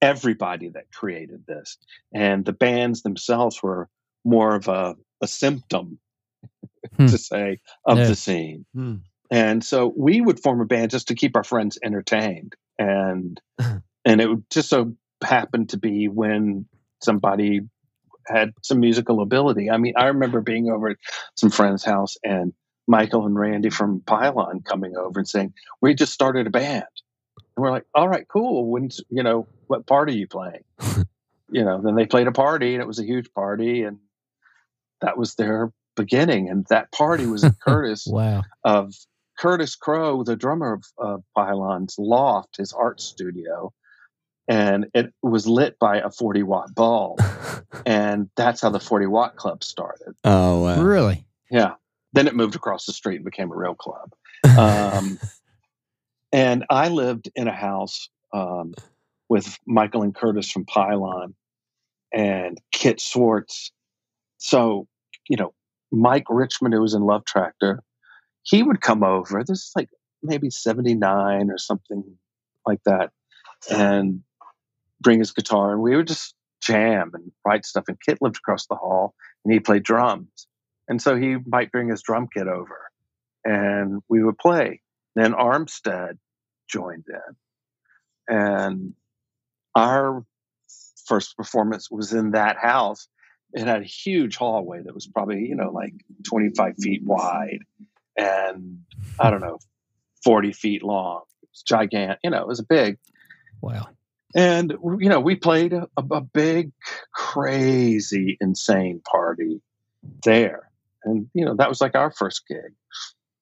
everybody 0.00 0.68
that 0.68 0.90
created 0.92 1.44
this 1.46 1.76
and 2.14 2.44
the 2.44 2.52
bands 2.52 3.02
themselves 3.02 3.62
were 3.62 3.88
more 4.24 4.54
of 4.54 4.68
a, 4.68 4.96
a 5.20 5.26
symptom 5.26 5.98
hmm. 6.96 7.06
to 7.06 7.18
say 7.18 7.58
of 7.84 7.98
yeah. 7.98 8.06
the 8.06 8.14
scene 8.14 8.64
hmm. 8.74 8.96
and 9.30 9.64
so 9.64 9.92
we 9.96 10.20
would 10.20 10.40
form 10.40 10.60
a 10.60 10.66
band 10.66 10.90
just 10.90 11.08
to 11.08 11.14
keep 11.14 11.36
our 11.36 11.44
friends 11.44 11.78
entertained 11.82 12.54
and 12.78 13.40
and 13.58 14.20
it 14.20 14.28
would 14.28 14.44
just 14.50 14.68
so 14.68 14.94
happen 15.22 15.66
to 15.66 15.76
be 15.76 16.08
when 16.08 16.66
somebody 17.02 17.60
had 18.26 18.52
some 18.62 18.80
musical 18.80 19.20
ability. 19.20 19.70
I 19.70 19.78
mean, 19.78 19.94
I 19.96 20.06
remember 20.06 20.40
being 20.40 20.70
over 20.70 20.90
at 20.90 20.96
some 21.36 21.50
friend's 21.50 21.84
house 21.84 22.16
and 22.22 22.52
Michael 22.86 23.26
and 23.26 23.38
Randy 23.38 23.70
from 23.70 24.00
Pylon 24.00 24.62
coming 24.62 24.96
over 24.96 25.20
and 25.20 25.28
saying, 25.28 25.52
"We 25.80 25.94
just 25.94 26.12
started 26.12 26.46
a 26.46 26.50
band," 26.50 26.84
and 27.58 27.64
we're 27.64 27.72
like, 27.72 27.86
"All 27.92 28.08
right, 28.08 28.26
cool. 28.28 28.70
When 28.70 28.88
you 29.10 29.24
know 29.24 29.48
what 29.66 29.84
part 29.84 30.08
are 30.08 30.12
you 30.12 30.28
playing?" 30.28 30.62
you 31.50 31.64
know, 31.64 31.80
then 31.82 31.96
they 31.96 32.06
played 32.06 32.28
a 32.28 32.32
party 32.32 32.74
and 32.74 32.80
it 32.80 32.86
was 32.86 33.00
a 33.00 33.04
huge 33.04 33.32
party, 33.34 33.82
and 33.82 33.98
that 35.00 35.18
was 35.18 35.34
their 35.34 35.72
beginning. 35.96 36.48
And 36.48 36.64
that 36.70 36.92
party 36.92 37.26
was 37.26 37.42
in 37.42 37.56
Curtis 37.64 38.06
wow. 38.06 38.44
of 38.62 38.94
Curtis 39.36 39.74
Crowe, 39.74 40.22
the 40.22 40.36
drummer 40.36 40.74
of 40.74 40.84
uh, 41.02 41.16
Pylon's 41.36 41.96
loft, 41.98 42.58
his 42.58 42.72
art 42.72 43.00
studio, 43.00 43.72
and 44.46 44.86
it 44.94 45.12
was 45.20 45.48
lit 45.48 45.80
by 45.80 45.96
a 45.98 46.10
40 46.10 46.44
watt 46.44 46.72
bulb. 46.76 47.20
and 47.86 48.30
that's 48.36 48.60
how 48.60 48.70
the 48.70 48.78
40 48.78 49.06
watt 49.06 49.34
club 49.34 49.64
started. 49.64 50.14
Oh, 50.22 50.62
wow. 50.62 50.80
Really? 50.80 51.26
Yeah. 51.50 51.74
Then 52.12 52.28
it 52.28 52.36
moved 52.36 52.54
across 52.54 52.86
the 52.86 52.92
street 52.92 53.16
and 53.16 53.24
became 53.24 53.50
a 53.50 53.56
real 53.56 53.74
club. 53.74 54.12
Um, 54.56 55.18
and 56.32 56.64
I 56.70 56.88
lived 56.88 57.30
in 57.34 57.48
a 57.48 57.54
house 57.54 58.08
um, 58.32 58.74
with 59.28 59.58
Michael 59.66 60.02
and 60.02 60.14
Curtis 60.14 60.50
from 60.50 60.64
Pylon 60.64 61.34
and 62.12 62.58
Kit 62.72 63.00
Swartz. 63.00 63.72
So, 64.38 64.86
you 65.28 65.36
know, 65.36 65.54
Mike 65.90 66.26
Richmond, 66.28 66.74
who 66.74 66.80
was 66.80 66.94
in 66.94 67.02
Love 67.02 67.24
Tractor, 67.24 67.82
he 68.42 68.62
would 68.62 68.80
come 68.80 69.02
over. 69.02 69.42
This 69.42 69.58
is 69.58 69.72
like 69.76 69.88
maybe 70.22 70.50
79 70.50 71.50
or 71.50 71.58
something 71.58 72.04
like 72.66 72.80
that. 72.84 73.10
And 73.70 74.22
bring 75.00 75.18
his 75.18 75.32
guitar 75.32 75.72
and 75.72 75.82
we 75.82 75.96
would 75.96 76.06
just 76.06 76.34
jam 76.60 77.10
and 77.14 77.30
write 77.46 77.64
stuff. 77.64 77.84
And 77.88 77.98
Kit 78.04 78.18
lived 78.20 78.36
across 78.36 78.66
the 78.66 78.74
hall 78.74 79.14
and 79.44 79.52
he 79.52 79.60
played 79.60 79.82
drums. 79.82 80.46
And 80.88 81.00
so 81.00 81.16
he 81.16 81.36
might 81.46 81.72
bring 81.72 81.88
his 81.88 82.02
drum 82.02 82.28
kit 82.32 82.48
over 82.48 82.90
and 83.44 84.02
we 84.08 84.22
would 84.22 84.38
play. 84.38 84.80
Then 85.14 85.32
Armistead 85.32 86.18
joined 86.68 87.04
in. 87.08 88.34
And 88.36 88.94
our 89.74 90.24
first 91.06 91.36
performance 91.36 91.90
was 91.90 92.12
in 92.12 92.32
that 92.32 92.56
house. 92.58 93.08
It 93.52 93.66
had 93.66 93.80
a 93.80 93.86
huge 93.86 94.36
hallway 94.36 94.82
that 94.82 94.94
was 94.94 95.06
probably, 95.06 95.46
you 95.46 95.56
know, 95.56 95.70
like 95.70 95.94
25 96.24 96.76
feet 96.76 97.02
wide 97.02 97.60
and 98.16 98.80
I 99.18 99.30
don't 99.30 99.40
know, 99.40 99.58
40 100.22 100.52
feet 100.52 100.82
long. 100.82 101.22
It 101.42 101.48
was 101.50 101.62
gigantic, 101.62 102.18
you 102.22 102.30
know, 102.30 102.42
it 102.42 102.48
was 102.48 102.60
a 102.60 102.64
big. 102.64 102.98
Wow 103.62 103.88
and 104.34 104.72
you 105.00 105.08
know 105.08 105.20
we 105.20 105.34
played 105.34 105.72
a, 105.72 105.88
a, 105.96 106.20
big 106.20 106.72
crazy 107.12 108.36
insane 108.40 109.00
party 109.00 109.60
there 110.24 110.70
and 111.04 111.28
you 111.34 111.44
know 111.44 111.54
that 111.54 111.68
was 111.68 111.80
like 111.80 111.94
our 111.94 112.10
first 112.10 112.46
gig 112.46 112.72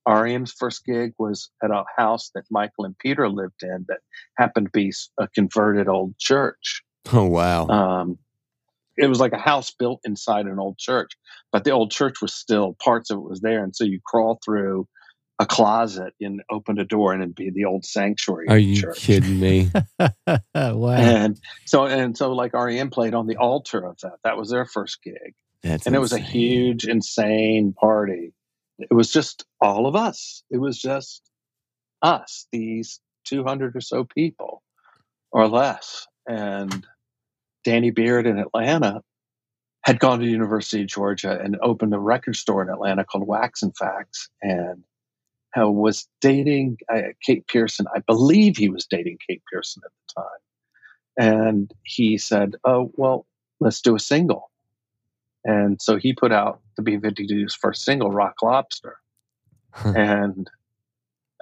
REM's 0.07 0.53
first 0.53 0.85
gig 0.85 1.13
was 1.19 1.51
at 1.63 1.71
a 1.71 1.85
house 1.97 2.31
that 2.35 2.45
Michael 2.51 2.85
and 2.85 2.99
Peter 2.99 3.29
lived 3.29 3.63
in 3.63 3.85
that 3.89 3.99
happened 4.39 4.67
to 4.67 4.71
be 4.73 4.93
a 5.19 5.29
converted 5.29 5.89
old 5.89 6.17
church. 6.19 6.83
Oh 7.13 7.25
wow! 7.25 7.67
Um, 7.69 8.19
it 8.97 9.09
was 9.09 9.21
like 9.21 9.33
a 9.33 9.39
house 9.39 9.71
built 9.71 10.01
inside 10.05 10.47
an 10.47 10.59
old 10.59 10.79
church, 10.79 11.13
but 11.53 11.65
the 11.65 11.73
old 11.73 11.91
church 11.91 12.23
was 12.23 12.33
still 12.33 12.77
parts 12.83 13.11
of 13.11 13.19
it 13.19 13.29
was 13.29 13.41
there, 13.41 13.63
and 13.63 13.75
so 13.75 13.85
you 13.85 14.01
crawl 14.05 14.39
through 14.45 14.87
a 15.39 15.47
closet 15.47 16.15
and 16.21 16.43
opened 16.51 16.79
a 16.79 16.85
door 16.85 17.13
and 17.13 17.23
it'd 17.23 17.35
be 17.35 17.51
the 17.51 17.67
old 17.67 17.85
sanctuary. 17.85 18.47
Are 18.49 18.59
you 18.59 18.81
church. 18.81 18.99
kidding 18.99 19.39
me? 19.39 19.71
wow. 20.55 20.93
And 20.93 21.39
so 21.67 21.87
and 21.87 22.17
so 22.17 22.33
like 22.33 22.55
REM 22.55 22.91
played 22.91 23.15
on 23.15 23.27
the 23.27 23.37
altar 23.37 23.85
of 23.85 23.99
that. 24.03 24.19
That 24.25 24.37
was 24.37 24.51
their 24.51 24.65
first 24.65 25.03
gig. 25.03 25.35
That's 25.63 25.87
and 25.87 25.95
insane. 25.95 25.97
it 25.97 26.01
was 26.01 26.13
a 26.13 26.19
huge, 26.19 26.85
insane 26.87 27.75
party. 27.79 28.33
It 28.79 28.93
was 28.93 29.11
just 29.11 29.45
all 29.61 29.87
of 29.87 29.97
us. 29.97 30.43
It 30.51 30.59
was 30.59 30.79
just 30.79 31.23
us, 32.03 32.47
these 32.53 33.01
200 33.25 33.75
or 33.75 33.81
so 33.81 34.05
people 34.05 34.63
or 35.33 35.49
less. 35.49 36.07
And 36.29 36.87
Danny 37.65 37.91
Beard 37.91 38.27
in 38.27 38.39
Atlanta 38.39 39.03
had 39.83 39.99
gone 39.99 40.21
to 40.21 40.27
University 40.27 40.83
of 40.83 40.89
Georgia 40.89 41.39
and 41.41 41.57
opened 41.63 41.95
a 41.95 41.99
record 41.99 42.37
store 42.37 42.63
in 42.63 42.69
Atlanta 42.69 43.05
called 43.05 43.27
Wax 43.27 43.63
and 43.63 43.77
Facts. 43.77 44.29
And 44.43 44.85
was 45.65 46.09
dating 46.21 46.79
uh, 46.93 47.13
Kate 47.25 47.47
Pierson. 47.47 47.87
I 47.95 48.01
believe 48.01 48.57
he 48.57 48.69
was 48.69 48.87
dating 48.87 49.19
Kate 49.27 49.43
Pierson 49.51 49.83
at 49.85 49.91
the 49.91 50.23
time. 50.23 50.41
And 51.19 51.73
he 51.83 52.19
said, 52.19 52.57
Oh, 52.65 52.91
well, 52.95 53.27
let's 53.61 53.81
do 53.81 53.95
a 53.95 54.01
single. 54.01 54.51
And 55.45 55.81
so 55.81 55.97
he 55.97 56.13
put 56.13 56.33
out 56.33 56.61
the 56.77 56.83
B 56.83 56.97
52's 56.99 57.55
first 57.55 57.85
single, 57.85 58.11
Rock 58.11 58.43
Lobster. 58.43 58.99
and 59.85 60.51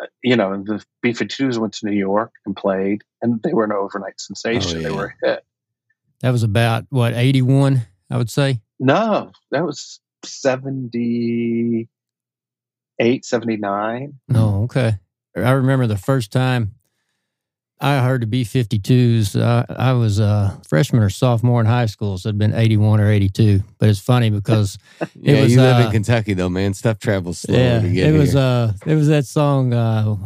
uh, 0.00 0.06
you 0.22 0.34
know, 0.36 0.62
the 0.62 0.84
B 1.02 1.10
52s 1.10 1.58
went 1.58 1.74
to 1.74 1.86
New 1.86 1.96
York 1.96 2.32
and 2.46 2.56
played, 2.56 3.02
and 3.22 3.40
they 3.42 3.52
were 3.52 3.64
an 3.64 3.72
overnight 3.72 4.20
sensation. 4.20 4.80
Oh, 4.80 4.82
They 4.82 4.90
were 4.90 5.14
a 5.22 5.26
hit. 5.26 5.44
That 6.20 6.30
was 6.30 6.42
about 6.42 6.86
what 6.90 7.12
eighty 7.14 7.42
one, 7.42 7.82
I 8.10 8.16
would 8.16 8.30
say. 8.30 8.60
No, 8.80 9.30
that 9.52 9.64
was 9.64 10.00
78, 10.24 11.88
79. 13.24 14.18
Oh, 14.34 14.62
okay. 14.64 14.94
I 15.36 15.50
remember 15.52 15.86
the 15.86 15.96
first 15.96 16.32
time 16.32 16.74
I 17.80 17.98
heard 18.00 18.22
the 18.22 18.26
B 18.26 18.44
52s. 18.44 19.40
I, 19.40 19.66
I 19.74 19.92
was 19.92 20.18
a 20.18 20.58
freshman 20.68 21.02
or 21.02 21.10
sophomore 21.10 21.60
in 21.60 21.66
high 21.66 21.86
school, 21.86 22.16
so 22.18 22.28
it'd 22.28 22.38
been 22.38 22.54
81 22.54 23.00
or 23.00 23.10
82. 23.10 23.62
But 23.78 23.88
it's 23.88 23.98
funny 23.98 24.30
because, 24.30 24.78
yeah, 25.14 25.40
was, 25.42 25.52
you 25.52 25.60
live 25.60 25.78
uh, 25.78 25.82
in 25.82 25.90
Kentucky 25.90 26.34
though, 26.34 26.48
man. 26.48 26.72
Stuff 26.74 26.98
travels 26.98 27.38
slower 27.40 27.58
yeah, 27.58 27.80
to 27.80 27.90
get 27.90 28.08
it 28.14 28.16
was, 28.16 28.32
here. 28.32 28.40
uh, 28.40 28.72
it 28.86 28.94
was 28.94 29.08
that 29.08 29.26
song, 29.26 29.74
uh, 29.74 30.16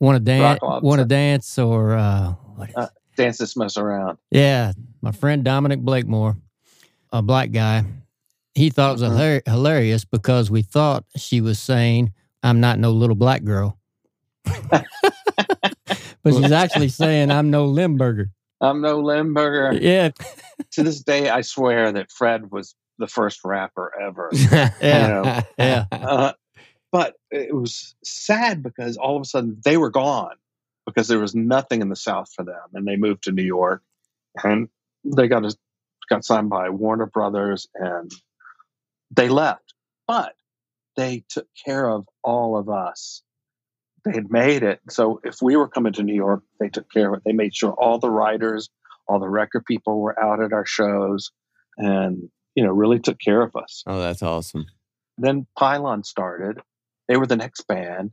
Want 0.00 0.16
to 0.16 0.20
Dance, 0.24 0.58
Want 0.62 0.98
to 1.00 1.04
Dance, 1.04 1.58
or, 1.58 1.92
uh, 1.94 2.32
what 2.56 2.70
is 2.70 2.76
Uh, 2.76 2.88
Dance 3.16 3.38
this 3.38 3.56
mess 3.56 3.76
around. 3.76 4.18
Yeah, 4.30 4.72
my 5.00 5.12
friend 5.12 5.44
Dominic 5.44 5.80
Blakemore, 5.80 6.36
a 7.12 7.22
black 7.22 7.50
guy, 7.52 7.84
he 8.54 8.68
thought 8.70 8.90
it 8.90 9.00
was 9.00 9.02
Mhm. 9.02 9.16
hilar- 9.16 9.48
hilarious 9.48 10.04
because 10.04 10.50
we 10.50 10.62
thought 10.62 11.04
she 11.16 11.40
was 11.40 11.58
saying, 11.58 12.12
I'm 12.42 12.60
not 12.60 12.78
no 12.78 12.90
little 12.90 13.16
black 13.16 13.44
girl. 13.44 13.78
but 16.26 16.42
she's 16.42 16.52
actually 16.52 16.88
saying, 16.88 17.30
I'm 17.30 17.50
no 17.50 17.66
Limburger. 17.66 18.30
I'm 18.60 18.80
no 18.80 19.00
Limburger. 19.00 19.78
Yeah, 19.80 20.10
to 20.72 20.82
this 20.82 21.02
day, 21.02 21.28
I 21.28 21.42
swear 21.42 21.92
that 21.92 22.10
Fred 22.10 22.50
was 22.50 22.74
the 22.98 23.06
first 23.06 23.40
rapper 23.44 23.92
ever. 24.00 24.30
yeah, 24.52 25.42
yeah. 25.58 25.84
Uh, 25.92 26.32
but 26.90 27.14
it 27.30 27.54
was 27.54 27.94
sad 28.02 28.62
because 28.62 28.96
all 28.96 29.16
of 29.16 29.22
a 29.22 29.26
sudden 29.26 29.60
they 29.64 29.76
were 29.76 29.90
gone 29.90 30.36
because 30.86 31.08
there 31.08 31.18
was 31.18 31.34
nothing 31.34 31.80
in 31.82 31.90
the 31.90 31.96
South 31.96 32.32
for 32.34 32.44
them, 32.44 32.56
and 32.74 32.86
they 32.86 32.96
moved 32.96 33.24
to 33.24 33.32
New 33.32 33.44
York, 33.44 33.82
and 34.42 34.68
they 35.04 35.28
got 35.28 35.44
a, 35.44 35.54
got 36.08 36.24
signed 36.24 36.48
by 36.50 36.70
Warner 36.70 37.06
Brothers, 37.06 37.68
and 37.74 38.10
they 39.14 39.28
left. 39.28 39.74
But 40.06 40.34
they 40.96 41.24
took 41.28 41.48
care 41.64 41.88
of 41.88 42.08
all 42.22 42.56
of 42.56 42.68
us. 42.68 43.22
They 44.06 44.12
had 44.12 44.30
made 44.30 44.62
it. 44.62 44.80
So 44.88 45.20
if 45.24 45.42
we 45.42 45.56
were 45.56 45.68
coming 45.68 45.92
to 45.94 46.02
New 46.04 46.14
York, 46.14 46.42
they 46.60 46.68
took 46.68 46.90
care 46.90 47.12
of 47.12 47.18
it. 47.18 47.22
They 47.24 47.32
made 47.32 47.54
sure 47.54 47.72
all 47.72 47.98
the 47.98 48.10
writers, 48.10 48.70
all 49.08 49.18
the 49.18 49.28
record 49.28 49.64
people 49.66 50.00
were 50.00 50.18
out 50.18 50.40
at 50.40 50.52
our 50.52 50.64
shows, 50.64 51.32
and 51.76 52.28
you 52.54 52.64
know 52.64 52.70
really 52.70 53.00
took 53.00 53.18
care 53.18 53.42
of 53.42 53.54
us 53.56 53.82
oh, 53.86 54.00
that's 54.00 54.22
awesome. 54.22 54.66
then 55.18 55.46
Pylon 55.58 56.04
started. 56.04 56.60
They 57.08 57.16
were 57.16 57.26
the 57.26 57.36
next 57.36 57.66
band, 57.68 58.12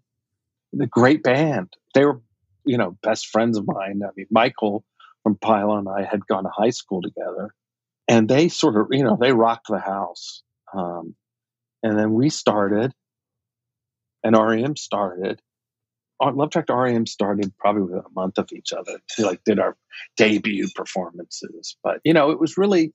the 0.72 0.88
great 0.88 1.24
band. 1.24 1.74
They 1.94 2.06
were, 2.06 2.22
you 2.66 2.78
know, 2.78 2.98
best 3.02 3.28
friends 3.28 3.58
of 3.58 3.66
mine. 3.66 4.02
I 4.04 4.10
mean, 4.16 4.28
Michael 4.30 4.84
from 5.24 5.38
Pylon 5.38 5.88
and 5.88 5.90
I 5.90 6.08
had 6.10 6.28
gone 6.28 6.44
to 6.44 6.50
high 6.50 6.72
school 6.72 7.02
together, 7.02 7.54
and 8.08 8.28
they 8.28 8.50
sort 8.50 8.76
of, 8.76 8.88
you 8.92 9.04
know, 9.04 9.18
they 9.20 9.32
rocked 9.32 9.68
the 9.70 9.80
house. 9.80 10.44
Um, 10.74 11.16
and 11.82 11.98
then 11.98 12.14
we 12.14 12.30
started, 12.30 12.94
and 14.24 14.36
REM 14.36 14.76
started. 14.76 15.42
Love 16.32 16.52
Tractor 16.52 16.76
REM 16.76 17.06
started 17.06 17.52
probably 17.58 17.84
within 17.84 18.00
a 18.00 18.14
month 18.16 18.38
of 18.38 18.50
each 18.54 18.74
other. 18.74 19.00
We 19.18 19.24
like 19.24 19.44
did 19.44 19.60
our 19.60 19.76
debut 20.16 20.68
performances, 20.76 21.76
but 21.84 22.00
you 22.04 22.14
know, 22.14 22.32
it 22.32 22.40
was 22.40 22.58
really, 22.58 22.94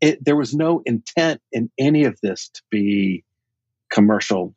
it, 0.00 0.24
there 0.24 0.36
was 0.36 0.54
no 0.54 0.82
intent 0.86 1.40
in 1.52 1.70
any 1.78 2.04
of 2.04 2.18
this 2.22 2.48
to 2.54 2.62
be 2.70 3.24
commercial 3.90 4.54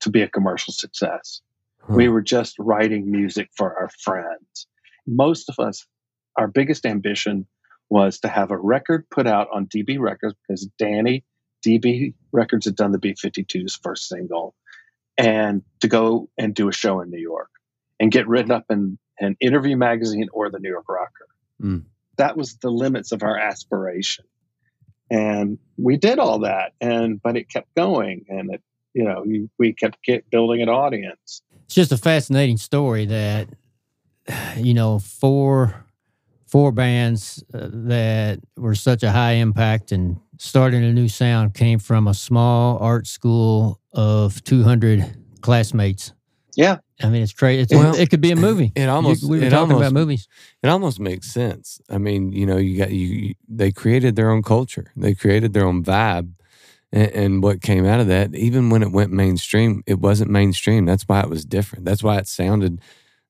to 0.00 0.10
be 0.10 0.22
a 0.22 0.28
commercial 0.28 0.72
success. 0.72 1.40
Huh. 1.80 1.94
We 1.94 2.08
were 2.08 2.22
just 2.22 2.58
writing 2.58 3.10
music 3.10 3.48
for 3.56 3.76
our 3.76 3.88
friends. 4.00 4.66
Most 5.06 5.48
of 5.48 5.58
us, 5.58 5.86
our 6.36 6.48
biggest 6.48 6.86
ambition 6.86 7.46
was 7.88 8.20
to 8.20 8.28
have 8.28 8.50
a 8.50 8.56
record 8.56 9.08
put 9.10 9.26
out 9.26 9.48
on 9.52 9.66
DB 9.66 9.98
Records 9.98 10.34
because 10.46 10.66
Danny, 10.78 11.24
DB 11.64 12.14
Records 12.32 12.66
had 12.66 12.76
done 12.76 12.92
the 12.92 12.98
B 12.98 13.14
52's 13.14 13.76
first 13.76 14.08
single, 14.08 14.54
and 15.16 15.62
to 15.80 15.88
go 15.88 16.28
and 16.36 16.54
do 16.54 16.68
a 16.68 16.72
show 16.72 17.00
in 17.00 17.10
New 17.10 17.20
York 17.20 17.50
and 18.00 18.12
get 18.12 18.28
written 18.28 18.50
up 18.50 18.64
in 18.70 18.98
an 19.18 19.36
interview 19.40 19.76
magazine 19.76 20.28
or 20.32 20.50
the 20.50 20.58
New 20.58 20.68
York 20.68 20.88
Rocker. 20.88 21.28
Mm. 21.62 21.84
That 22.16 22.36
was 22.36 22.56
the 22.56 22.70
limits 22.70 23.12
of 23.12 23.22
our 23.22 23.36
aspiration. 23.36 24.24
And 25.10 25.58
we 25.76 25.96
did 25.96 26.18
all 26.18 26.40
that, 26.40 26.72
and 26.80 27.22
but 27.22 27.36
it 27.36 27.48
kept 27.48 27.72
going, 27.76 28.24
and 28.28 28.52
it 28.52 28.62
you 28.96 29.04
know, 29.04 29.22
you, 29.26 29.50
we 29.58 29.74
kept 29.74 30.02
get 30.02 30.28
building 30.30 30.62
an 30.62 30.70
audience. 30.70 31.42
It's 31.66 31.74
just 31.74 31.92
a 31.92 31.98
fascinating 31.98 32.56
story 32.56 33.04
that, 33.04 33.48
you 34.56 34.72
know, 34.72 34.98
four 34.98 35.84
four 36.46 36.72
bands 36.72 37.44
uh, 37.52 37.68
that 37.70 38.40
were 38.56 38.74
such 38.74 39.02
a 39.02 39.10
high 39.10 39.32
impact 39.32 39.92
and 39.92 40.18
starting 40.38 40.82
a 40.82 40.92
new 40.92 41.08
sound 41.08 41.52
came 41.52 41.78
from 41.78 42.08
a 42.08 42.14
small 42.14 42.78
art 42.78 43.06
school 43.06 43.80
of 43.92 44.42
200 44.44 45.14
classmates. 45.42 46.12
Yeah. 46.54 46.78
I 47.02 47.08
mean, 47.10 47.22
it's 47.22 47.32
crazy. 47.32 47.62
It's, 47.62 47.74
Well, 47.74 47.94
it 47.94 48.08
could 48.10 48.20
be 48.22 48.30
a 48.30 48.36
movie. 48.36 48.72
It 48.74 48.88
almost 48.88 49.22
You- 49.22 49.28
we 49.28 49.38
were 49.38 49.44
it 49.44 49.50
talking 49.50 49.72
almost 49.72 49.90
about 49.90 50.00
movies. 50.00 50.28
it 50.62 50.68
almost 50.68 50.98
makes 50.98 51.30
sense. 51.30 51.80
I 51.90 51.98
mean, 51.98 52.32
you 52.32 52.46
know, 52.46 52.56
you 52.56 52.78
got 52.78 52.90
you, 52.90 53.06
you 53.06 53.34
they 53.48 53.70
created 53.70 54.16
their 54.16 54.30
own 54.30 54.42
culture. 54.42 54.92
They 54.96 55.14
created 55.14 55.52
their 55.52 55.66
own 55.66 55.84
vibe. 55.84 56.32
And, 56.92 57.10
and 57.12 57.42
what 57.42 57.60
came 57.60 57.84
out 57.84 58.00
of 58.00 58.06
that, 58.06 58.34
even 58.34 58.70
when 58.70 58.82
it 58.82 58.92
went 58.92 59.12
mainstream, 59.12 59.82
it 59.86 59.98
wasn't 59.98 60.30
mainstream. 60.30 60.86
That's 60.86 61.02
why 61.04 61.20
it 61.20 61.28
was 61.28 61.44
different. 61.44 61.84
That's 61.84 62.02
why 62.02 62.16
it 62.18 62.28
sounded 62.28 62.80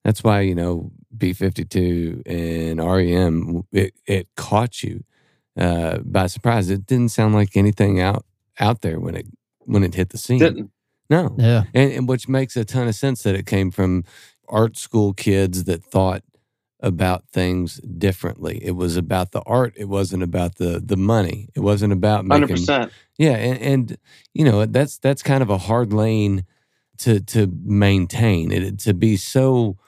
that's 0.05 0.23
why, 0.23 0.43
you 0.43 0.55
know, 0.55 0.93
B 1.17 1.33
fifty 1.33 1.65
two 1.65 2.23
and 2.27 2.79
REM 2.79 3.65
it, 3.73 3.95
it 4.07 4.29
caught 4.37 4.85
you 4.85 5.03
uh, 5.59 5.99
by 6.05 6.29
surprise. 6.29 6.71
It 6.71 6.87
didn't 6.87 7.09
sound 7.09 7.35
like 7.35 7.57
anything 7.57 8.01
out 8.01 8.25
out 8.61 8.83
there 8.83 9.01
when 9.01 9.17
it 9.17 9.27
when 9.65 9.83
it 9.83 9.95
hit 9.95 10.11
the 10.11 10.19
scene. 10.19 10.39
Didn't 10.39 10.71
No. 11.09 11.35
Yeah. 11.39 11.65
And, 11.75 11.93
and 11.93 12.09
which 12.09 12.29
makes 12.29 12.57
a 12.57 12.65
ton 12.65 12.89
of 12.89 12.95
sense 12.95 13.23
that 13.23 13.35
it 13.35 13.47
came 13.47 13.71
from 13.71 14.05
art 14.49 14.77
school 14.77 15.13
kids 15.13 15.65
that 15.65 15.85
thought 15.85 16.23
about 16.81 17.25
things 17.33 17.77
differently. 17.77 18.61
It 18.63 18.73
was 18.73 18.97
about 18.97 19.33
the 19.33 19.43
art. 19.47 19.75
It 19.77 19.87
wasn't 19.89 20.23
about 20.23 20.57
the 20.57 20.81
the 20.85 20.97
money. 20.97 21.49
It 21.55 21.61
wasn't 21.61 21.93
about 21.93 22.27
hundred 22.27 22.49
making 22.49 22.57
percent. 22.57 22.93
yeah. 23.19 23.37
And, 23.37 23.59
and 23.63 23.99
you 24.35 24.45
know 24.45 24.67
that's 24.67 24.99
that's 24.99 25.23
kind 25.23 25.43
of 25.43 25.51
a 25.51 25.59
hard 25.59 25.93
lane 25.93 26.45
to 26.99 27.21
to 27.21 27.51
maintain. 27.65 28.53
It 28.53 28.79
to 28.81 28.95
be 28.95 29.17
so 29.17 29.79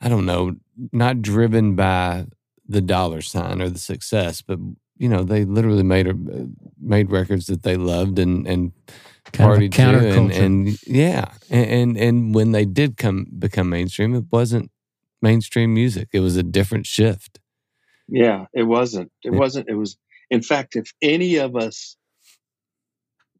I 0.00 0.08
don't 0.08 0.26
know, 0.26 0.56
not 0.92 1.22
driven 1.22 1.74
by 1.74 2.26
the 2.68 2.80
dollar 2.80 3.22
sign 3.22 3.60
or 3.62 3.70
the 3.70 3.78
success, 3.78 4.42
but 4.42 4.58
you 4.98 5.08
know 5.08 5.24
they 5.24 5.44
literally 5.44 5.84
made 5.84 6.08
a, 6.08 6.14
made 6.80 7.10
records 7.10 7.46
that 7.46 7.62
they 7.64 7.76
loved 7.76 8.18
and 8.18 8.46
and 8.46 8.72
Kind 9.32 9.52
of 9.52 9.58
to 9.70 10.08
and, 10.08 10.32
and 10.32 10.78
yeah 10.86 11.32
and, 11.50 11.70
and 11.70 11.98
and 11.98 12.34
when 12.34 12.52
they 12.52 12.64
did 12.64 12.96
come 12.96 13.26
become 13.38 13.70
mainstream 13.70 14.14
it 14.14 14.24
wasn't 14.32 14.70
mainstream 15.22 15.74
music 15.74 16.08
it 16.12 16.20
was 16.20 16.36
a 16.36 16.42
different 16.44 16.86
shift 16.86 17.38
Yeah, 18.08 18.46
it 18.54 18.64
wasn't. 18.64 19.12
It 19.24 19.32
Yeah. 19.32 19.38
wasn't. 19.38 19.68
It 19.68 19.74
was. 19.74 19.98
In 20.30 20.42
fact, 20.42 20.76
if 20.76 20.92
any 21.02 21.36
of 21.36 21.56
us 21.56 21.96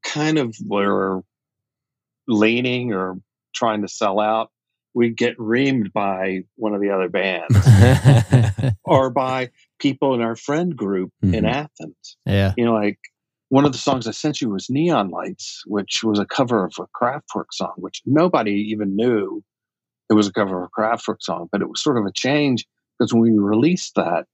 kind 0.05 0.39
of 0.39 0.57
were 0.67 1.23
leaning 2.29 2.93
or 2.93 3.21
trying 3.55 3.83
to 3.83 3.89
sell 3.89 4.21
out, 4.21 4.51
we'd 4.99 5.17
get 5.17 5.39
reamed 5.39 5.93
by 5.93 6.41
one 6.57 6.75
of 6.75 6.81
the 6.81 6.91
other 6.91 7.09
bands 7.09 7.55
or 8.85 9.11
by 9.11 9.49
people 9.79 10.15
in 10.15 10.21
our 10.21 10.35
friend 10.37 10.77
group 10.77 11.13
in 11.23 11.31
Mhm. 11.45 11.53
Athens. 11.53 12.17
yeah. 12.27 12.53
You 12.57 12.65
know, 12.65 12.75
like 12.75 12.99
one 13.49 13.65
of 13.65 13.73
the 13.73 13.79
songs 13.79 14.07
I 14.07 14.11
sent 14.11 14.41
you 14.41 14.51
was 14.51 14.69
Neon 14.69 15.11
Lights, 15.11 15.63
which 15.67 16.03
was 16.03 16.19
a 16.19 16.27
cover 16.27 16.65
of 16.65 16.73
a 16.81 16.87
Kraftwerk 16.99 17.51
song, 17.53 17.75
which 17.77 18.03
nobody 18.05 18.53
even 18.73 18.97
knew 18.97 19.43
it 20.11 20.15
was 20.15 20.27
a 20.27 20.33
cover 20.33 20.63
of 20.65 20.69
a 20.69 20.81
Kraftwerk 20.81 21.23
song, 21.23 21.49
but 21.53 21.63
it 21.63 21.69
was 21.69 21.81
sort 21.81 21.97
of 21.99 22.05
a 22.05 22.13
change 22.13 22.67
because 22.99 23.13
when 23.15 23.23
we 23.23 23.39
released 23.39 23.95
that, 23.95 24.27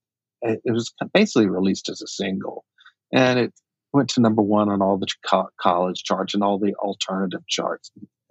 it, 0.42 0.60
it 0.64 0.72
was 0.72 0.92
basically 1.12 1.46
released 1.48 1.88
as 1.90 2.00
a 2.00 2.06
single, 2.06 2.64
and 3.12 3.38
it 3.38 3.52
went 3.92 4.08
to 4.10 4.20
number 4.20 4.42
one 4.42 4.68
on 4.70 4.80
all 4.82 4.96
the 4.96 5.06
co- 5.28 5.50
college 5.60 6.02
charts 6.04 6.32
and 6.34 6.42
all 6.42 6.58
the 6.58 6.74
alternative 6.76 7.42
charts, 7.48 7.90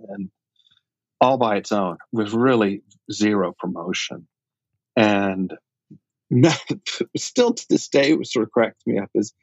and 0.10 0.30
all 1.24 1.38
by 1.38 1.56
its 1.56 1.72
own 1.72 1.98
with 2.12 2.34
really 2.34 2.84
zero 3.12 3.54
promotion, 3.58 4.28
and 4.96 5.54
still 7.18 7.54
to 7.54 7.66
this 7.70 7.88
day, 7.88 8.14
what 8.14 8.28
sort 8.28 8.44
of 8.44 8.52
cracks 8.52 8.86
me 8.86 9.00
up 9.00 9.10
is 9.16 9.34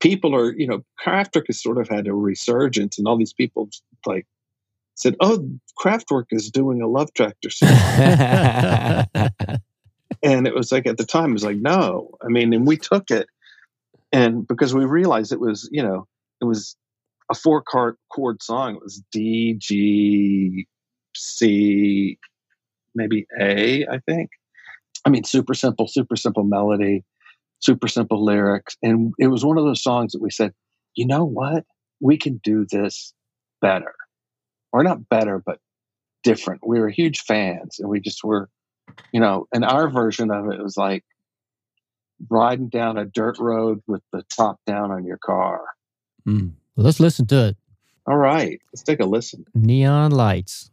people 0.00 0.34
are, 0.34 0.52
you 0.52 0.66
know, 0.66 0.82
Kraftwerk 1.04 1.48
has 1.48 1.60
sort 1.62 1.78
of 1.78 1.88
had 1.88 2.06
a 2.06 2.14
resurgence, 2.14 2.98
and 2.98 3.08
all 3.08 3.18
these 3.18 3.32
people 3.32 3.68
like 4.06 4.26
said, 4.94 5.16
"Oh, 5.20 5.50
Kraftwerk 5.78 6.26
is 6.30 6.50
doing 6.50 6.80
a 6.80 6.86
Love 6.86 7.12
Tractor 7.12 7.50
song," 7.50 7.70
and 10.22 10.46
it 10.46 10.54
was 10.54 10.70
like 10.70 10.86
at 10.86 10.96
the 10.96 11.04
time, 11.04 11.30
it 11.30 11.34
was 11.34 11.44
like, 11.44 11.58
no, 11.58 12.10
I 12.24 12.28
mean, 12.28 12.52
and 12.52 12.66
we 12.66 12.76
took 12.76 13.10
it, 13.10 13.26
and 14.12 14.46
because 14.46 14.74
we 14.74 14.84
realized 14.84 15.32
it 15.32 15.40
was, 15.40 15.68
you 15.72 15.82
know, 15.82 16.06
it 16.40 16.44
was 16.44 16.76
a 17.30 17.34
four 17.34 17.62
chord 17.62 17.96
chord 18.10 18.42
song. 18.42 18.76
It 18.76 18.82
was 18.82 19.02
D, 19.10 19.54
G, 19.58 20.66
C, 21.16 22.18
maybe 22.94 23.26
A, 23.40 23.86
I 23.86 23.98
think. 24.06 24.30
I 25.04 25.10
mean, 25.10 25.24
super 25.24 25.54
simple, 25.54 25.86
super 25.88 26.16
simple 26.16 26.44
melody, 26.44 27.04
super 27.60 27.88
simple 27.88 28.24
lyrics. 28.24 28.76
And 28.82 29.14
it 29.18 29.28
was 29.28 29.44
one 29.44 29.58
of 29.58 29.64
those 29.64 29.82
songs 29.82 30.12
that 30.12 30.22
we 30.22 30.30
said, 30.30 30.52
you 30.94 31.06
know 31.06 31.24
what? 31.24 31.64
We 32.00 32.16
can 32.16 32.40
do 32.42 32.66
this 32.70 33.12
better. 33.60 33.94
Or 34.72 34.82
not 34.82 35.08
better, 35.08 35.42
but 35.44 35.58
different. 36.22 36.66
We 36.66 36.80
were 36.80 36.88
huge 36.88 37.20
fans 37.20 37.78
and 37.78 37.88
we 37.88 38.00
just 38.00 38.24
were, 38.24 38.50
you 39.12 39.20
know, 39.20 39.46
and 39.52 39.64
our 39.64 39.88
version 39.88 40.30
of 40.30 40.50
it 40.52 40.62
was 40.62 40.76
like 40.76 41.04
riding 42.28 42.68
down 42.68 42.98
a 42.98 43.04
dirt 43.04 43.38
road 43.38 43.80
with 43.86 44.02
the 44.12 44.22
top 44.24 44.58
down 44.66 44.90
on 44.90 45.04
your 45.04 45.18
car. 45.18 45.60
Mm. 46.26 46.52
Well, 46.74 46.84
let's 46.84 47.00
listen 47.00 47.26
to 47.26 47.46
it. 47.48 47.56
All 48.08 48.16
right, 48.16 48.60
let's 48.72 48.82
take 48.82 49.00
a 49.00 49.04
listen. 49.04 49.46
Neon 49.54 50.12
Lights. 50.12 50.70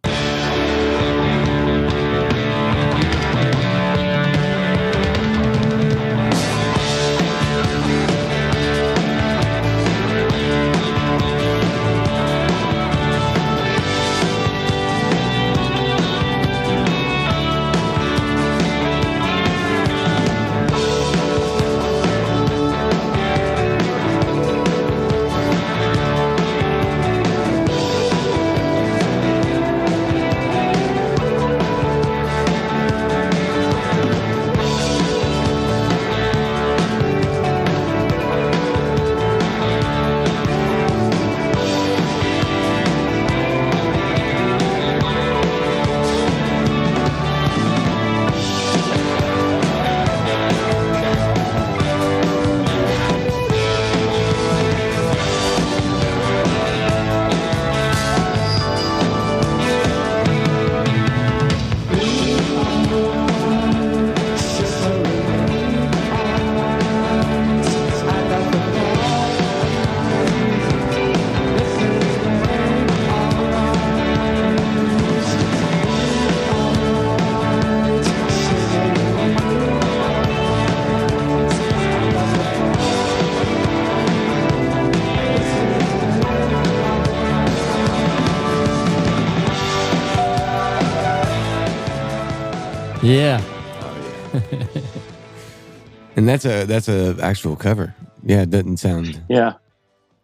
And 96.24 96.30
that's 96.30 96.46
a 96.46 96.64
that's 96.66 96.88
a 96.88 97.18
actual 97.22 97.58
cover. 97.58 97.94
Yeah, 98.24 98.44
it 98.44 98.50
doesn't 98.50 98.78
sound 98.78 99.22
Yeah. 99.28 99.56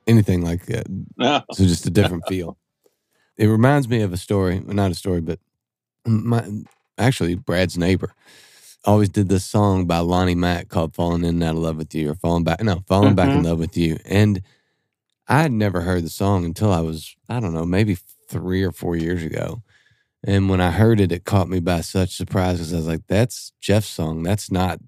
anything 0.08 0.42
like 0.44 0.66
that. 0.68 0.86
Yeah. 1.18 1.42
So 1.52 1.66
just 1.66 1.86
a 1.86 1.90
different 1.90 2.24
feel. 2.26 2.58
It 3.36 3.48
reminds 3.48 3.90
me 3.90 4.00
of 4.02 4.14
a 4.14 4.18
story, 4.18 4.62
not 4.66 4.92
a 4.92 4.96
story, 4.96 5.20
but 5.20 5.40
my 6.08 6.48
actually 6.98 7.36
Brad's 7.36 7.78
neighbor 7.78 8.14
always 8.86 9.10
did 9.10 9.28
this 9.28 9.44
song 9.44 9.88
by 9.88 9.98
Lonnie 10.00 10.36
Mack 10.36 10.70
called 10.70 10.96
"Falling 10.96 11.26
In 11.26 11.32
and 11.32 11.44
Out 11.44 11.56
of 11.58 11.62
Love 11.64 11.76
with 11.76 11.94
You" 11.94 12.12
or 12.12 12.16
"Falling 12.16 12.46
Back." 12.46 12.64
No, 12.64 12.82
"Falling 12.88 13.14
Back 13.14 13.32
in 13.36 13.42
Mhm. 13.42 13.46
Love 13.48 13.60
with 13.60 13.76
You." 13.76 13.98
And 14.06 14.42
I 15.28 15.42
had 15.42 15.52
never 15.52 15.82
heard 15.82 16.06
the 16.06 16.10
song 16.10 16.46
until 16.46 16.72
I 16.72 16.80
was 16.80 17.14
I 17.28 17.42
don't 17.42 17.54
know 17.54 17.66
maybe 17.66 17.98
three 18.30 18.64
or 18.64 18.72
four 18.72 18.96
years 18.96 19.22
ago. 19.22 19.64
And 20.24 20.50
when 20.50 20.62
I 20.62 20.72
heard 20.72 21.02
it, 21.02 21.12
it 21.12 21.26
caught 21.26 21.50
me 21.50 21.60
by 21.60 21.82
such 21.82 22.16
surprise 22.16 22.60
because 22.60 22.74
I 22.74 22.78
was 22.78 22.88
like, 22.88 23.08
"That's 23.08 23.52
Jeff's 23.60 23.90
song. 23.90 24.24
That's 24.24 24.50
not." 24.50 24.80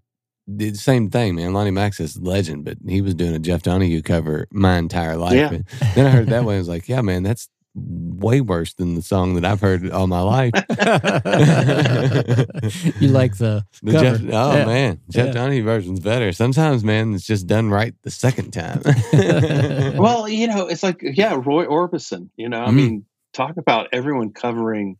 The 0.48 0.74
same 0.74 1.10
thing, 1.10 1.36
man. 1.36 1.54
Lonnie 1.54 1.72
Mack's 1.72 2.00
is 2.00 2.20
legend, 2.20 2.66
but 2.66 2.78
he 2.88 3.02
was 3.02 3.14
doing 3.16 3.34
a 3.36 3.40
Jeff 3.40 3.62
Donahue 3.64 4.02
cover 4.02 4.48
my 4.52 4.78
entire 4.78 5.16
life. 5.16 5.34
Yeah. 5.34 5.52
And 5.54 5.66
then 5.96 6.08
I 6.08 6.10
heard 6.10 6.28
it 6.28 6.32
that 6.32 6.44
way. 6.46 6.56
I 6.56 6.58
was 6.58 6.68
like, 6.68 6.90
yeah, 6.94 7.02
man, 7.02 7.24
that's 7.24 7.48
way 7.74 8.42
worse 8.42 8.74
than 8.74 8.96
the 8.96 9.02
song 9.02 9.36
that 9.36 9.46
I've 9.46 9.62
heard 9.62 9.90
all 9.92 10.08
my 10.08 10.20
life. 10.20 10.52
you 13.00 13.08
like 13.10 13.38
the, 13.38 13.66
The 13.84 13.92
cover. 13.94 14.18
Jeff, 14.18 14.22
oh 14.34 14.58
Yeah. 14.58 14.66
man, 14.66 15.00
Jeff 15.10 15.28
Yeah. 15.28 15.32
Donahue 15.34 15.64
version's 15.64 16.00
better. 16.02 16.32
Sometimes, 16.34 16.84
man, 16.84 17.14
it's 17.14 17.26
just 17.26 17.48
done 17.48 17.70
right 17.70 17.94
the 18.04 18.12
second 18.12 18.52
time. 18.52 18.82
Well, 19.98 20.28
you 20.28 20.48
know, 20.48 20.68
it's 20.68 20.84
like, 20.84 21.00
yeah, 21.02 21.40
Roy 21.42 21.66
Orbison, 21.66 22.30
you 22.36 22.50
know, 22.50 22.62
I 22.64 22.70
Mm. 22.70 22.74
mean, 22.76 23.06
talk 23.34 23.58
about 23.58 23.88
everyone 23.94 24.32
covering, 24.34 24.98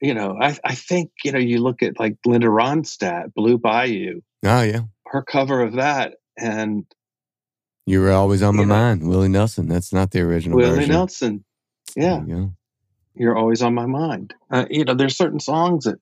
you 0.00 0.14
know, 0.14 0.36
I, 0.40 0.56
I 0.64 0.74
think, 0.74 1.10
you 1.24 1.32
know, 1.32 1.38
you 1.38 1.58
look 1.60 1.82
at 1.82 1.98
like 1.98 2.16
Linda 2.24 2.46
Ronstadt, 2.48 3.34
Blue 3.34 3.58
Bayou, 3.58 4.20
oh 4.44 4.62
yeah, 4.62 4.80
her 5.06 5.22
cover 5.22 5.62
of 5.62 5.74
that, 5.74 6.14
and 6.38 6.84
you 7.86 8.00
were 8.00 8.12
always 8.12 8.42
on 8.42 8.56
my 8.56 8.62
know. 8.64 8.68
mind, 8.74 9.08
Willie 9.08 9.28
Nelson. 9.28 9.68
That's 9.68 9.92
not 9.92 10.10
the 10.10 10.20
original 10.20 10.56
Willie 10.56 10.76
version. 10.76 10.92
Nelson. 10.92 11.44
Yeah, 11.96 12.24
you 12.24 12.54
you're 13.14 13.36
always 13.36 13.62
on 13.62 13.74
my 13.74 13.86
mind. 13.86 14.34
Uh, 14.50 14.66
you 14.70 14.84
know, 14.84 14.94
there's 14.94 15.16
certain 15.16 15.40
songs 15.40 15.84
that 15.84 15.98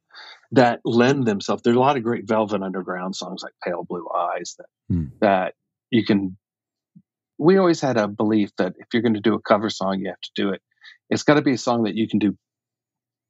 that 0.53 0.81
lend 0.85 1.27
themselves. 1.27 1.63
There's 1.63 1.77
a 1.77 1.81
lot 1.81 1.97
of 1.97 2.03
great 2.03 2.27
Velvet 2.29 2.63
Underground 2.63 3.17
songs 3.17 3.43
like 3.43 3.53
Pale 3.65 3.85
Blue 3.89 4.09
Eyes 4.15 4.55
that 4.59 4.67
Hmm. 4.89 5.05
that 5.21 5.55
you 5.91 6.05
can. 6.05 6.37
We 7.39 7.57
always 7.57 7.81
had 7.81 7.97
a 7.97 8.09
belief 8.09 8.51
that 8.59 8.75
if 8.79 8.89
you're 8.93 9.03
going 9.03 9.15
to 9.15 9.21
do 9.21 9.35
a 9.35 9.41
cover 9.41 9.71
song, 9.71 10.01
you 10.01 10.09
have 10.09 10.21
to 10.21 10.31
do 10.35 10.51
it. 10.51 10.61
It's 11.09 11.23
got 11.23 11.35
to 11.35 11.43
be 11.43 11.53
a 11.53 11.59
song 11.59 11.85
that 11.85 11.95
you 11.95 12.09
can 12.09 12.19
do, 12.19 12.37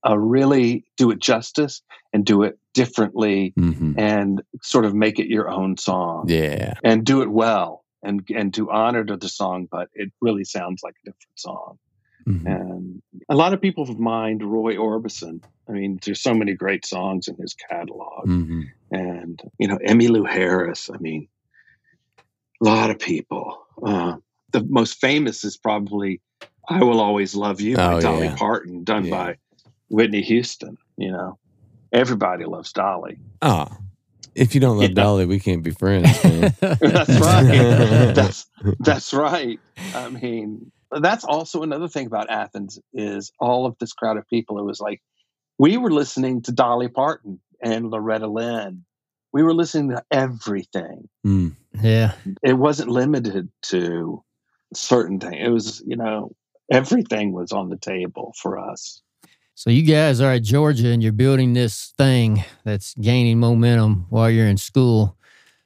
uh, 0.07 0.17
really 0.19 0.85
do 0.97 1.11
it 1.11 1.19
justice 1.21 1.83
and 2.13 2.25
do 2.25 2.43
it 2.43 2.59
differently 2.75 3.53
hmm 3.57 3.93
and 3.99 4.43
sort 4.63 4.85
of 4.85 4.95
make 4.95 5.19
it 5.19 5.27
your 5.27 5.49
own 5.51 5.77
song 5.77 6.25
Yeah, 6.29 6.75
and 6.85 7.05
do 7.05 7.23
it 7.23 7.31
well 7.31 7.85
and 8.03 8.27
and 8.35 8.53
do 8.53 8.71
honor 8.71 9.05
to 9.05 9.17
the 9.17 9.29
song, 9.29 9.67
but 9.71 9.89
it 9.95 10.11
really 10.21 10.45
sounds 10.45 10.83
like 10.85 10.95
a 11.03 11.11
different 11.11 11.39
song. 11.39 11.79
Mhm. 12.29 12.47
And 12.47 13.03
a 13.29 13.35
lot 13.35 13.53
of 13.55 13.61
people 13.61 13.87
have 13.87 13.99
mind 13.99 14.43
Roy 14.43 14.77
Orbison. 14.77 15.41
I 15.69 15.73
mean, 15.73 15.99
there's 16.05 16.21
so 16.21 16.35
many 16.35 16.55
great 16.55 16.85
songs 16.87 17.27
in 17.27 17.35
his 17.37 17.55
catalog. 17.55 18.29
Mhm. 18.29 18.65
And, 18.93 19.43
you 19.59 19.67
know, 19.67 19.79
Emmylou 19.87 20.29
Harris. 20.29 20.91
I 20.93 20.99
mean, 20.99 21.27
a 22.61 22.65
lot 22.65 22.91
of 22.91 22.99
people. 22.99 23.59
Uh, 23.83 24.17
the 24.53 24.63
most 24.69 25.01
famous 25.01 25.45
is 25.45 25.57
probably 25.57 26.21
I 26.69 26.83
Will 26.85 27.01
Always 27.01 27.35
Love 27.35 27.61
You 27.61 27.77
by 27.77 27.95
Oh, 27.95 28.01
Dolly 28.01 28.27
yeah. 28.27 28.37
Parton, 28.37 28.85
done 28.85 29.05
Yeah. 29.07 29.11
by 29.11 29.37
Whitney 29.89 30.23
Houston. 30.23 30.77
You 30.97 31.13
know, 31.13 31.39
everybody 31.93 32.45
loves 32.45 32.73
Dolly. 32.73 33.19
Oh, 33.43 33.69
if 34.35 34.55
you 34.55 34.61
don't 34.61 34.79
love 34.79 34.91
Yeah. 34.91 34.95
Dolly, 34.95 35.27
we 35.27 35.41
can't 35.41 35.63
be 35.63 35.71
friends. 35.71 36.21
That's 36.61 37.21
right. 37.21 38.13
that's 38.15 38.47
that's 38.81 39.13
right. 39.13 39.59
I 39.95 40.09
mean, 40.09 40.71
that's 40.91 41.25
also 41.25 41.63
another 41.63 41.89
thing 41.89 42.07
about 42.07 42.31
Athens 42.31 42.79
is 42.93 43.33
all 43.41 43.67
of 43.67 43.77
this 43.79 43.93
crowd 43.93 44.17
of 44.17 44.29
people. 44.29 44.59
It 44.59 44.65
was 44.65 44.81
like 44.81 45.03
we 45.59 45.77
were 45.77 45.91
listening 45.91 46.43
to 46.43 46.53
Dolly 46.53 46.89
Parton 46.89 47.41
and 47.63 47.91
Loretta 47.91 48.29
Lynn. 48.29 48.85
We 49.33 49.43
were 49.43 49.55
listening 49.55 49.91
to 49.91 50.05
everything. 50.11 51.09
Mm. 51.27 51.55
yeah. 51.81 52.15
It 52.43 52.55
wasn't 52.55 52.91
limited 52.91 53.51
to 53.65 54.25
certain 54.75 55.21
things. 55.21 55.37
It 55.39 55.51
was, 55.51 55.83
you 55.87 55.97
know, 55.97 56.33
everything 56.71 57.33
was 57.33 57.53
on 57.53 57.69
the 57.69 57.77
table 57.77 58.35
for 58.41 58.59
us. 58.59 59.03
So 59.59 59.71
you 59.71 59.83
guys 59.83 60.21
are 60.21 60.31
at 60.35 60.45
Georgia 60.45 60.87
and 60.87 61.03
you're 61.03 61.11
building 61.11 61.53
this 61.53 61.93
thing 61.99 62.45
that's 62.63 62.95
gaining 62.95 63.41
momentum 63.41 64.07
while 64.09 64.31
you're 64.31 64.47
in 64.47 64.57
school. 64.57 65.17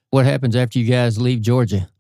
What 0.09 0.25
happens 0.25 0.57
after 0.57 0.79
you 0.79 0.91
guys 0.91 1.21
leave 1.21 1.43
Georgia? 1.43 1.91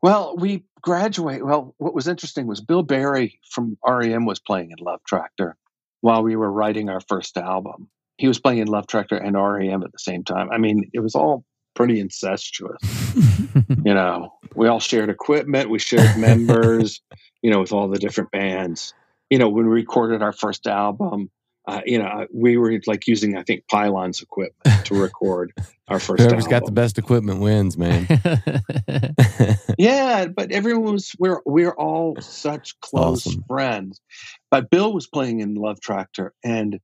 Well, 0.00 0.36
we 0.36 0.62
graduate. 0.80 1.44
Well, 1.44 1.74
what 1.78 1.92
was 1.92 2.06
interesting 2.06 2.46
was 2.46 2.60
Bill 2.60 2.84
Berry 2.84 3.40
from 3.50 3.76
REM 3.84 4.26
was 4.26 4.38
playing 4.38 4.70
in 4.70 4.76
Love 4.78 5.00
Tractor 5.08 5.56
while 6.02 6.22
we 6.22 6.36
were 6.36 6.52
writing 6.52 6.88
our 6.88 7.00
first 7.00 7.36
album. 7.36 7.88
He 8.16 8.28
was 8.28 8.38
playing 8.38 8.60
in 8.60 8.68
Love 8.68 8.86
Tractor 8.86 9.16
and 9.16 9.34
REM 9.34 9.82
at 9.82 9.90
the 9.90 9.98
same 9.98 10.22
time. 10.22 10.48
I 10.52 10.58
mean, 10.58 10.88
it 10.94 11.00
was 11.00 11.16
all 11.16 11.44
pretty 11.74 11.98
incestuous, 11.98 12.78
you 13.84 13.92
know. 13.92 14.32
We 14.54 14.68
all 14.68 14.78
shared 14.78 15.10
equipment. 15.10 15.68
We 15.68 15.80
shared 15.80 16.16
members. 16.16 17.00
you 17.42 17.50
know, 17.50 17.58
with 17.58 17.72
all 17.72 17.88
the 17.88 17.98
different 17.98 18.30
bands. 18.30 18.94
You 19.34 19.40
know, 19.40 19.48
when 19.48 19.66
we 19.66 19.72
recorded 19.72 20.22
our 20.22 20.30
first 20.30 20.68
album, 20.68 21.28
uh, 21.66 21.80
you 21.84 21.98
know, 21.98 22.24
we 22.32 22.56
were 22.56 22.78
like 22.86 23.08
using, 23.08 23.36
I 23.36 23.42
think, 23.42 23.64
Pylon's 23.68 24.22
equipment 24.22 24.86
to 24.86 24.94
record 25.02 25.52
our 25.88 25.98
first. 25.98 26.22
Whoever's 26.22 26.44
album. 26.44 26.50
got 26.60 26.66
the 26.66 26.70
best 26.70 26.98
equipment 26.98 27.40
wins, 27.40 27.76
man. 27.76 28.06
yeah, 29.76 30.28
but 30.28 30.52
everyone 30.52 30.92
was 30.92 31.16
we're 31.18 31.40
we're 31.44 31.72
all 31.72 32.14
such 32.20 32.78
close 32.78 33.26
awesome. 33.26 33.42
friends. 33.48 34.00
But 34.52 34.70
Bill 34.70 34.92
was 34.94 35.08
playing 35.08 35.40
in 35.40 35.56
Love 35.56 35.80
Tractor, 35.80 36.32
and 36.44 36.78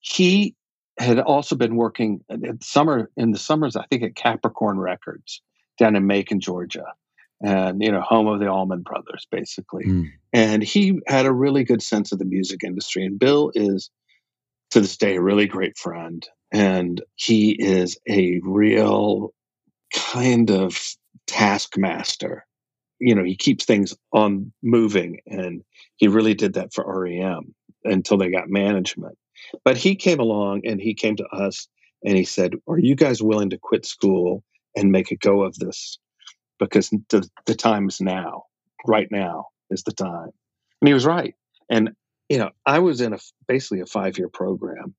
he 0.00 0.54
had 0.98 1.18
also 1.18 1.56
been 1.56 1.76
working 1.76 2.20
in 2.28 2.60
summer 2.60 3.10
in 3.16 3.30
the 3.30 3.38
summers. 3.38 3.74
I 3.74 3.86
think 3.86 4.02
at 4.02 4.16
Capricorn 4.16 4.78
Records 4.78 5.40
down 5.78 5.96
in 5.96 6.06
Macon, 6.06 6.40
Georgia, 6.40 6.92
and 7.42 7.82
you 7.82 7.90
know, 7.90 8.00
home 8.00 8.26
of 8.26 8.40
the 8.40 8.48
Allman 8.48 8.82
Brothers, 8.82 9.26
basically. 9.30 9.84
Mm. 9.84 10.10
And 10.32 10.62
he 10.62 11.00
had 11.06 11.26
a 11.26 11.32
really 11.32 11.64
good 11.64 11.82
sense 11.82 12.12
of 12.12 12.18
the 12.18 12.24
music 12.24 12.60
industry. 12.64 13.04
And 13.04 13.18
Bill 13.18 13.50
is 13.54 13.90
to 14.70 14.80
this 14.80 14.96
day 14.96 15.16
a 15.16 15.22
really 15.22 15.46
great 15.46 15.76
friend, 15.76 16.26
and 16.52 17.02
he 17.14 17.52
is 17.52 17.98
a 18.08 18.40
real 18.42 19.32
kind 19.94 20.50
of 20.50 20.78
taskmaster. 21.26 22.46
You 22.98 23.14
know, 23.14 23.24
he 23.24 23.36
keeps 23.36 23.64
things 23.64 23.94
on 24.12 24.52
moving, 24.62 25.20
and 25.26 25.62
he 25.96 26.08
really 26.08 26.34
did 26.34 26.54
that 26.54 26.72
for 26.72 26.84
REM 26.86 27.54
until 27.84 28.16
they 28.16 28.30
got 28.30 28.48
management. 28.48 29.16
But 29.64 29.76
he 29.76 29.94
came 29.94 30.18
along 30.18 30.62
and 30.66 30.80
he 30.80 30.94
came 30.94 31.16
to 31.16 31.26
us 31.26 31.68
and 32.04 32.16
he 32.16 32.24
said, 32.24 32.54
Are 32.68 32.78
you 32.78 32.94
guys 32.94 33.22
willing 33.22 33.50
to 33.50 33.58
quit 33.58 33.86
school 33.86 34.42
and 34.74 34.92
make 34.92 35.10
a 35.10 35.16
go 35.16 35.42
of 35.42 35.56
this? 35.56 35.98
Because 36.58 36.90
the, 36.90 37.28
the 37.44 37.54
time 37.54 37.88
is 37.88 38.00
now. 38.00 38.44
Right 38.86 39.08
now 39.10 39.48
is 39.70 39.82
the 39.82 39.92
time. 39.92 40.30
And 40.80 40.88
he 40.88 40.94
was 40.94 41.06
right. 41.06 41.34
And, 41.70 41.90
you 42.28 42.38
know, 42.38 42.50
I 42.64 42.78
was 42.78 43.00
in 43.00 43.12
a 43.12 43.18
basically 43.48 43.80
a 43.80 43.86
five 43.86 44.18
year 44.18 44.28
program 44.28 44.94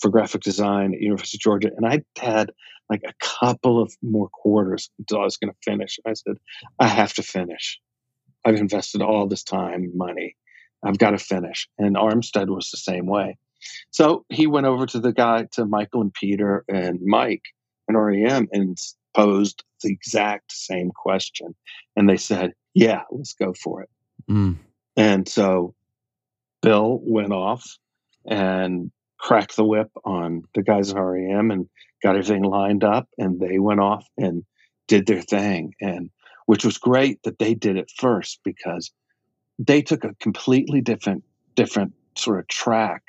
for 0.00 0.10
graphic 0.10 0.40
design 0.42 0.94
at 0.94 1.00
University 1.00 1.36
of 1.36 1.40
Georgia, 1.40 1.70
and 1.76 1.86
I 1.86 2.02
had 2.18 2.50
like 2.88 3.02
a 3.06 3.12
couple 3.20 3.80
of 3.80 3.94
more 4.02 4.28
quarters 4.28 4.90
until 4.98 5.20
I 5.20 5.24
was 5.24 5.36
going 5.36 5.52
to 5.52 5.58
finish. 5.62 5.98
I 6.06 6.14
said, 6.14 6.36
I 6.78 6.88
have 6.88 7.12
to 7.14 7.22
finish. 7.22 7.78
I've 8.44 8.56
invested 8.56 9.02
all 9.02 9.28
this 9.28 9.44
time, 9.44 9.92
money. 9.94 10.36
I've 10.82 10.98
got 10.98 11.10
to 11.10 11.18
finish. 11.18 11.68
And 11.78 11.96
Armistead 11.96 12.48
was 12.48 12.70
the 12.70 12.78
same 12.78 13.06
way. 13.06 13.38
So 13.90 14.24
he 14.28 14.46
went 14.46 14.66
over 14.66 14.86
to 14.86 14.98
the 14.98 15.12
guy, 15.12 15.46
to 15.52 15.66
Michael 15.66 16.00
and 16.00 16.12
Peter 16.12 16.64
and 16.68 17.00
Mike 17.02 17.42
and 17.86 17.96
REM 17.96 18.48
and 18.52 18.78
posed 19.14 19.64
the 19.82 19.90
exact 19.90 20.52
same 20.52 20.90
question. 20.90 21.54
And 21.96 22.08
they 22.08 22.16
said, 22.16 22.52
Yeah, 22.74 23.02
let's 23.10 23.34
go 23.34 23.52
for 23.52 23.82
it. 23.82 23.90
Mm. 24.28 24.56
And 24.96 25.28
so 25.28 25.74
Bill 26.62 27.00
went 27.02 27.32
off 27.32 27.78
and 28.26 28.90
cracked 29.18 29.56
the 29.56 29.64
whip 29.64 29.90
on 30.04 30.44
the 30.54 30.62
guys 30.62 30.90
at 30.90 30.98
REM 30.98 31.50
and 31.50 31.68
got 32.02 32.16
everything 32.16 32.42
lined 32.42 32.84
up. 32.84 33.08
And 33.18 33.40
they 33.40 33.58
went 33.58 33.80
off 33.80 34.06
and 34.16 34.44
did 34.88 35.06
their 35.06 35.22
thing. 35.22 35.74
And 35.80 36.10
which 36.46 36.64
was 36.64 36.78
great 36.78 37.22
that 37.22 37.38
they 37.38 37.54
did 37.54 37.76
it 37.76 37.90
first 37.96 38.40
because 38.44 38.90
they 39.58 39.82
took 39.82 40.04
a 40.04 40.14
completely 40.20 40.80
different, 40.80 41.22
different 41.54 41.92
sort 42.16 42.38
of 42.38 42.48
track 42.48 43.02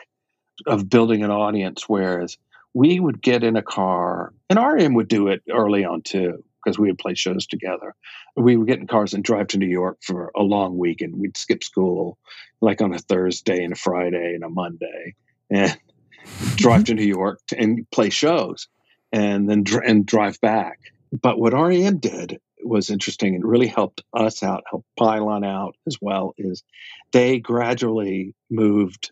of 0.68 0.89
building 0.89 1.24
an 1.24 1.32
audience. 1.32 1.86
Whereas 1.88 2.38
we 2.74 2.99
would 2.99 3.22
get 3.22 3.43
in 3.43 3.55
a 3.55 3.61
car, 3.61 4.34
and 4.49 4.59
REM 4.59 4.93
would 4.93 5.07
do 5.07 5.28
it 5.28 5.41
early 5.49 5.84
on 5.84 6.01
too, 6.01 6.43
because 6.63 6.80
we 6.80 6.88
would 6.88 6.99
play 6.99 7.15
shows 7.15 7.45
together. 7.45 7.95
We 8.36 8.55
would 8.55 8.67
get 8.67 8.80
in 8.80 8.88
cars 8.88 9.13
and 9.13 9.24
drive 9.24 9.47
to 9.47 9.57
New 9.57 9.67
York 9.67 9.97
for 10.01 10.32
a 10.36 10.41
long 10.41 10.78
weekend. 10.78 11.19
We'd 11.19 11.38
skip 11.38 11.63
school 11.63 12.17
like 12.61 12.82
on 12.82 12.93
a 12.93 12.99
Thursday 12.99 13.63
and 13.63 13.74
a 13.74 13.76
Friday 13.76 14.34
and 14.36 14.43
a 14.43 14.49
Monday, 14.49 15.15
and 15.49 15.78
drive 16.55 16.86
to 16.86 16.93
New 16.93 17.05
York 17.05 17.39
to, 17.47 17.59
and 17.59 17.89
play 17.91 18.09
shows, 18.09 18.67
and 19.11 19.49
then 19.49 19.63
dr- 19.63 19.84
and 19.86 20.05
drive 20.05 20.39
back. 20.41 20.80
But 21.11 21.39
what 21.39 21.53
REM 21.53 21.97
did 21.97 22.39
was 22.63 22.89
interesting 22.89 23.36
and 23.36 23.43
really 23.43 23.67
helped 23.67 24.03
us 24.13 24.43
out, 24.43 24.63
helped 24.69 24.88
Pylon 24.97 25.43
out 25.43 25.76
as 25.88 25.97
well. 25.99 26.34
Is 26.38 26.63
they 27.11 27.39
gradually 27.39 28.34
moved 28.49 29.11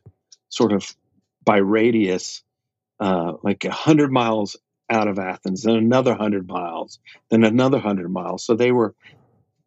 sort 0.49 0.71
of 0.71 0.95
by 1.43 1.57
radius, 1.57 2.43
uh, 2.99 3.33
like 3.43 3.65
a 3.65 3.71
hundred 3.71 4.11
miles 4.11 4.57
out 4.89 5.07
of 5.07 5.19
Athens, 5.19 5.63
then 5.63 5.75
another 5.75 6.15
hundred 6.15 6.47
miles, 6.47 6.99
then 7.29 7.43
another 7.43 7.79
hundred 7.79 8.11
miles. 8.11 8.43
So 8.43 8.55
they 8.55 8.71
were 8.71 8.95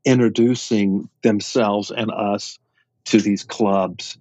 introducing 0.05 1.09
themselves 1.23 1.91
and 1.91 2.11
us 2.11 2.59
to 3.05 3.21
these 3.21 3.45
clubs 3.45 4.19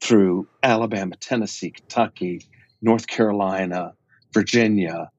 through 0.00 0.48
Alabama, 0.62 1.16
Tennessee, 1.16 1.70
Kentucky, 1.70 2.46
North 2.80 3.06
Carolina, 3.06 3.92
Virginia, 4.32 5.10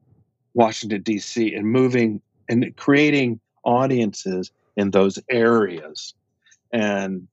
Washington, 0.54 1.04
D.C., 1.04 1.54
and 1.54 1.66
moving 1.66 2.22
and 2.50 2.76
creating 2.76 3.40
audiences 3.64 4.52
in 4.76 4.92
those 4.92 5.20
areas. 5.30 6.14
And 6.74 7.28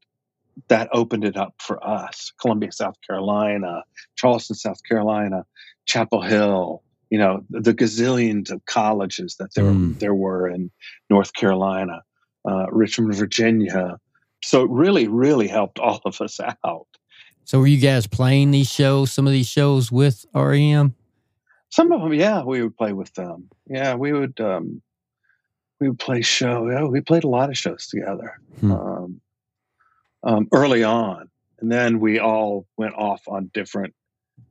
that 0.68 0.88
opened 0.92 1.24
it 1.24 1.36
up 1.36 1.55
for 1.59 1.82
us. 1.86 2.32
Columbia, 2.40 2.72
South 2.72 2.96
Carolina, 3.07 3.82
Charleston, 4.16 4.57
South 4.57 4.82
Carolina, 4.86 5.44
Chapel 5.89 6.20
Hill, 6.22 6.82
you 7.11 7.18
know, 7.18 7.43
the 7.51 7.74
gazillions 7.74 8.51
of 8.51 8.64
colleges 8.66 9.36
that 9.41 9.55
there, 9.55 9.64
Mm. 9.64 9.99
there 9.99 10.14
were 10.14 10.47
in 10.49 10.70
North 11.11 11.32
Carolina, 11.32 12.03
uh, 12.49 12.66
Richmond, 12.70 13.14
Virginia. 13.16 13.99
So 14.45 14.62
it 14.62 14.70
really, 14.70 15.09
really 15.09 15.49
helped 15.49 15.78
all 15.80 16.01
of 16.05 16.20
us 16.20 16.39
out. 16.64 16.86
So 17.45 17.59
were 17.59 17.66
you 17.66 17.80
guys 17.80 18.07
playing 18.07 18.51
these 18.51 18.70
shows, 18.70 19.11
some 19.11 19.26
of 19.26 19.32
these 19.32 19.49
shows 19.49 19.91
with 19.91 20.26
REM? 20.34 20.95
Some 21.70 21.91
of 21.93 22.03
them, 22.03 22.12
yeah, 22.12 22.43
we 22.45 22.62
would 22.62 22.76
play 22.76 22.93
with 22.93 23.12
them. 23.14 23.49
Yeah, 23.66 23.95
we 23.95 24.12
would 24.12 24.39
um, 24.41 24.80
we 25.80 25.89
would 25.89 25.99
play 25.99 26.20
show. 26.22 26.68
Yeah, 26.70 26.84
we 26.84 27.01
played 27.01 27.24
a 27.24 27.28
lot 27.28 27.49
of 27.51 27.57
shows 27.57 27.86
together 27.89 28.41
Hmm. 28.61 28.72
um, 28.72 29.20
um, 30.24 30.49
early 30.53 30.82
on, 30.84 31.30
and 31.61 31.70
then 31.72 32.01
we 32.01 32.18
all 32.18 32.66
went 32.76 32.95
off 32.95 33.22
on 33.28 33.51
different 33.55 33.95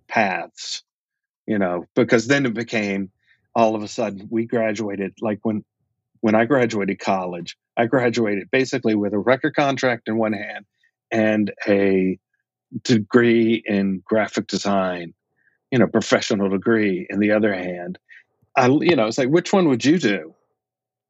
paths. 0.08 0.84
You 1.48 1.58
know, 1.58 1.86
because 1.96 2.28
then 2.28 2.46
it 2.46 2.54
became 2.54 3.10
all 3.56 3.74
of 3.76 3.82
a 3.82 3.88
sudden 3.88 4.28
we 4.30 4.46
graduated. 4.46 5.14
Like 5.22 5.40
when 5.44 5.64
when 6.22 6.36
I 6.36 6.46
graduated 6.46 7.00
college, 7.00 7.58
I 7.78 7.86
graduated 7.88 8.52
basically 8.52 8.96
with 8.96 9.14
a 9.14 9.20
record 9.20 9.56
contract 9.56 10.08
in 10.08 10.18
one 10.18 10.34
hand 10.34 10.66
and 11.12 11.52
a 11.68 12.20
degree 12.84 13.64
in 13.66 14.02
graphic 14.06 14.48
design 14.48 15.14
you 15.72 15.78
know, 15.78 15.86
professional 15.88 16.48
degree 16.50 17.06
in 17.10 17.20
the 17.20 17.30
other 17.32 17.54
hand. 17.54 18.00
I, 18.56 18.68
you 18.70 18.96
know, 18.96 19.06
it's 19.08 19.18
like, 19.18 19.28
which 19.28 19.52
one 19.52 19.68
would 19.68 19.84
you 19.84 20.00
do? 20.00 20.34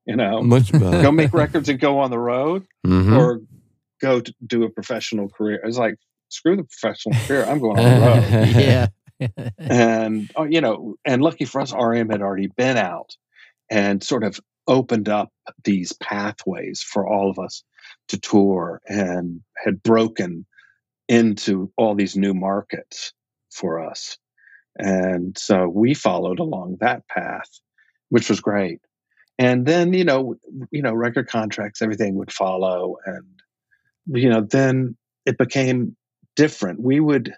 You 0.08 0.16
know, 0.16 0.42
Much 0.42 0.72
better. 0.72 1.00
go 1.04 1.12
make 1.12 1.32
records 1.32 1.70
and 1.70 1.80
go 1.80 2.00
on 2.00 2.10
the 2.10 2.18
road 2.18 2.66
Mhm. 2.84 3.16
or 3.16 3.42
go 4.02 4.20
to 4.20 4.34
do 4.48 4.64
a 4.64 4.70
professional 4.72 5.30
career. 5.30 5.62
It's 5.64 5.78
like, 5.78 5.98
screw 6.30 6.56
the 6.56 6.64
professional 6.64 7.14
career. 7.28 7.46
I'm 7.46 7.60
going 7.60 7.78
on 7.78 8.00
the 8.02 8.08
road. 8.08 8.48
yeah. 8.56 8.88
and, 9.57 10.32
oh, 10.36 10.43
you 10.43 10.61
know, 10.61 10.95
and 11.05 11.22
lucky 11.22 11.45
for 11.45 11.61
us, 11.61 11.74
REM 11.74 12.09
had 12.09 12.22
already 12.22 12.47
been 12.47 12.78
out 12.78 13.15
and 13.70 14.03
sort 14.03 14.24
of 14.24 14.39
opened 14.68 15.09
up 15.09 15.32
these 15.63 15.93
pathways 15.93 16.82
for 16.82 17.07
all 17.07 17.30
of 17.30 17.39
us 17.39 17.63
to 18.09 18.20
tour 18.20 18.82
and 18.88 19.41
had 19.63 19.82
broken 19.82 20.45
into 21.07 21.72
all 21.78 21.95
these 21.95 22.15
new 22.15 22.34
markets 22.34 23.13
for 23.51 23.80
us. 23.80 24.18
And 24.78 25.38
so 25.38 25.68
we 25.68 25.93
followed 25.93 26.39
along 26.39 26.78
that 26.80 27.07
path, 27.07 27.49
which 28.09 28.30
was 28.30 28.41
great. 28.41 28.82
And 29.39 29.65
then, 29.65 29.93
you 29.93 30.03
know, 30.03 30.36
you 30.72 30.82
know, 30.82 30.93
record 30.93 31.28
contracts, 31.28 31.82
everything 31.82 32.15
would 32.15 32.32
follow. 32.32 32.97
And, 33.05 33.26
you 34.07 34.30
know, 34.30 34.41
then 34.41 34.97
it 35.26 35.38
became 35.38 35.95
different. 36.36 36.82
We 36.82 36.99
would 36.99 37.34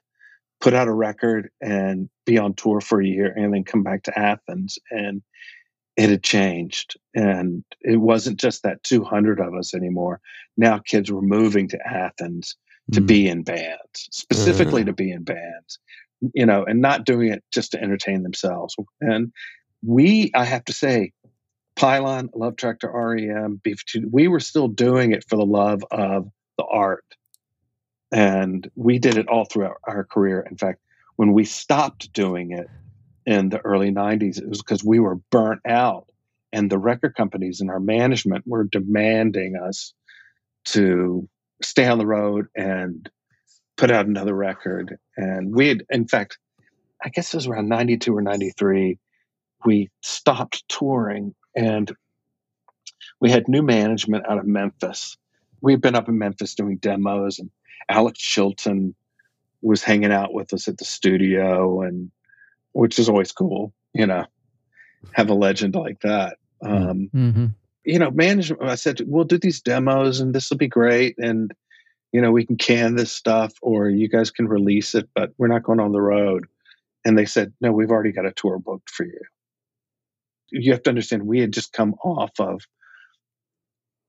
put 0.62 0.74
out 0.74 0.88
a 0.88 0.94
record 0.94 1.50
and 1.62 2.10
be 2.26 2.38
on 2.38 2.54
tour 2.54 2.82
for 2.82 3.02
a 3.02 3.08
year 3.08 3.34
and 3.36 3.54
then 3.54 3.64
come 3.64 3.84
back 3.84 4.04
to 4.04 4.20
Athens 4.20 4.78
and 4.92 5.22
it 5.96 6.10
had 6.10 6.24
changed. 6.24 6.98
And 7.16 7.64
it 7.82 7.98
wasn't 7.98 8.40
just 8.40 8.64
that 8.64 8.84
200 8.84 9.40
of 9.40 9.54
us 9.54 9.74
anymore. 9.74 10.20
Now 10.58 10.80
kids 10.80 11.12
were 11.12 11.22
moving 11.22 11.68
to 11.70 11.88
Athens 11.88 12.56
to 12.92 13.02
Mm. 13.02 13.08
be 13.08 13.28
in 13.28 13.44
bands, 13.44 14.08
specifically 14.12 14.82
Uh. 14.82 14.86
to 14.86 14.94
be 14.94 15.12
in 15.12 15.24
bands, 15.24 15.80
you 16.34 16.46
know, 16.46 16.64
and 16.66 16.82
not 16.82 17.06
doing 17.06 17.32
it 17.32 17.44
just 17.52 17.72
to 17.72 17.82
entertain 17.82 18.24
themselves. 18.24 18.76
And 19.02 19.32
we, 19.86 20.32
I 20.34 20.44
have 20.46 20.66
to 20.66 20.74
say, 20.74 21.14
Pylon, 21.76 22.30
Love 22.36 22.58
Tractor, 22.58 22.90
REM, 22.92 23.62
Beef 23.64 23.84
we 24.12 24.28
were 24.28 24.42
still 24.42 24.68
doing 24.68 25.14
it 25.14 25.24
for 25.30 25.38
the 25.38 25.46
love 25.46 25.82
of 25.92 26.30
the 26.58 26.66
art. 26.66 27.06
And 28.12 28.70
we 28.76 29.00
did 29.00 29.18
it 29.18 29.28
all 29.28 29.46
throughout 29.46 29.78
our 29.84 30.04
career. 30.04 30.46
In 30.50 30.58
fact, 30.58 30.80
when 31.16 31.34
we 31.34 31.46
stopped 31.46 32.12
doing 32.14 32.52
it 32.52 32.68
in 33.26 33.50
the 33.50 33.60
early 33.60 33.92
90s, 33.92 34.40
it 34.40 34.50
was 34.50 34.62
because 34.62 34.84
we 34.84 35.00
were 35.00 35.16
burnt 35.32 35.62
out 35.68 36.08
and 36.52 36.70
the 36.70 36.78
record 36.78 37.16
companies 37.16 37.62
and 37.62 37.70
our 37.70 37.80
management 37.80 38.46
were 38.48 38.64
demanding 38.64 39.56
us 39.56 39.94
to 40.66 41.28
stay 41.62 41.88
on 41.88 41.98
the 41.98 42.06
road 42.06 42.48
and 42.56 43.10
put 43.78 43.92
out 43.92 44.08
another 44.08 44.34
record. 44.34 44.98
And 45.16 45.54
we 45.54 45.68
had, 45.68 45.84
in 45.90 46.08
fact, 46.08 46.40
I 47.04 47.10
guess 47.10 47.34
it 47.34 47.38
was 47.38 47.48
around 47.48 47.70
92 47.70 48.16
or 48.16 48.22
93, 48.22 48.98
we 49.66 49.90
stopped 50.02 50.68
touring 50.68 51.36
and 51.56 51.92
we 53.20 53.30
had 53.30 53.48
new 53.48 53.62
management 53.62 54.26
out 54.30 54.38
of 54.38 54.46
Memphis. 54.46 55.18
We'd 55.62 55.82
been 55.82 55.96
up 55.96 56.08
in 56.08 56.18
Memphis 56.18 56.56
doing 56.56 56.78
demos, 56.78 57.40
and 57.40 57.50
Alex 57.88 58.20
Chilton 58.20 58.96
was 59.62 59.84
hanging 59.84 60.12
out 60.12 60.34
with 60.34 60.54
us 60.54 60.68
at 60.68 60.78
the 60.78 60.86
studio, 60.86 61.82
and 61.82 62.12
which 62.74 63.00
is 63.00 63.10
always 63.10 63.32
cool, 63.32 63.74
you 63.94 64.06
know, 64.06 64.26
have 65.12 65.30
a 65.30 65.34
legend 65.34 65.76
like 65.76 66.02
that. 66.02 66.38
Um, 66.62 67.10
Mm-hmm. 67.16 67.46
you 67.84 68.00
know, 68.00 68.12
management, 68.12 68.64
I 68.64 68.76
said, 68.76 69.02
we'll 69.06 69.24
do 69.24 69.38
these 69.38 69.62
demos 69.62 70.20
and 70.20 70.34
this 70.34 70.50
will 70.50 70.58
be 70.58 70.68
great. 70.68 71.18
And, 71.18 71.54
you 72.12 72.22
know, 72.22 72.32
we 72.32 72.46
can 72.46 72.58
can 72.58 72.96
this 72.96 73.12
stuff 73.12 73.54
or 73.62 73.90
you 73.90 74.08
guys 74.10 74.30
can 74.30 74.48
release 74.48 74.94
it, 74.96 75.10
but 75.16 75.32
we're 75.38 75.48
not 75.48 75.64
going 75.64 75.80
on 75.80 75.92
the 75.92 76.02
road. 76.02 76.48
And 77.06 77.18
they 77.18 77.26
said, 77.26 77.54
no, 77.62 77.72
we've 77.72 77.92
already 77.92 78.12
got 78.12 78.26
a 78.26 78.32
tour 78.32 78.60
booked 78.60 78.90
for 78.90 79.06
you. 79.06 79.22
You 80.52 80.72
have 80.74 80.84
to 80.84 80.90
understand, 80.90 81.26
we 81.26 81.40
had 81.40 81.54
just 81.54 81.72
come 81.74 81.96
off 82.04 82.32
of 82.40 82.62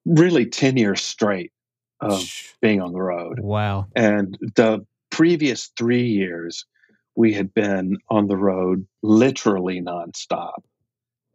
really 0.05 0.47
10 0.47 0.77
years 0.77 1.01
straight 1.03 1.53
of 2.01 2.23
being 2.61 2.81
on 2.81 2.93
the 2.93 3.01
road. 3.01 3.41
Wow. 3.41 3.87
And 3.95 4.39
the 4.57 4.87
previous 5.11 5.71
three 5.77 6.07
years, 6.07 6.65
we 7.15 7.33
had 7.33 7.53
been 7.53 7.99
on 8.09 8.27
the 8.27 8.37
road 8.37 8.87
literally 9.03 9.81
nonstop. 9.81 10.63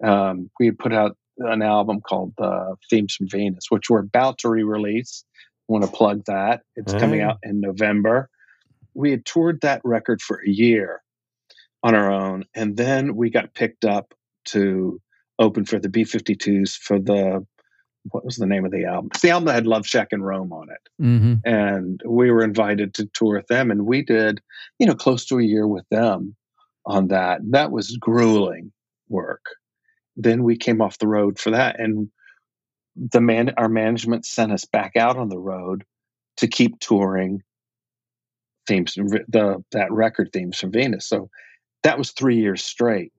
Um, 0.04 0.50
we 0.60 0.68
had 0.68 0.78
put 0.78 0.94
out 0.94 1.18
an 1.38 1.62
album 1.62 2.02
called 2.02 2.34
uh, 2.40 2.76
Themes 2.90 3.16
from 3.16 3.28
Venus, 3.30 3.66
which 3.70 3.90
we're 3.90 4.00
about 4.00 4.40
to 4.40 4.50
re 4.50 4.64
release. 4.64 5.24
want 5.68 5.84
to 5.84 5.92
plug 5.92 6.26
that. 6.26 6.62
It's 6.76 6.94
coming 6.94 7.22
out 7.22 7.38
in 7.44 7.60
November. 7.60 8.30
We 8.94 9.12
had 9.12 9.26
toured 9.26 9.62
that 9.62 9.82
record 9.84 10.22
for 10.22 10.42
a 10.46 10.50
year 10.50 11.02
on 11.84 11.94
our 11.94 12.12
own. 12.12 12.46
And 12.56 12.76
then 12.76 13.16
we 13.16 13.30
got 13.30 13.54
picked 13.54 13.86
up 13.86 14.14
to 14.46 15.00
open 15.38 15.66
for 15.66 15.80
the 15.80 15.90
B 15.90 16.04
52s 16.04 16.78
for 16.78 16.98
the, 17.00 17.46
what 18.12 18.24
was 18.24 18.36
the 18.36 18.46
name 18.46 18.66
of 18.66 18.72
the 18.72 18.86
album? 18.86 19.10
It's 19.14 19.22
the 19.22 19.32
album 19.32 19.46
that 19.48 19.54
had 19.56 19.68
Love 19.68 19.88
Shack 19.88 20.10
and 20.12 20.26
Roam 20.26 20.54
on 20.54 20.70
it 20.70 20.78
Mm-hmm. 21.02 21.34
and 21.44 22.02
we 22.06 22.32
were 22.32 22.44
invited 22.44 22.94
to 22.94 23.06
tour 23.14 23.36
with 23.38 23.48
them 23.48 23.70
and 23.72 23.86
we 23.86 24.02
did 24.02 24.40
you 24.80 24.86
know 24.88 24.96
close 24.96 25.26
to 25.26 25.40
a 25.40 25.44
year 25.44 25.68
with 25.68 25.84
them 25.90 26.36
on 26.86 27.08
that 27.10 27.42
that 27.52 27.72
was 27.72 27.98
grueling 27.98 28.72
work 29.10 29.44
then 30.16 30.44
we 30.44 30.56
came 30.56 30.82
off 30.82 30.98
the 31.00 31.08
road 31.08 31.38
for 31.38 31.52
that 31.52 31.78
and 31.80 32.10
the 32.96 33.20
man 33.20 33.54
our 33.58 33.68
management 33.68 34.26
sent 34.26 34.54
us 34.54 34.64
back 34.64 34.96
out 34.96 35.18
on 35.18 35.28
the 35.28 35.38
road 35.38 35.84
to 36.38 36.48
keep 36.48 36.80
touring 36.80 37.42
themes 38.68 38.94
the 38.96 39.64
that 39.72 39.92
record 39.92 40.30
themes 40.32 40.58
from 40.58 40.72
venus 40.72 41.06
so 41.08 41.30
that 41.84 41.98
was 41.98 42.12
three 42.12 42.38
years 42.38 42.64
straight 42.64 43.12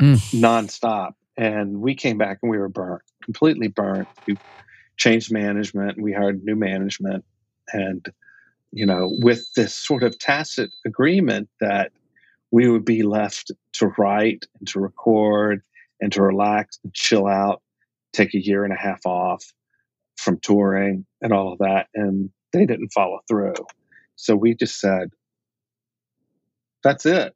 Mm. 0.00 0.16
nonstop 0.40 1.12
and 1.38 1.80
we 1.80 1.94
came 1.94 2.18
back 2.18 2.40
and 2.42 2.50
we 2.50 2.58
were 2.58 2.68
burnt 2.68 3.02
completely 3.24 3.68
burnt. 3.68 4.08
We 4.26 4.38
changed 4.96 5.32
management 5.32 6.00
we 6.00 6.12
hired 6.12 6.42
new 6.44 6.56
management 6.56 7.24
and 7.72 8.04
you 8.72 8.84
know 8.84 9.14
with 9.22 9.46
this 9.54 9.74
sort 9.74 10.02
of 10.02 10.18
tacit 10.18 10.70
agreement 10.84 11.48
that 11.60 11.92
we 12.50 12.68
would 12.68 12.84
be 12.84 13.02
left 13.02 13.52
to 13.74 13.92
write 13.98 14.46
and 14.58 14.66
to 14.68 14.80
record 14.80 15.62
and 16.00 16.12
to 16.12 16.22
relax 16.22 16.78
and 16.82 16.92
chill 16.94 17.26
out 17.26 17.62
take 18.12 18.34
a 18.34 18.44
year 18.44 18.64
and 18.64 18.72
a 18.72 18.76
half 18.76 19.04
off 19.06 19.44
from 20.16 20.38
touring 20.40 21.06
and 21.22 21.32
all 21.32 21.52
of 21.52 21.58
that 21.58 21.86
and 21.94 22.30
they 22.52 22.64
didn't 22.64 22.88
follow 22.88 23.20
through. 23.28 23.54
So 24.16 24.34
we 24.34 24.54
just 24.54 24.80
said 24.80 25.10
that's 26.82 27.06
it. 27.06 27.34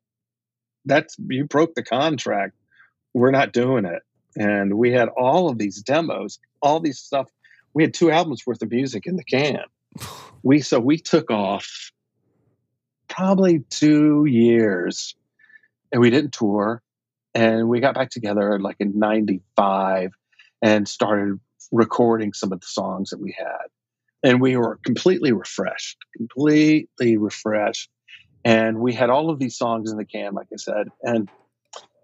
That's 0.85 1.17
you 1.29 1.45
broke 1.45 1.75
the 1.75 1.85
contract 1.85 2.55
we're 3.15 3.31
not 3.31 3.53
doing 3.53 3.85
it. 3.85 4.03
And 4.37 4.75
we 4.75 4.93
had 4.93 5.09
all 5.09 5.51
of 5.51 5.59
these 5.59 5.83
demos 5.83 6.39
all 6.63 6.81
these 6.81 6.99
stuff. 6.99 7.29
We 7.75 7.83
had 7.83 7.93
two 7.93 8.11
albums 8.11 8.47
worth 8.47 8.63
of 8.63 8.71
music 8.71 9.07
in 9.07 9.17
the 9.17 9.25
can. 9.25 9.65
We 10.45 10.61
so 10.61 10.81
we 10.81 10.99
took 10.99 11.31
off 11.31 11.93
probably 13.09 13.61
two 13.71 14.25
years 14.25 15.15
and 15.93 16.01
we 16.01 16.11
didn't 16.11 16.33
tour 16.33 16.83
and 17.33 17.69
we 17.69 17.79
got 17.79 17.95
back 17.95 18.11
together 18.11 18.59
like 18.59 18.75
in 18.81 18.99
95 18.99 20.11
and 20.61 20.89
started 20.89 21.39
recording 21.71 22.33
some 22.33 22.53
of 22.53 22.61
the 22.61 22.67
songs 22.67 23.11
that 23.11 23.21
we 23.21 23.37
had. 23.39 23.69
And 24.25 24.41
we 24.41 24.57
were 24.57 24.81
completely 24.85 25.31
refreshed 25.31 25.99
completely 26.17 27.19
refreshed. 27.19 27.89
And 28.45 28.81
we 28.81 28.95
had 28.95 29.11
all 29.11 29.31
of 29.31 29.39
these 29.39 29.57
songs 29.57 29.93
in 29.93 29.97
the 29.97 30.05
can 30.05 30.35
like 30.35 30.49
i 30.53 30.57
said 30.57 30.89
and 31.05 31.31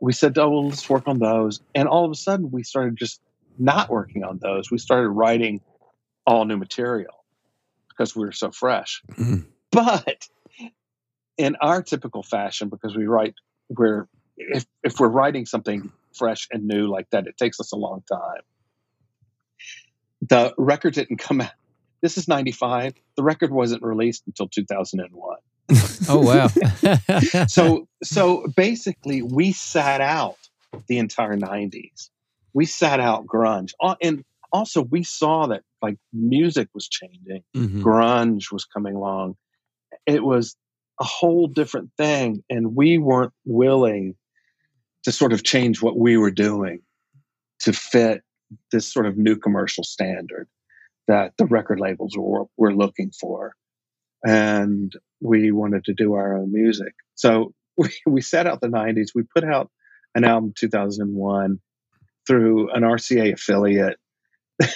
we 0.01 0.13
said 0.13 0.37
oh 0.39 0.49
well 0.51 0.69
let's 0.69 0.89
work 0.89 1.07
on 1.07 1.19
those. 1.19 1.61
And 1.75 1.89
all 1.89 2.05
of 2.05 2.11
a 2.11 2.15
sudden 2.17 2.51
we 2.51 2.63
started 2.63 2.97
just 2.97 3.21
not 3.59 3.91
working 3.91 4.25
on 4.25 4.39
those. 4.39 4.71
We 4.71 4.79
started 4.79 5.09
writing 5.11 5.61
all 6.27 6.45
new 6.45 6.57
material 6.57 7.25
because 7.89 8.15
we 8.15 8.25
were 8.25 8.33
so 8.33 8.51
fresh. 8.51 9.03
Mm. 9.13 9.47
but 9.73 10.29
in 11.37 11.57
our 11.61 11.83
typical 11.83 12.23
fashion 12.23 12.69
because 12.69 12.97
we 12.97 13.07
write 13.07 13.35
we're 13.69 14.09
if, 14.37 14.67
if 14.83 14.99
we're 14.99 15.09
writing 15.09 15.47
something 15.47 15.93
fresh 16.15 16.49
and 16.51 16.67
new 16.67 16.89
like 16.89 17.09
that 17.11 17.27
it 17.27 17.37
takes 17.37 17.61
us 17.61 17.73
a 17.73 17.77
long 17.77 18.03
time. 18.11 18.43
The 20.21 20.53
record 20.59 20.95
didn't 20.95 21.19
come 21.19 21.41
out. 21.41 21.53
This 22.01 22.19
is 22.19 22.29
95 22.29 22.95
the 23.17 23.23
record 23.23 23.51
wasn't 23.51 23.83
released 23.83 24.25
until 24.27 24.49
2001 24.49 25.37
Oh 26.09 26.21
wow. 26.21 26.49
so 27.49 27.87
so 28.03 28.47
basically 28.57 29.23
we 29.23 29.53
sat 29.53 30.01
out 30.01 30.37
the 30.87 30.99
entire 30.99 31.37
90s 31.37 32.11
we 32.59 32.67
sat 32.67 33.01
out 33.01 33.27
grunge. 33.27 33.73
And 34.03 34.25
also 34.53 34.83
we 34.83 35.05
saw 35.05 35.47
that 35.47 35.63
like 35.83 35.97
music 36.13 36.69
was 36.75 36.89
changing. 36.89 37.45
Mhm. 37.57 37.83
grunge 37.83 38.51
was 38.51 38.65
coming 38.65 38.95
along. 38.95 39.37
It 40.07 40.25
was 40.25 40.57
a 41.01 41.05
whole 41.05 41.47
different 41.47 41.91
thing 41.97 42.43
and 42.51 42.75
we 42.75 42.99
weren't 42.99 43.33
willing 43.45 44.17
to 45.05 45.13
sort 45.13 45.33
of 45.33 45.45
change 45.45 45.81
what 45.81 45.97
we 45.97 46.17
were 46.17 46.33
doing 46.33 46.81
to 47.61 47.73
fit 47.73 48.23
this 48.73 48.93
sort 48.93 49.07
of 49.07 49.17
new 49.17 49.37
commercial 49.37 49.85
standard 49.85 50.49
that 51.07 51.35
the 51.39 51.47
record 51.47 51.79
labels 51.79 52.17
were, 52.17 52.47
were 52.57 52.75
looking 52.75 53.13
for 53.13 53.55
and 54.25 54.93
we 55.21 55.51
wanted 55.53 55.85
to 55.85 55.95
do 55.95 56.15
our 56.15 56.37
own 56.37 56.53
music. 56.53 56.95
So 57.15 57.53
we, 57.77 57.91
we 58.07 58.21
set 58.21 58.47
out 58.47 58.61
the 58.61 58.69
90s 58.69 59.09
we 59.15 59.23
put 59.23 59.45
out 59.45 59.71
an 60.15 60.25
album 60.25 60.53
2001 60.57 61.61
through 62.27 62.71
an 62.73 62.83
rca 62.83 63.33
affiliate. 63.35 63.99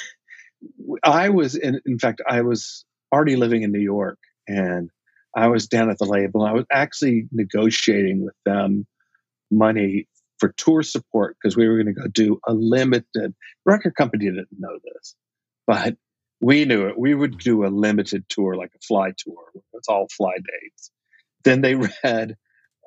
I 1.02 1.30
was 1.30 1.56
in, 1.56 1.80
in 1.84 1.98
fact 1.98 2.22
i 2.28 2.42
was 2.42 2.84
already 3.12 3.34
living 3.34 3.62
in 3.62 3.72
new 3.72 3.80
york 3.80 4.18
and 4.46 4.90
i 5.34 5.48
was 5.48 5.66
down 5.66 5.90
at 5.90 5.98
the 5.98 6.04
label. 6.04 6.44
I 6.44 6.52
was 6.52 6.64
actually 6.70 7.28
negotiating 7.32 8.24
with 8.24 8.36
them 8.46 8.86
money 9.50 10.06
for 10.38 10.50
tour 10.56 10.82
support 10.82 11.36
because 11.40 11.56
we 11.56 11.68
were 11.68 11.82
going 11.82 11.94
to 11.94 12.00
go 12.00 12.06
do 12.06 12.40
a 12.46 12.54
limited 12.54 13.34
record 13.66 13.96
company 13.96 14.26
didn't 14.26 14.48
know 14.56 14.78
this 14.94 15.16
but 15.66 15.96
we 16.42 16.64
knew 16.66 16.88
it. 16.88 16.98
We 16.98 17.14
would 17.14 17.38
do 17.38 17.64
a 17.64 17.68
limited 17.68 18.28
tour 18.28 18.56
like 18.56 18.72
a 18.74 18.80
fly 18.80 19.12
tour. 19.16 19.44
It's 19.74 19.88
all 19.88 20.08
fly 20.14 20.34
dates. 20.34 20.90
Then 21.44 21.60
they 21.62 21.74
read 22.04 22.36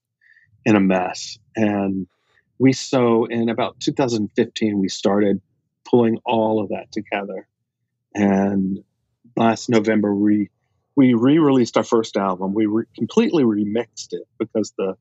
in 0.66 0.76
a 0.76 0.82
mess. 0.82 1.40
And 1.56 2.06
we 2.60 2.74
so 2.74 3.26
in 3.26 3.50
about 3.50 3.80
2015 3.80 4.78
we 4.78 4.90
started 4.90 5.42
pulling 5.90 6.18
all 6.26 6.62
of 6.62 6.70
that 6.70 6.92
together. 6.92 7.48
And 8.14 8.84
last 9.38 9.70
November 9.70 10.14
we 10.14 10.50
we 10.98 11.14
re-released 11.14 11.78
our 11.78 11.84
first 11.84 12.16
album. 12.16 12.54
We 12.54 12.66
re- 12.66 12.86
completely 12.96 13.44
remixed 13.44 14.14
it 14.14 14.24
because 14.38 14.74
the 14.78 14.96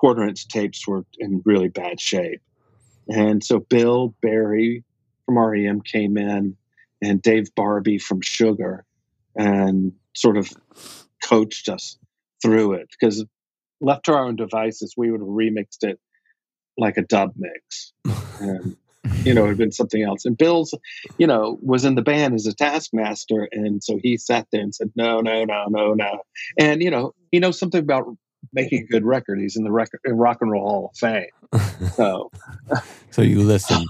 quarter 0.00 0.24
inch 0.24 0.48
tapes 0.48 0.88
were 0.88 1.04
in 1.18 1.42
really 1.44 1.68
bad 1.68 2.00
shape. 2.00 2.40
And 3.08 3.44
so 3.44 3.58
Bill 3.58 4.14
Berry 4.22 4.82
from 5.26 5.38
REM 5.38 5.82
came 5.82 6.16
in 6.16 6.56
and 7.02 7.20
Dave 7.20 7.54
Barbe 7.54 8.00
from 8.00 8.22
Sugar 8.22 8.86
and 9.36 9.92
sort 10.16 10.38
of 10.38 10.50
coached 11.22 11.68
us 11.68 11.98
through 12.42 12.74
it 12.74 12.88
because 12.90 13.24
left 13.82 14.06
to 14.06 14.14
our 14.14 14.24
own 14.24 14.36
devices, 14.36 14.94
we 14.96 15.10
would 15.10 15.20
have 15.20 15.28
remixed 15.28 15.82
it 15.82 16.00
like 16.78 16.96
a 16.96 17.02
dub 17.02 17.34
mix. 17.36 17.92
And, 18.42 18.74
you 19.22 19.34
know, 19.34 19.44
it 19.44 19.48
had 19.48 19.58
been 19.58 19.70
something 19.70 20.02
else. 20.02 20.24
And 20.24 20.34
Bill's, 20.34 20.74
you 21.18 21.26
know, 21.26 21.58
was 21.60 21.84
in 21.84 21.94
the 21.94 22.00
band 22.00 22.32
as 22.32 22.46
a 22.46 22.54
taskmaster. 22.54 23.46
And 23.52 23.84
so 23.84 23.98
he 24.02 24.16
sat 24.16 24.46
there 24.50 24.62
and 24.62 24.74
said, 24.74 24.92
no, 24.96 25.20
no, 25.20 25.44
no, 25.44 25.66
no, 25.68 25.92
no. 25.92 26.22
And, 26.58 26.82
you 26.82 26.90
know, 26.90 27.12
he 27.30 27.38
knows 27.38 27.58
something 27.58 27.82
about 27.82 28.16
making 28.52 28.82
a 28.82 28.86
good 28.86 29.04
record. 29.04 29.40
He's 29.40 29.56
in 29.56 29.64
the 29.64 29.70
record 29.70 30.00
in 30.04 30.16
Rock 30.16 30.38
and 30.40 30.50
Roll 30.50 30.68
Hall 30.68 30.90
of 30.92 30.98
Fame. 30.98 31.90
So, 31.94 32.30
so 33.10 33.22
you 33.22 33.42
listen. 33.42 33.84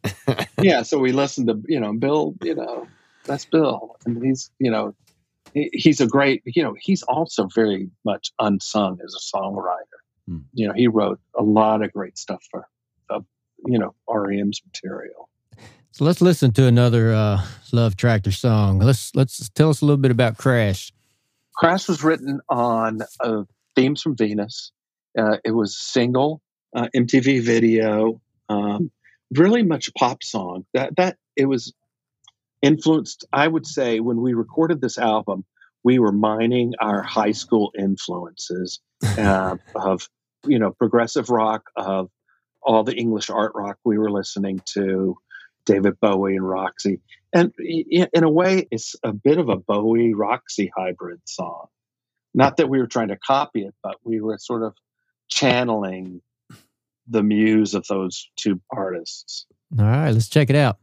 yeah. 0.60 0.82
So 0.82 0.98
we 0.98 1.12
listened 1.12 1.48
to, 1.48 1.62
you 1.66 1.80
know, 1.80 1.92
Bill, 1.92 2.34
you 2.42 2.54
know, 2.54 2.86
that's 3.24 3.44
Bill. 3.44 3.96
And 4.04 4.22
he's, 4.24 4.50
you 4.58 4.70
know, 4.70 4.94
he's 5.52 6.00
a 6.00 6.06
great, 6.06 6.42
you 6.44 6.62
know, 6.62 6.74
he's 6.78 7.02
also 7.04 7.48
very 7.54 7.90
much 8.04 8.32
unsung 8.38 8.98
as 9.04 9.14
a 9.14 9.36
songwriter. 9.36 10.00
Hmm. 10.28 10.38
You 10.52 10.68
know, 10.68 10.74
he 10.74 10.88
wrote 10.88 11.20
a 11.34 11.42
lot 11.42 11.82
of 11.82 11.92
great 11.92 12.18
stuff 12.18 12.42
for, 12.50 12.66
uh, 13.10 13.20
you 13.66 13.78
know, 13.78 13.94
REM's 14.08 14.60
material. 14.64 15.28
So 15.92 16.04
let's 16.04 16.20
listen 16.20 16.52
to 16.52 16.66
another 16.66 17.14
uh, 17.14 17.42
Love 17.72 17.96
Tractor 17.96 18.30
song. 18.30 18.80
Let's 18.80 19.14
let's 19.14 19.48
tell 19.48 19.70
us 19.70 19.80
a 19.80 19.86
little 19.86 19.96
bit 19.96 20.10
about 20.10 20.36
Crash. 20.36 20.92
Crash 21.54 21.88
was 21.88 22.04
written 22.04 22.40
on 22.50 23.00
uh, 23.20 23.44
themes 23.76 24.02
from 24.02 24.16
Venus. 24.16 24.72
Uh, 25.16 25.36
it 25.44 25.52
was 25.52 25.78
single, 25.78 26.42
uh, 26.74 26.88
MTV 26.94 27.42
video, 27.42 28.20
um, 28.48 28.90
really 29.34 29.62
much 29.62 29.92
pop 29.94 30.22
song. 30.22 30.66
That 30.74 30.96
that 30.96 31.16
it 31.36 31.46
was 31.46 31.72
influenced. 32.62 33.24
I 33.32 33.46
would 33.46 33.66
say 33.66 34.00
when 34.00 34.20
we 34.20 34.34
recorded 34.34 34.80
this 34.80 34.98
album, 34.98 35.44
we 35.84 35.98
were 35.98 36.12
mining 36.12 36.74
our 36.80 37.02
high 37.02 37.32
school 37.32 37.72
influences 37.78 38.80
uh, 39.18 39.56
of 39.74 40.08
you 40.44 40.58
know 40.58 40.72
progressive 40.72 41.30
rock, 41.30 41.70
of 41.76 42.10
all 42.62 42.82
the 42.82 42.96
English 42.96 43.30
art 43.30 43.52
rock 43.54 43.78
we 43.84 43.96
were 43.96 44.10
listening 44.10 44.60
to, 44.66 45.16
David 45.64 46.00
Bowie 46.00 46.36
and 46.36 46.48
Roxy, 46.48 47.00
and 47.32 47.52
in 47.58 48.24
a 48.24 48.30
way, 48.30 48.66
it's 48.70 48.96
a 49.02 49.12
bit 49.12 49.38
of 49.38 49.48
a 49.48 49.56
Bowie 49.56 50.14
Roxy 50.14 50.70
hybrid 50.76 51.20
song. 51.24 51.68
Not 52.36 52.58
that 52.58 52.68
we 52.68 52.78
were 52.78 52.86
trying 52.86 53.08
to 53.08 53.16
copy 53.16 53.64
it, 53.64 53.74
but 53.82 53.96
we 54.04 54.20
were 54.20 54.36
sort 54.38 54.62
of 54.62 54.74
channeling 55.28 56.20
the 57.08 57.22
muse 57.22 57.74
of 57.74 57.86
those 57.88 58.28
two 58.36 58.60
artists. 58.70 59.46
All 59.78 59.86
right, 59.86 60.10
let's 60.10 60.28
check 60.28 60.50
it 60.50 60.56
out. 60.56 60.78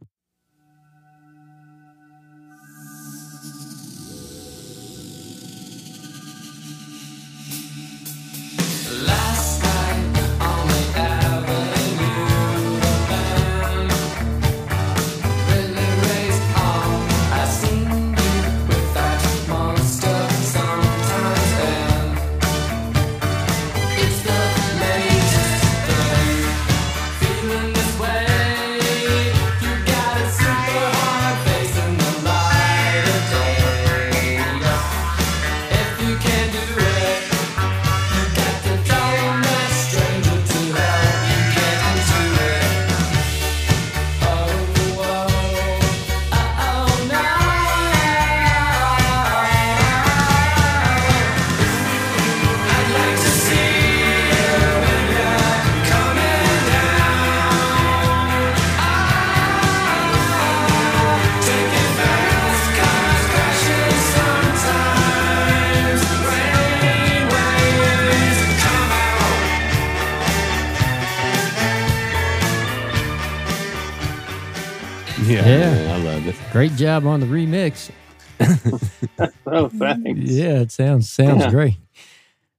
Great 76.54 76.76
job 76.76 77.04
on 77.04 77.18
the 77.18 77.26
remix. 77.26 77.90
oh, 79.48 79.68
thanks. 79.68 80.20
Yeah, 80.30 80.60
it 80.60 80.70
sounds 80.70 81.10
sounds 81.10 81.42
yeah. 81.42 81.50
great. 81.50 81.76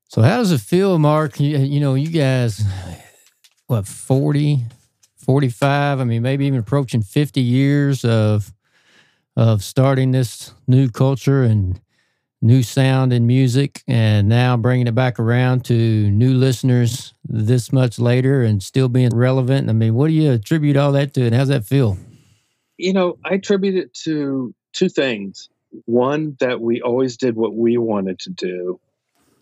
So, 0.09 0.21
how 0.21 0.35
does 0.35 0.51
it 0.51 0.59
feel, 0.59 0.99
Mark? 0.99 1.39
You, 1.39 1.59
you 1.59 1.79
know, 1.79 1.95
you 1.95 2.09
guys, 2.09 2.61
what 3.67 3.87
40, 3.87 4.65
45? 5.15 6.01
I 6.01 6.03
mean, 6.03 6.21
maybe 6.21 6.45
even 6.45 6.59
approaching 6.59 7.03
fifty 7.03 7.39
years 7.39 8.03
of 8.03 8.51
of 9.37 9.63
starting 9.63 10.11
this 10.11 10.53
new 10.67 10.89
culture 10.89 11.43
and 11.43 11.79
new 12.41 12.63
sound 12.63 13.13
in 13.13 13.25
music, 13.25 13.81
and 13.87 14.27
now 14.27 14.57
bringing 14.57 14.87
it 14.87 14.95
back 14.95 15.21
around 15.21 15.63
to 15.65 16.11
new 16.11 16.33
listeners 16.33 17.13
this 17.23 17.71
much 17.71 17.97
later, 17.97 18.43
and 18.43 18.61
still 18.61 18.89
being 18.89 19.15
relevant. 19.15 19.69
I 19.69 19.73
mean, 19.73 19.95
what 19.95 20.07
do 20.07 20.13
you 20.13 20.33
attribute 20.33 20.75
all 20.75 20.91
that 20.91 21.13
to, 21.13 21.25
and 21.25 21.33
how's 21.33 21.47
that 21.47 21.63
feel? 21.63 21.97
You 22.77 22.93
know, 22.93 23.17
I 23.23 23.35
attribute 23.35 23.75
it 23.75 23.93
to 24.03 24.53
two 24.73 24.89
things. 24.89 25.49
One, 25.85 26.37
that 26.39 26.61
we 26.61 26.81
always 26.81 27.17
did 27.17 27.35
what 27.35 27.55
we 27.55 27.77
wanted 27.77 28.19
to 28.19 28.29
do, 28.29 28.79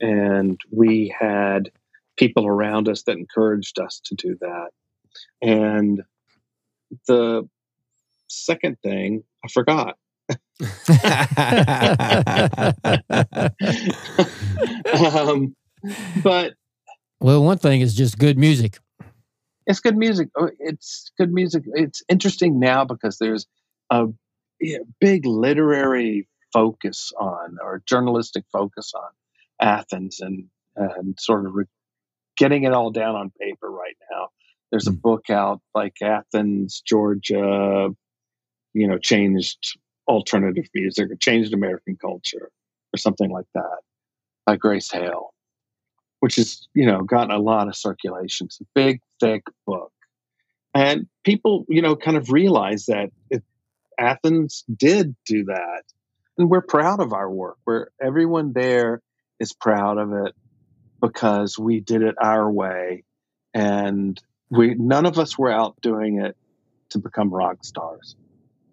and 0.02 0.60
we 0.72 1.14
had 1.18 1.72
people 2.18 2.48
around 2.48 2.90
us 2.90 3.04
that 3.04 3.18
encouraged 3.18 3.80
us 3.80 4.02
to 4.06 4.16
do 4.16 4.38
that. 4.42 4.70
And 5.42 6.02
the 7.08 7.48
second 8.28 8.80
thing, 8.82 9.24
I 9.44 9.48
forgot. 9.50 9.98
um, 15.16 15.56
but 16.24 16.54
well, 17.20 17.44
one 17.44 17.58
thing 17.58 17.82
is 17.82 17.96
just 17.96 18.18
good 18.18 18.38
music 18.38 18.78
it's 19.66 19.80
good 19.80 19.98
music. 19.98 20.30
Oh, 20.38 20.50
it's 20.60 21.12
good 21.18 21.32
music. 21.32 21.64
It's 21.74 22.04
interesting 22.10 22.60
now 22.60 22.86
because 22.86 23.18
there's 23.18 23.46
a 23.90 24.08
big 25.00 25.26
literary 25.26 26.28
focus 26.52 27.12
on 27.20 27.58
or 27.62 27.82
journalistic 27.86 28.46
focus 28.52 28.94
on 28.96 29.10
Athens 29.60 30.20
and 30.20 30.46
and 30.76 31.20
sort 31.20 31.46
of 31.46 31.54
re- 31.54 31.66
getting 32.36 32.64
it 32.64 32.74
all 32.74 32.92
down 32.92 33.16
on 33.16 33.32
paper 33.40 33.70
right 33.70 33.96
now. 34.12 34.30
There's 34.72 34.88
a 34.88 34.92
hmm. 34.92 34.98
book 34.98 35.30
out 35.30 35.62
like 35.76 36.02
Athens, 36.02 36.82
Georgia, 36.86 37.90
you 38.74 38.88
know, 38.88 38.98
changed 38.98 39.78
alternative 40.08 40.68
music 40.74 41.12
or 41.12 41.16
changed 41.16 41.54
American 41.54 41.96
culture 41.96 42.50
or 42.94 42.98
something 42.98 43.32
like 43.32 43.46
that 43.54 43.80
by 44.46 44.58
Grace 44.58 44.92
Hale 44.92 45.34
which 46.24 46.38
has 46.38 46.70
you 46.74 46.86
know 46.86 47.02
gotten 47.02 47.32
a 47.32 47.38
lot 47.38 47.68
of 47.68 47.76
circulation. 47.76 48.46
It's 48.46 48.62
a 48.62 48.66
big, 48.74 49.02
thick 49.20 49.44
book, 49.68 49.92
and 50.74 51.06
people 51.26 51.66
you 51.68 51.82
know 51.82 51.98
kind 51.98 52.16
of 52.16 52.32
realize 52.32 52.86
that 52.86 53.10
it, 53.30 53.44
Athens 54.00 54.64
did 54.74 55.18
do 55.26 55.44
that, 55.44 55.84
and 56.38 56.50
we're 56.50 56.62
proud 56.62 57.02
of 57.02 57.12
our 57.12 57.30
work. 57.30 57.58
Where 57.66 57.90
everyone 58.02 58.54
there 58.54 59.02
is 59.42 59.52
proud 59.52 59.98
of 59.98 60.14
it 60.14 60.34
because 61.02 61.60
we 61.60 61.82
did 61.82 62.02
it 62.02 62.16
our 62.22 62.50
way 62.50 63.04
and 63.54 64.18
we 64.50 64.76
none 64.76 65.06
of 65.06 65.20
us 65.20 65.38
were 65.38 65.52
out 65.52 65.76
doing 65.82 66.22
it 66.22 66.38
to 66.92 67.00
become 67.00 67.34
rock 67.34 67.66
stars 67.66 68.16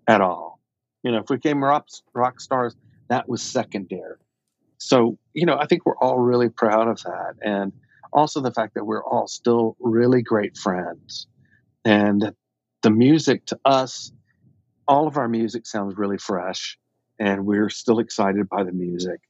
at 0.06 0.20
all. 0.20 0.60
You 1.02 1.10
know, 1.10 1.18
if 1.18 1.28
we 1.28 1.34
became 1.34 1.64
rock, 1.64 1.88
rock 2.14 2.40
stars, 2.40 2.76
that 3.08 3.28
was 3.28 3.42
secondary. 3.42 4.18
So, 4.80 5.18
you 5.34 5.44
know, 5.44 5.58
I 5.58 5.66
think 5.66 5.84
we're 5.84 5.98
all 5.98 6.18
really 6.18 6.48
proud 6.48 6.88
of 6.88 7.02
that. 7.02 7.34
And 7.42 7.72
also 8.12 8.40
the 8.40 8.50
fact 8.50 8.74
that 8.74 8.84
we're 8.84 9.04
all 9.04 9.28
still 9.28 9.76
really 9.78 10.22
great 10.22 10.56
friends. 10.56 11.26
And 11.84 12.32
the 12.82 12.90
music 12.90 13.44
to 13.46 13.60
us, 13.64 14.10
all 14.88 15.06
of 15.06 15.18
our 15.18 15.28
music 15.28 15.66
sounds 15.66 15.96
really 15.96 16.16
fresh, 16.16 16.78
and 17.18 17.44
we're 17.44 17.68
still 17.68 17.98
excited 17.98 18.48
by 18.48 18.64
the 18.64 18.72
music. 18.72 19.20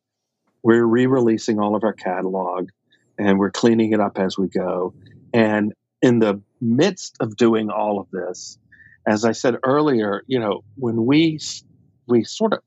We're 0.62 0.84
re 0.84 1.07
releasing 1.07 1.59
all 1.59 1.74
of 1.74 1.82
our 1.82 1.94
catalog 1.94 2.68
and 3.18 3.38
we're 3.38 3.51
cleaning 3.51 3.92
it 3.92 4.01
up 4.01 4.18
as 4.18 4.38
we 4.38 4.46
go. 4.46 4.94
And 5.34 5.72
in 6.01 6.20
the 6.20 6.40
midst 6.61 7.16
of 7.18 7.36
doing 7.36 7.70
all 7.70 7.98
of 7.98 8.09
this, 8.12 8.57
as 9.07 9.24
I 9.24 9.32
said 9.32 9.57
earlier, 9.64 10.22
you 10.28 10.38
know, 10.38 10.62
when 10.76 11.07
we 11.07 11.40
we 12.07 12.22
sort 12.22 12.53
of 12.53 12.61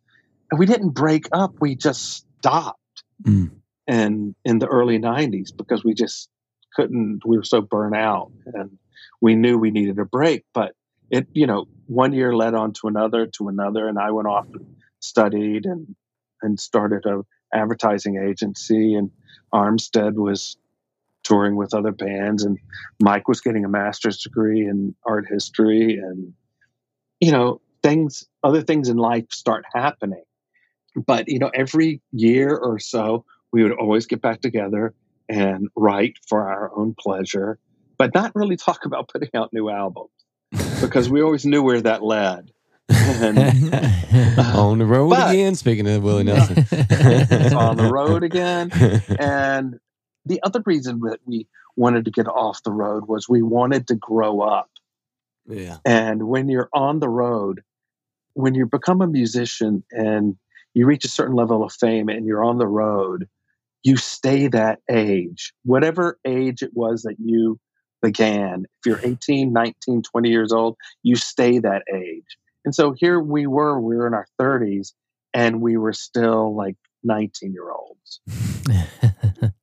we 0.57 0.65
didn't 0.65 0.89
break 0.89 1.27
up, 1.31 1.55
we 1.61 1.75
just 1.75 2.25
stopped. 2.43 3.03
Mm. 3.23 3.51
And 3.87 4.35
in 4.43 4.59
the 4.59 4.67
early 4.67 4.99
'90s, 4.99 5.55
because 5.55 5.83
we 5.83 5.93
just 5.93 6.29
couldn't, 6.75 7.21
we 7.25 7.37
were 7.37 7.43
so 7.43 7.61
burnt 7.61 7.95
out, 7.95 8.31
and 8.45 8.77
we 9.21 9.35
knew 9.35 9.57
we 9.57 9.71
needed 9.71 9.99
a 9.99 10.05
break. 10.05 10.43
But 10.53 10.73
it, 11.09 11.27
you 11.33 11.47
know, 11.47 11.65
one 11.87 12.13
year 12.13 12.35
led 12.35 12.53
on 12.53 12.73
to 12.73 12.87
another, 12.87 13.27
to 13.37 13.47
another, 13.49 13.87
and 13.87 13.97
I 13.99 14.11
went 14.11 14.27
off 14.27 14.47
and 14.53 14.75
studied 14.99 15.65
and 15.65 15.95
and 16.41 16.59
started 16.59 17.05
a 17.05 17.21
advertising 17.53 18.17
agency, 18.17 18.95
and 18.95 19.11
Armistead 19.53 20.15
was 20.15 20.57
touring 21.23 21.55
with 21.55 21.73
other 21.73 21.91
bands, 21.91 22.43
and 22.43 22.57
Mike 23.01 23.27
was 23.27 23.41
getting 23.41 23.63
a 23.63 23.69
master's 23.69 24.21
degree 24.21 24.61
in 24.61 24.95
art 25.05 25.25
history, 25.29 25.97
and 25.97 26.33
you 27.19 27.31
know 27.31 27.61
things, 27.81 28.25
other 28.43 28.61
things 28.61 28.87
in 28.87 28.97
life 28.97 29.25
start 29.31 29.65
happening. 29.73 30.23
But 30.95 31.27
you 31.27 31.39
know, 31.39 31.51
every 31.53 32.01
year 32.11 32.55
or 32.55 32.79
so, 32.79 33.25
we 33.51 33.63
would 33.63 33.73
always 33.73 34.05
get 34.05 34.21
back 34.21 34.41
together 34.41 34.93
and 35.29 35.69
write 35.75 36.17
for 36.27 36.47
our 36.47 36.71
own 36.75 36.95
pleasure, 36.97 37.59
but 37.97 38.13
not 38.13 38.35
really 38.35 38.57
talk 38.57 38.85
about 38.85 39.09
putting 39.09 39.29
out 39.33 39.53
new 39.53 39.69
albums 39.69 40.11
because 40.81 41.09
we 41.09 41.21
always 41.21 41.45
knew 41.45 41.63
where 41.63 41.81
that 41.81 42.03
led. 42.03 42.51
And, 42.89 43.39
uh, 43.39 44.53
on 44.55 44.77
the 44.77 44.85
road 44.85 45.09
but, 45.09 45.31
again. 45.31 45.55
Speaking 45.55 45.87
of 45.87 46.03
Willie 46.03 46.23
Nelson, 46.25 46.57
on 47.53 47.77
the 47.77 47.89
road 47.91 48.23
again. 48.23 48.71
And 49.19 49.79
the 50.25 50.41
other 50.43 50.61
reason 50.65 50.99
that 51.01 51.19
we 51.25 51.47
wanted 51.75 52.05
to 52.05 52.11
get 52.11 52.27
off 52.27 52.61
the 52.63 52.71
road 52.71 53.07
was 53.07 53.27
we 53.27 53.41
wanted 53.41 53.87
to 53.87 53.95
grow 53.95 54.41
up. 54.41 54.69
Yeah. 55.47 55.77
And 55.85 56.27
when 56.27 56.49
you're 56.49 56.69
on 56.73 56.99
the 56.99 57.09
road, 57.09 57.63
when 58.33 58.55
you 58.55 58.65
become 58.65 59.01
a 59.01 59.07
musician 59.07 59.83
and 59.91 60.37
you 60.73 60.85
reach 60.85 61.05
a 61.05 61.09
certain 61.09 61.35
level 61.35 61.63
of 61.63 61.73
fame 61.73 62.09
and 62.09 62.25
you're 62.25 62.43
on 62.43 62.57
the 62.57 62.67
road, 62.67 63.27
you 63.83 63.97
stay 63.97 64.47
that 64.47 64.79
age, 64.89 65.53
whatever 65.63 66.17
age 66.25 66.61
it 66.61 66.71
was 66.73 67.03
that 67.03 67.15
you 67.19 67.59
began. 68.01 68.65
If 68.79 68.85
you're 68.85 68.99
18, 69.03 69.53
19, 69.53 70.03
20 70.03 70.29
years 70.29 70.51
old, 70.51 70.77
you 71.03 71.15
stay 71.15 71.59
that 71.59 71.83
age. 71.93 72.37
And 72.65 72.73
so 72.73 72.93
here 72.97 73.19
we 73.19 73.45
were, 73.45 73.79
we 73.79 73.95
were 73.95 74.07
in 74.07 74.13
our 74.13 74.27
30s 74.39 74.93
and 75.33 75.61
we 75.61 75.77
were 75.77 75.93
still 75.93 76.55
like 76.55 76.75
19 77.03 77.53
year 77.53 77.69
olds. 77.71 78.21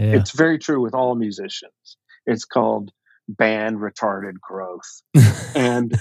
Yeah. 0.00 0.14
It's 0.14 0.30
very 0.30 0.58
true 0.58 0.80
with 0.80 0.94
all 0.94 1.14
musicians. 1.14 1.98
It's 2.24 2.46
called 2.46 2.90
band 3.28 3.76
retarded 3.76 4.40
growth. 4.40 5.02
and 5.54 5.94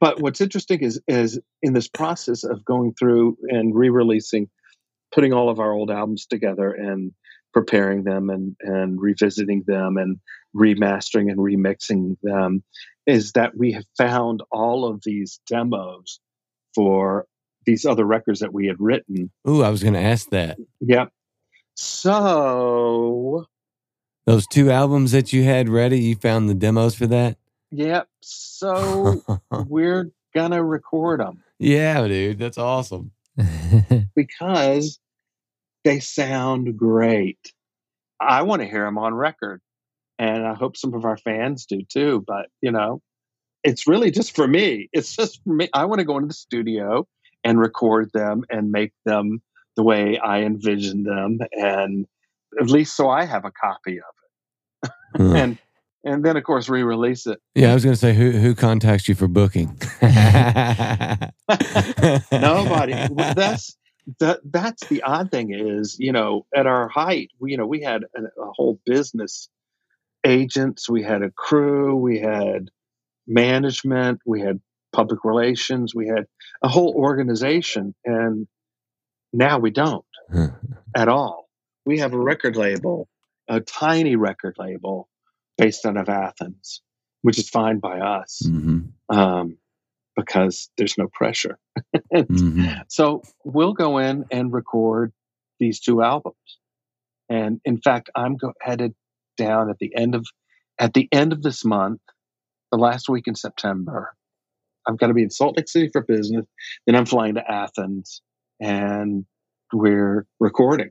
but 0.00 0.20
what's 0.20 0.40
interesting 0.40 0.80
is 0.80 1.00
is 1.06 1.38
in 1.62 1.74
this 1.74 1.88
process 1.88 2.42
of 2.42 2.64
going 2.64 2.94
through 2.94 3.36
and 3.48 3.74
re-releasing, 3.74 4.48
putting 5.12 5.32
all 5.32 5.48
of 5.48 5.60
our 5.60 5.72
old 5.72 5.90
albums 5.90 6.26
together 6.26 6.72
and 6.72 7.12
preparing 7.52 8.04
them 8.04 8.30
and 8.30 8.56
and 8.60 9.00
revisiting 9.00 9.62
them 9.66 9.96
and 9.96 10.18
remastering 10.56 11.30
and 11.30 11.38
remixing 11.38 12.16
them 12.22 12.62
is 13.06 13.32
that 13.32 13.56
we 13.56 13.72
have 13.72 13.84
found 13.96 14.42
all 14.50 14.84
of 14.84 15.02
these 15.04 15.40
demos 15.46 16.20
for 16.74 17.26
these 17.66 17.84
other 17.84 18.04
records 18.04 18.40
that 18.40 18.52
we 18.52 18.66
had 18.66 18.76
written. 18.78 19.30
Ooh, 19.48 19.62
I 19.62 19.68
was 19.68 19.82
going 19.82 19.94
to 19.94 20.00
ask 20.00 20.30
that. 20.30 20.58
Yep. 20.80 21.12
So 21.74 23.46
those 24.26 24.46
two 24.46 24.70
albums 24.70 25.12
that 25.12 25.32
you 25.32 25.44
had 25.44 25.68
ready, 25.68 26.00
you 26.00 26.14
found 26.14 26.48
the 26.48 26.54
demos 26.54 26.94
for 26.94 27.06
that? 27.08 27.36
Yep. 27.72 28.08
So 28.20 29.22
we're 29.66 30.10
gonna 30.34 30.62
record 30.62 31.20
them. 31.20 31.42
Yeah, 31.58 32.06
dude, 32.06 32.38
that's 32.38 32.58
awesome. 32.58 33.12
because 34.14 34.98
they 35.84 36.00
sound 36.00 36.76
great. 36.76 37.52
I 38.20 38.42
want 38.42 38.62
to 38.62 38.68
hear 38.68 38.84
them 38.84 38.98
on 38.98 39.14
record, 39.14 39.60
and 40.18 40.46
I 40.46 40.54
hope 40.54 40.76
some 40.76 40.94
of 40.94 41.04
our 41.04 41.16
fans 41.16 41.66
do 41.66 41.82
too. 41.82 42.24
But 42.26 42.46
you 42.60 42.70
know, 42.70 43.00
it's 43.64 43.86
really 43.86 44.10
just 44.10 44.34
for 44.34 44.46
me. 44.46 44.88
It's 44.92 45.14
just 45.14 45.42
for 45.44 45.54
me. 45.54 45.68
I 45.72 45.84
want 45.86 46.00
to 46.00 46.04
go 46.04 46.16
into 46.16 46.28
the 46.28 46.34
studio 46.34 47.06
and 47.44 47.58
record 47.58 48.10
them 48.12 48.44
and 48.50 48.70
make 48.70 48.92
them 49.04 49.40
the 49.76 49.82
way 49.82 50.18
I 50.18 50.42
envisioned 50.42 51.06
them, 51.06 51.38
and 51.52 52.06
at 52.60 52.68
least 52.68 52.96
so 52.96 53.08
I 53.08 53.24
have 53.24 53.44
a 53.44 53.52
copy 53.52 53.98
of 53.98 54.04
it. 54.04 54.90
Hmm. 55.16 55.34
and 55.34 55.58
and 56.04 56.24
then 56.24 56.36
of 56.36 56.44
course 56.44 56.68
re-release 56.68 57.26
it. 57.26 57.40
Yeah, 57.54 57.70
I 57.70 57.74
was 57.74 57.84
going 57.84 57.94
to 57.94 58.00
say 58.00 58.14
who 58.14 58.30
who 58.32 58.54
contacts 58.54 59.08
you 59.08 59.14
for 59.14 59.28
booking? 59.28 59.78
Nobody. 62.32 62.92
That's 63.34 63.76
that 64.18 64.40
that's 64.44 64.86
the 64.88 65.02
odd 65.02 65.30
thing 65.30 65.52
is 65.54 65.96
you 65.98 66.12
know 66.12 66.46
at 66.54 66.66
our 66.66 66.88
height 66.88 67.30
we 67.38 67.52
you 67.52 67.56
know 67.56 67.66
we 67.66 67.82
had 67.82 68.04
a, 68.16 68.22
a 68.22 68.52
whole 68.52 68.80
business 68.84 69.48
agents 70.24 70.88
we 70.88 71.02
had 71.02 71.22
a 71.22 71.30
crew 71.30 71.94
we 71.94 72.18
had 72.18 72.70
management 73.28 74.20
we 74.26 74.40
had 74.40 74.58
public 74.92 75.22
relations 75.22 75.94
we 75.94 76.08
had 76.08 76.26
a 76.62 76.68
whole 76.68 76.94
organization 76.96 77.94
and 78.04 78.48
now 79.32 79.58
we 79.58 79.70
don't 79.70 80.04
at 80.94 81.08
all. 81.08 81.48
We 81.84 81.98
have 81.98 82.12
a 82.12 82.18
record 82.18 82.56
label, 82.56 83.08
a 83.48 83.60
tiny 83.60 84.16
record 84.16 84.56
label 84.58 85.08
based 85.60 85.84
out 85.84 85.98
of 85.98 86.08
Athens, 86.08 86.80
which 87.20 87.38
is 87.38 87.50
fine 87.50 87.78
by 87.78 88.00
us 88.00 88.42
mm-hmm. 88.46 88.80
um, 89.14 89.58
because 90.16 90.70
there's 90.78 90.96
no 90.96 91.06
pressure. 91.12 91.58
mm-hmm. 92.14 92.66
So 92.88 93.22
we'll 93.44 93.74
go 93.74 93.98
in 93.98 94.24
and 94.30 94.52
record 94.52 95.12
these 95.58 95.78
two 95.80 96.02
albums. 96.02 96.36
And 97.28 97.60
in 97.64 97.80
fact, 97.80 98.08
I'm 98.16 98.36
go- 98.36 98.54
headed 98.60 98.94
down 99.36 99.68
at 99.68 99.78
the 99.78 99.94
end 99.94 100.14
of 100.14 100.26
at 100.78 100.94
the 100.94 101.08
end 101.12 101.34
of 101.34 101.42
this 101.42 101.62
month, 101.62 102.00
the 102.72 102.78
last 102.78 103.08
week 103.10 103.26
in 103.26 103.34
September. 103.34 104.14
I've 104.88 104.96
got 104.96 105.08
to 105.08 105.14
be 105.14 105.22
in 105.22 105.30
Salt 105.30 105.58
Lake 105.58 105.68
City 105.68 105.90
for 105.92 106.00
business. 106.00 106.46
Then 106.86 106.96
I'm 106.96 107.04
flying 107.04 107.34
to 107.34 107.48
Athens 107.48 108.22
and 108.58 109.26
we're 109.74 110.26
recording. 110.40 110.90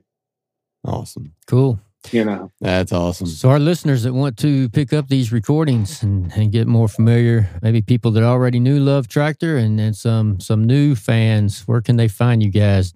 Awesome. 0.84 1.34
Cool. 1.48 1.80
You 2.12 2.24
know, 2.24 2.50
that's 2.60 2.92
awesome. 2.92 3.26
So, 3.26 3.50
our 3.50 3.58
listeners 3.58 4.04
that 4.04 4.14
want 4.14 4.38
to 4.38 4.68
pick 4.70 4.92
up 4.92 5.08
these 5.08 5.32
recordings 5.32 6.02
and, 6.02 6.32
and 6.32 6.50
get 6.50 6.66
more 6.66 6.88
familiar, 6.88 7.48
maybe 7.62 7.82
people 7.82 8.10
that 8.12 8.22
already 8.22 8.58
knew 8.58 8.80
Love 8.80 9.06
Tractor 9.06 9.58
and, 9.58 9.78
then 9.78 9.92
some 9.92 10.40
some 10.40 10.64
new 10.64 10.94
fans, 10.94 11.62
where 11.68 11.82
can 11.82 11.96
they 11.96 12.08
find 12.08 12.42
you 12.42 12.50
guys? 12.50 12.94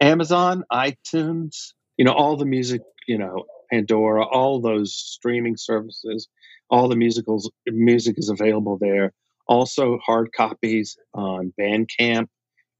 Amazon, 0.00 0.64
iTunes, 0.72 1.72
you 1.96 2.04
know, 2.04 2.12
all 2.12 2.36
the 2.36 2.46
music, 2.46 2.80
you 3.06 3.18
know, 3.18 3.44
Pandora, 3.70 4.24
all 4.24 4.60
those 4.60 4.94
streaming 4.94 5.56
services, 5.56 6.28
all 6.70 6.88
the 6.88 6.96
musicals 6.96 7.50
music 7.66 8.16
is 8.18 8.28
available 8.28 8.78
there. 8.80 9.12
Also, 9.46 9.98
hard 10.04 10.32
copies 10.32 10.96
on 11.14 11.52
Bandcamp 11.60 12.26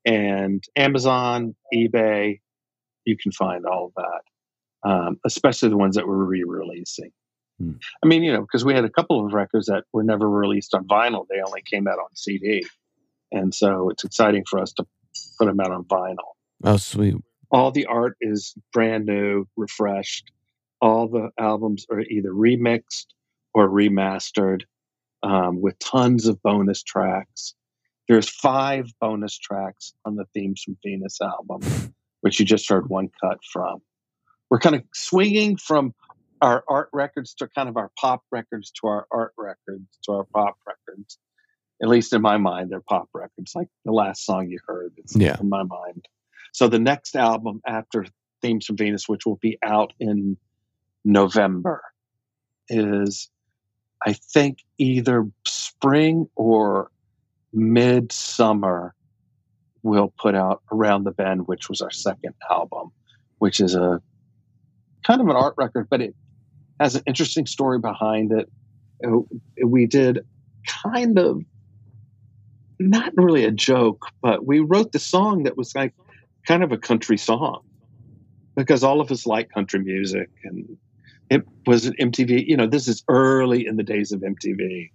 and 0.07 0.63
Amazon, 0.77 1.55
eBay, 1.75 2.39
you 3.05 3.17
can 3.17 3.33
find 3.33 3.67
all 3.67 3.87
of 3.87 3.93
that, 3.97 4.23
um, 4.87 5.19
especially 5.25 5.69
the 5.69 5.77
ones 5.77 5.97
that 5.97 6.07
we're 6.07 6.15
re-releasing. 6.15 7.11
Hmm. 7.59 7.73
I 8.03 8.07
mean, 8.07 8.23
you 8.23 8.33
know, 8.33 8.43
because 8.43 8.65
we 8.65 8.73
had 8.73 8.85
a 8.85 8.91
couple 8.91 9.25
of 9.25 9.33
records 9.33 9.67
that 9.67 9.85
were 9.93 10.05
never 10.05 10.31
released 10.31 10.75
on 10.75 10.87
vinyl; 10.87 11.27
they 11.29 11.41
only 11.45 11.63
came 11.63 11.89
out 11.89 11.99
on 11.99 12.15
CD, 12.15 12.65
and 13.33 13.53
so 13.53 13.91
it's 13.91 14.05
exciting 14.05 14.45
for 14.49 14.61
us 14.61 14.73
to 14.75 14.87
put 15.39 15.47
them 15.47 15.59
out 15.59 15.73
on 15.73 15.85
vinyl. 15.85 16.35
Oh, 16.63 16.77
sweet! 16.77 17.17
All 17.51 17.73
the 17.73 17.87
art 17.87 18.17
is 18.21 18.55
brand 18.73 19.07
new, 19.07 19.47
refreshed. 19.57 20.31
All 20.81 21.09
the 21.09 21.31
albums 21.39 21.87
are 21.91 22.01
either 22.01 22.31
remixed 22.31 23.07
or 23.55 23.69
remastered 23.69 24.63
um, 25.23 25.63
with 25.63 25.79
tons 25.79 26.27
of 26.27 26.41
bonus 26.43 26.83
tracks. 26.83 27.55
There's 28.07 28.29
five 28.29 28.93
bonus 29.01 29.37
tracks 29.37 29.95
on 30.05 30.15
the 30.15 30.27
Themes 30.33 30.63
from 30.63 30.77
Venus 30.85 31.19
album, 31.21 31.95
which 32.21 32.39
you 32.39 32.47
just 32.47 32.69
heard 32.69 32.89
one 32.89 33.09
cut 33.21 33.39
from. 33.51 33.81
We're 34.51 34.59
kind 34.59 34.77
of 34.77 34.83
swinging 34.95 35.57
from 35.57 35.95
our 36.41 36.63
art 36.69 36.89
records 36.93 37.35
to 37.35 37.49
kind 37.49 37.69
of 37.69 37.77
our 37.77 37.91
pop 37.99 38.23
records 38.31 38.71
to 38.81 38.87
our 38.87 39.07
art 39.11 39.33
records 39.37 39.87
to 40.05 40.13
our 40.13 40.25
pop 40.25 40.57
records. 40.67 41.19
At 41.83 41.89
least 41.89 42.13
in 42.13 42.23
my 42.23 42.37
mind, 42.37 42.71
they're 42.71 42.81
pop 42.81 43.09
records, 43.13 43.53
like 43.55 43.69
the 43.85 43.93
last 43.93 44.25
song 44.25 44.49
you 44.49 44.59
heard. 44.67 44.93
It's 44.97 45.17
Yeah. 45.17 45.37
in 45.41 45.49
my 45.49 45.63
mind. 45.63 46.07
So 46.53 46.69
the 46.69 46.79
next 46.79 47.17
album 47.17 47.61
after 47.67 48.07
Themes 48.41 48.67
from 48.67 48.77
Venus, 48.77 49.09
which 49.09 49.27
will 49.27 49.37
be 49.37 49.59
out 49.63 49.93
in 49.99 50.37
November, 51.05 51.83
is 52.69 53.31
I 54.05 54.13
think 54.13 54.59
either 54.79 55.29
spring 55.47 56.29
or 56.37 56.91
midsummer. 57.53 58.95
We'll 59.83 60.13
put 60.19 60.35
out 60.35 60.63
Around 60.73 61.05
the 61.05 61.13
Bend, 61.13 61.47
which 61.47 61.69
was 61.69 61.81
our 61.81 61.91
second 61.91 62.35
album, 62.51 62.91
which 63.39 63.61
is 63.61 63.75
a 63.75 64.01
kind 65.07 65.21
of 65.21 65.29
an 65.29 65.37
art 65.37 65.55
record, 65.57 65.89
but 65.89 66.01
it 66.01 66.15
has 66.81 66.97
an 66.97 67.03
interesting 67.07 67.47
story 67.47 67.79
behind 67.79 68.33
it. 68.33 68.51
Uh, 69.05 69.21
We 69.65 69.87
did 69.87 70.21
kind 70.67 71.19
of 71.19 71.43
not 72.79 73.13
really 73.17 73.45
a 73.45 73.51
joke, 73.51 74.07
but 74.21 74.45
we 74.45 74.61
wrote 74.61 74.93
the 74.93 74.99
song 74.99 75.45
that 75.45 75.57
was 75.57 75.75
like 75.75 75.95
kind 76.47 76.63
of 76.63 76.73
a 76.73 76.77
country 76.77 77.17
song 77.17 77.63
because 78.55 78.83
all 78.83 79.01
of 79.01 79.11
us 79.11 79.27
like 79.27 79.51
country 79.51 79.81
music 79.81 80.29
and 80.45 80.77
it 81.31 81.43
was 81.67 81.87
an 81.87 81.95
MTV, 82.01 82.47
you 82.47 82.57
know, 82.57 82.67
this 82.67 82.89
is 82.89 83.03
early 83.09 83.67
in 83.67 83.77
the 83.77 83.83
days 83.83 84.13
of 84.13 84.21
MTV. 84.21 84.91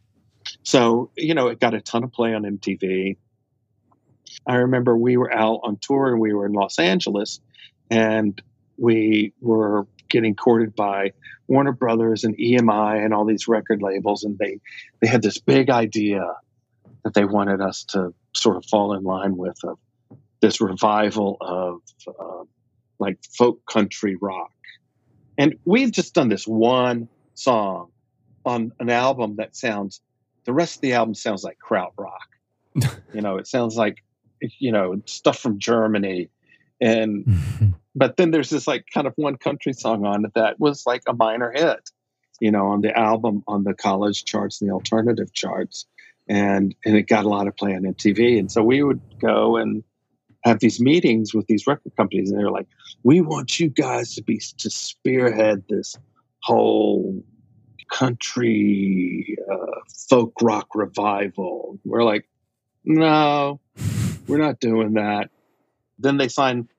So, 0.63 1.11
you 1.17 1.33
know, 1.33 1.47
it 1.47 1.59
got 1.59 1.73
a 1.73 1.81
ton 1.81 2.03
of 2.03 2.11
play 2.11 2.33
on 2.33 2.43
MTV. 2.43 3.17
I 4.47 4.55
remember 4.55 4.97
we 4.97 5.17
were 5.17 5.33
out 5.33 5.59
on 5.63 5.77
tour 5.77 6.09
and 6.09 6.19
we 6.19 6.33
were 6.33 6.45
in 6.45 6.53
Los 6.53 6.79
Angeles 6.79 7.39
and 7.89 8.41
we 8.77 9.33
were 9.41 9.85
getting 10.11 10.35
courted 10.35 10.75
by 10.75 11.11
Warner 11.47 11.71
Brothers 11.71 12.23
and 12.23 12.37
EMI 12.37 13.03
and 13.03 13.13
all 13.13 13.25
these 13.25 13.47
record 13.47 13.81
labels 13.81 14.23
and 14.23 14.37
they 14.37 14.59
they 15.01 15.07
had 15.07 15.21
this 15.21 15.37
big 15.37 15.69
idea 15.69 16.35
that 17.03 17.13
they 17.13 17.25
wanted 17.25 17.61
us 17.61 17.83
to 17.85 18.13
sort 18.33 18.57
of 18.57 18.65
fall 18.65 18.93
in 18.93 19.03
line 19.03 19.35
with 19.35 19.57
of 19.63 19.77
this 20.41 20.61
revival 20.61 21.37
of 21.41 21.81
uh, 22.07 22.43
like 22.99 23.17
folk 23.37 23.65
country 23.65 24.15
rock. 24.19 24.51
And 25.37 25.55
we've 25.65 25.91
just 25.91 26.13
done 26.13 26.29
this 26.29 26.47
one 26.47 27.07
song 27.33 27.91
on 28.45 28.71
an 28.79 28.89
album 28.89 29.37
that 29.37 29.55
sounds 29.55 30.01
the 30.45 30.53
rest 30.53 30.77
of 30.77 30.81
the 30.81 30.93
album 30.93 31.15
sounds 31.15 31.43
like 31.43 31.59
kraut 31.59 31.93
rock. 31.97 32.27
you 33.13 33.21
know, 33.21 33.37
it 33.37 33.47
sounds 33.47 33.75
like 33.75 34.03
you 34.59 34.71
know, 34.71 35.01
stuff 35.05 35.39
from 35.39 35.59
Germany 35.59 36.29
and 36.79 37.25
but 37.95 38.17
then 38.17 38.31
there's 38.31 38.49
this 38.49 38.67
like 38.67 38.85
kind 38.93 39.07
of 39.07 39.13
one 39.15 39.37
country 39.37 39.73
song 39.73 40.05
on 40.05 40.25
it 40.25 40.33
that 40.35 40.59
was 40.59 40.85
like 40.85 41.03
a 41.07 41.13
minor 41.13 41.51
hit, 41.51 41.89
you 42.39 42.51
know, 42.51 42.67
on 42.67 42.81
the 42.81 42.97
album, 42.97 43.43
on 43.47 43.63
the 43.63 43.73
college 43.73 44.25
charts 44.25 44.61
and 44.61 44.69
the 44.69 44.73
alternative 44.73 45.33
charts. 45.33 45.85
And 46.29 46.73
and 46.85 46.95
it 46.95 47.03
got 47.03 47.25
a 47.25 47.29
lot 47.29 47.47
of 47.47 47.57
play 47.57 47.75
on 47.75 47.81
MTV. 47.81 48.39
And 48.39 48.51
so 48.51 48.63
we 48.63 48.83
would 48.83 49.01
go 49.19 49.57
and 49.57 49.83
have 50.43 50.59
these 50.59 50.79
meetings 50.79 51.33
with 51.33 51.47
these 51.47 51.67
record 51.67 51.95
companies, 51.95 52.31
and 52.31 52.39
they're 52.39 52.51
like, 52.51 52.67
"We 53.03 53.21
want 53.21 53.59
you 53.59 53.69
guys 53.69 54.15
to 54.15 54.23
be 54.23 54.41
to 54.57 54.69
spearhead 54.69 55.63
this 55.69 55.97
whole 56.43 57.23
country 57.91 59.37
uh, 59.51 59.81
folk 60.07 60.33
rock 60.41 60.69
revival." 60.73 61.79
We're 61.83 62.03
like, 62.03 62.27
"No, 62.83 63.59
we're 64.27 64.39
not 64.39 64.59
doing 64.59 64.93
that." 64.93 65.29
Then 65.99 66.17
they 66.17 66.27
signed 66.27 66.69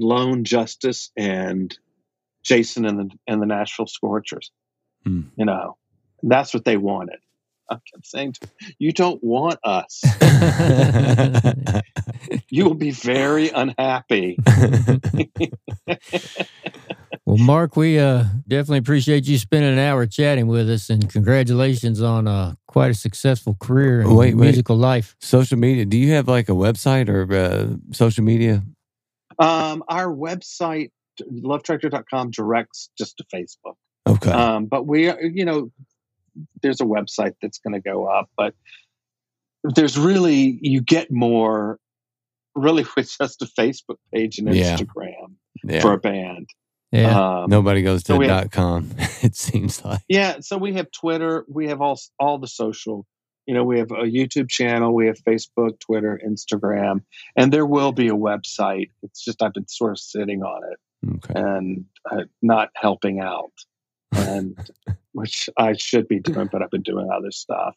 Lone 0.00 0.44
Justice 0.44 1.10
and 1.16 1.76
Jason 2.42 2.84
and 2.86 2.98
the 2.98 3.10
and 3.26 3.40
the 3.40 3.46
Nashville 3.46 3.86
Scorchers. 3.86 4.50
Hmm. 5.04 5.22
You 5.36 5.44
know, 5.44 5.76
that's 6.22 6.52
what 6.54 6.64
they 6.64 6.76
wanted. 6.76 7.18
I 7.70 7.74
kept 7.74 8.06
saying, 8.06 8.32
to 8.32 8.40
them, 8.40 8.50
"You 8.78 8.92
don't 8.92 9.22
want 9.22 9.58
us. 9.62 10.02
You 12.50 12.64
will 12.64 12.74
be 12.74 12.90
very 12.90 13.48
unhappy." 13.48 14.36
well, 17.24 17.38
Mark, 17.38 17.76
we 17.76 17.98
uh, 17.98 18.24
definitely 18.46 18.78
appreciate 18.78 19.26
you 19.26 19.38
spending 19.38 19.72
an 19.72 19.78
hour 19.78 20.06
chatting 20.06 20.48
with 20.48 20.68
us, 20.68 20.90
and 20.90 21.08
congratulations 21.10 22.02
on 22.02 22.26
uh, 22.28 22.54
quite 22.66 22.90
a 22.90 22.94
successful 22.94 23.56
career 23.60 24.02
in 24.02 24.14
Wait, 24.14 24.34
wait. 24.34 24.46
musical 24.46 24.76
life. 24.76 25.16
social 25.20 25.58
media. 25.58 25.84
Do 25.84 25.96
you 25.96 26.12
have 26.12 26.28
like 26.28 26.48
a 26.48 26.52
website 26.52 27.08
or 27.08 27.32
uh, 27.32 27.76
social 27.92 28.24
media? 28.24 28.62
Um, 29.40 29.82
our 29.88 30.06
website, 30.06 30.90
lovetractor.com, 31.20 32.30
directs 32.30 32.90
just 32.96 33.16
to 33.16 33.24
Facebook. 33.34 33.74
Okay. 34.06 34.30
Um, 34.30 34.66
but 34.66 34.86
we, 34.86 35.08
are- 35.08 35.20
you 35.22 35.44
know, 35.44 35.70
there's 36.62 36.80
a 36.80 36.84
website 36.84 37.34
that's 37.42 37.58
going 37.58 37.74
to 37.74 37.80
go 37.80 38.06
up, 38.06 38.30
but 38.36 38.54
there's 39.64 39.98
really 39.98 40.58
you 40.62 40.80
get 40.80 41.10
more 41.10 41.78
really 42.54 42.84
with 42.96 43.10
just 43.18 43.42
a 43.42 43.46
Facebook 43.46 43.96
page 44.12 44.38
and 44.38 44.48
Instagram 44.48 45.34
yeah. 45.64 45.80
for 45.80 45.92
a 45.92 45.98
band. 45.98 46.48
Yeah. 46.92 47.42
Um, 47.42 47.50
Nobody 47.50 47.82
goes 47.82 48.02
to 48.04 48.14
so 48.14 48.20
have- 48.20 48.28
dot 48.28 48.50
com. 48.50 48.90
It 49.22 49.36
seems 49.36 49.84
like. 49.84 50.00
Yeah, 50.08 50.36
so 50.40 50.56
we 50.56 50.72
have 50.74 50.90
Twitter, 50.90 51.44
we 51.46 51.68
have 51.68 51.82
all 51.82 52.00
all 52.18 52.38
the 52.38 52.48
social. 52.48 53.06
You 53.50 53.54
know, 53.54 53.64
we 53.64 53.80
have 53.80 53.90
a 53.90 54.04
YouTube 54.04 54.48
channel, 54.48 54.94
we 54.94 55.06
have 55.08 55.18
Facebook, 55.24 55.80
Twitter, 55.80 56.20
Instagram, 56.24 57.02
and 57.34 57.52
there 57.52 57.66
will 57.66 57.90
be 57.90 58.06
a 58.06 58.14
website. 58.14 58.90
It's 59.02 59.24
just 59.24 59.42
I've 59.42 59.54
been 59.54 59.66
sort 59.66 59.90
of 59.90 59.98
sitting 59.98 60.44
on 60.44 60.60
it 60.70 60.78
Okay. 61.16 61.32
and 61.34 61.84
uh, 62.08 62.26
not 62.42 62.68
helping 62.76 63.18
out, 63.18 63.50
and 64.12 64.56
which 65.14 65.50
I 65.56 65.72
should 65.72 66.06
be 66.06 66.20
doing, 66.20 66.48
but 66.52 66.62
I've 66.62 66.70
been 66.70 66.82
doing 66.82 67.10
other 67.10 67.32
stuff. 67.32 67.74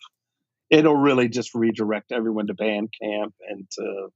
It'll 0.69 0.95
really 0.95 1.27
just 1.27 1.55
redirect 1.55 2.11
everyone 2.11 2.45
to 2.45 2.53
Bandcamp 2.53 3.31
and 3.49 3.67
to 3.71 4.09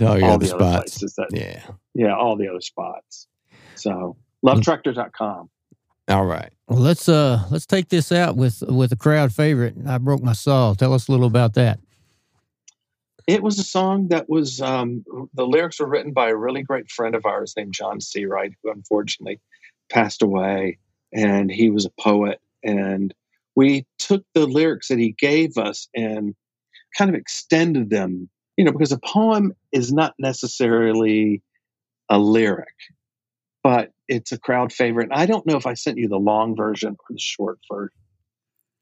all 0.00 0.08
all 0.08 0.24
other 0.24 0.24
the 0.24 0.54
other 0.56 0.64
spots. 0.64 0.98
places 0.98 1.14
that 1.18 1.28
Yeah. 1.30 1.62
yeah, 1.94 2.16
all 2.16 2.34
the 2.34 2.48
other 2.48 2.60
spots. 2.62 3.28
So 3.76 4.16
lovetractor.com. 4.44 5.50
All 6.10 6.26
right. 6.26 6.50
Well, 6.66 6.80
let's 6.80 7.08
uh 7.08 7.44
let's 7.50 7.66
take 7.66 7.88
this 7.88 8.10
out 8.10 8.36
with 8.36 8.62
with 8.62 8.90
a 8.90 8.96
crowd 8.96 9.32
favorite. 9.32 9.74
I 9.86 9.98
broke 9.98 10.22
my 10.22 10.32
saw. 10.32 10.74
Tell 10.74 10.92
us 10.92 11.06
a 11.06 11.12
little 11.12 11.26
about 11.26 11.54
that. 11.54 11.78
It 13.28 13.44
was 13.44 13.60
a 13.60 13.64
song 13.64 14.08
that 14.08 14.28
was 14.28 14.60
um, 14.60 15.04
the 15.34 15.46
lyrics 15.46 15.78
were 15.78 15.86
written 15.86 16.12
by 16.12 16.30
a 16.30 16.36
really 16.36 16.64
great 16.64 16.90
friend 16.90 17.14
of 17.14 17.26
ours 17.26 17.54
named 17.56 17.74
John 17.74 18.00
Seawright, 18.00 18.54
who 18.60 18.72
unfortunately 18.72 19.40
passed 19.88 20.22
away, 20.22 20.78
and 21.12 21.48
he 21.48 21.70
was 21.70 21.84
a 21.84 21.92
poet. 22.00 22.40
And 22.64 23.14
we 23.54 23.86
took 24.00 24.24
the 24.34 24.46
lyrics 24.46 24.88
that 24.88 24.98
he 24.98 25.12
gave 25.16 25.58
us 25.58 25.86
and 25.94 26.34
kind 26.98 27.08
of 27.08 27.14
extended 27.14 27.88
them, 27.88 28.28
you 28.56 28.64
know, 28.64 28.72
because 28.72 28.90
a 28.90 28.98
poem 28.98 29.54
is 29.70 29.92
not 29.92 30.14
necessarily 30.18 31.40
a 32.08 32.18
lyric, 32.18 32.74
but 33.62 33.92
it's 34.10 34.32
a 34.32 34.38
crowd 34.38 34.72
favorite. 34.72 35.08
I 35.12 35.26
don't 35.26 35.46
know 35.46 35.56
if 35.56 35.66
I 35.66 35.74
sent 35.74 35.98
you 35.98 36.08
the 36.08 36.18
long 36.18 36.56
version 36.56 36.96
or 36.98 37.06
the 37.14 37.18
short 37.18 37.58
version 37.72 37.96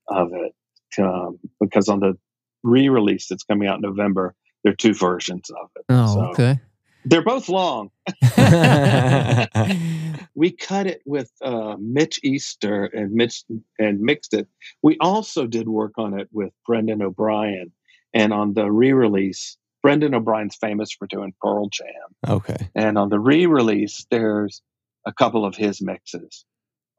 of 0.08 0.32
it, 0.32 0.54
um, 1.00 1.38
because 1.60 1.88
on 1.88 2.00
the 2.00 2.14
re-release 2.62 3.28
that's 3.28 3.44
coming 3.44 3.68
out 3.68 3.76
in 3.76 3.82
November, 3.82 4.34
there 4.64 4.72
are 4.72 4.76
two 4.76 4.94
versions 4.94 5.50
of 5.50 5.70
it. 5.76 5.84
Oh, 5.88 6.14
So, 6.14 6.20
okay. 6.30 6.60
They're 7.04 7.22
both 7.22 7.48
long. 7.48 7.90
We 10.38 10.52
cut 10.52 10.86
it 10.86 11.02
with 11.04 11.32
uh, 11.42 11.74
Mitch 11.80 12.20
Easter 12.22 12.84
and 12.84 13.10
Mitch 13.10 13.42
and 13.80 14.00
mixed 14.00 14.34
it. 14.34 14.46
We 14.82 14.96
also 15.00 15.48
did 15.48 15.68
work 15.68 15.94
on 15.98 16.16
it 16.16 16.28
with 16.30 16.52
Brendan 16.64 17.02
O'Brien, 17.02 17.72
and 18.14 18.32
on 18.32 18.54
the 18.54 18.70
re-release, 18.70 19.56
Brendan 19.82 20.14
O'Brien's 20.14 20.54
famous 20.54 20.92
for 20.92 21.08
doing 21.08 21.34
Pearl 21.42 21.68
Jam, 21.70 21.88
okay. 22.28 22.68
and 22.76 22.96
on 22.96 23.08
the 23.08 23.18
re-release, 23.18 24.06
there's 24.12 24.62
a 25.08 25.12
couple 25.14 25.44
of 25.44 25.56
his 25.56 25.80
mixes 25.82 26.44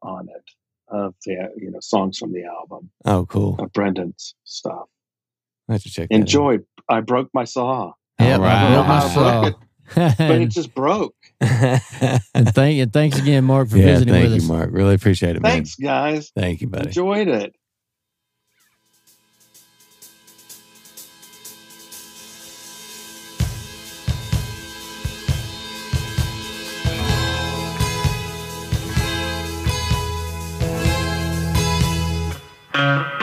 on 0.02 0.28
it 0.28 0.44
of 0.88 1.14
the 1.24 1.48
you 1.56 1.70
know 1.70 1.78
songs 1.80 2.18
from 2.18 2.32
the 2.32 2.44
album 2.44 2.90
Oh, 3.04 3.24
cool. 3.26 3.56
of 3.60 3.72
Brendan's 3.72 4.34
stuff. 4.44 4.86
I 5.68 5.74
have 5.74 5.82
to 5.84 5.90
check. 5.90 6.08
that 6.08 6.14
out. 6.16 6.20
Enjoy. 6.20 6.58
I 6.88 7.00
broke 7.00 7.30
my 7.32 7.44
saw, 7.44 7.92
Yeah, 8.18 8.36
All 8.36 8.44
I 8.44 8.74
broke 8.74 8.86
my 8.88 8.98
right. 8.98 9.14
saw. 9.14 9.50
but 10.18 10.40
it 10.42 10.48
just 10.50 10.74
broke. 10.74 11.14
and 11.40 12.54
thank 12.54 12.80
and 12.80 12.92
thanks 12.92 13.18
again, 13.18 13.44
Mark, 13.44 13.68
for 13.68 13.76
yeah, 13.78 13.86
visiting 13.86 14.14
thank 14.14 14.24
with 14.24 14.32
you, 14.32 14.38
us. 14.42 14.48
Mark. 14.48 14.70
Really 14.72 14.94
appreciate 14.94 15.36
it, 15.36 15.42
man. 15.42 15.52
Thanks, 15.52 15.76
guys. 15.76 16.32
Thank 16.36 16.60
you, 16.60 16.68
buddy. 16.68 16.88
Enjoyed 16.88 17.28
it. 17.28 17.54
Uh-huh. 32.80 33.19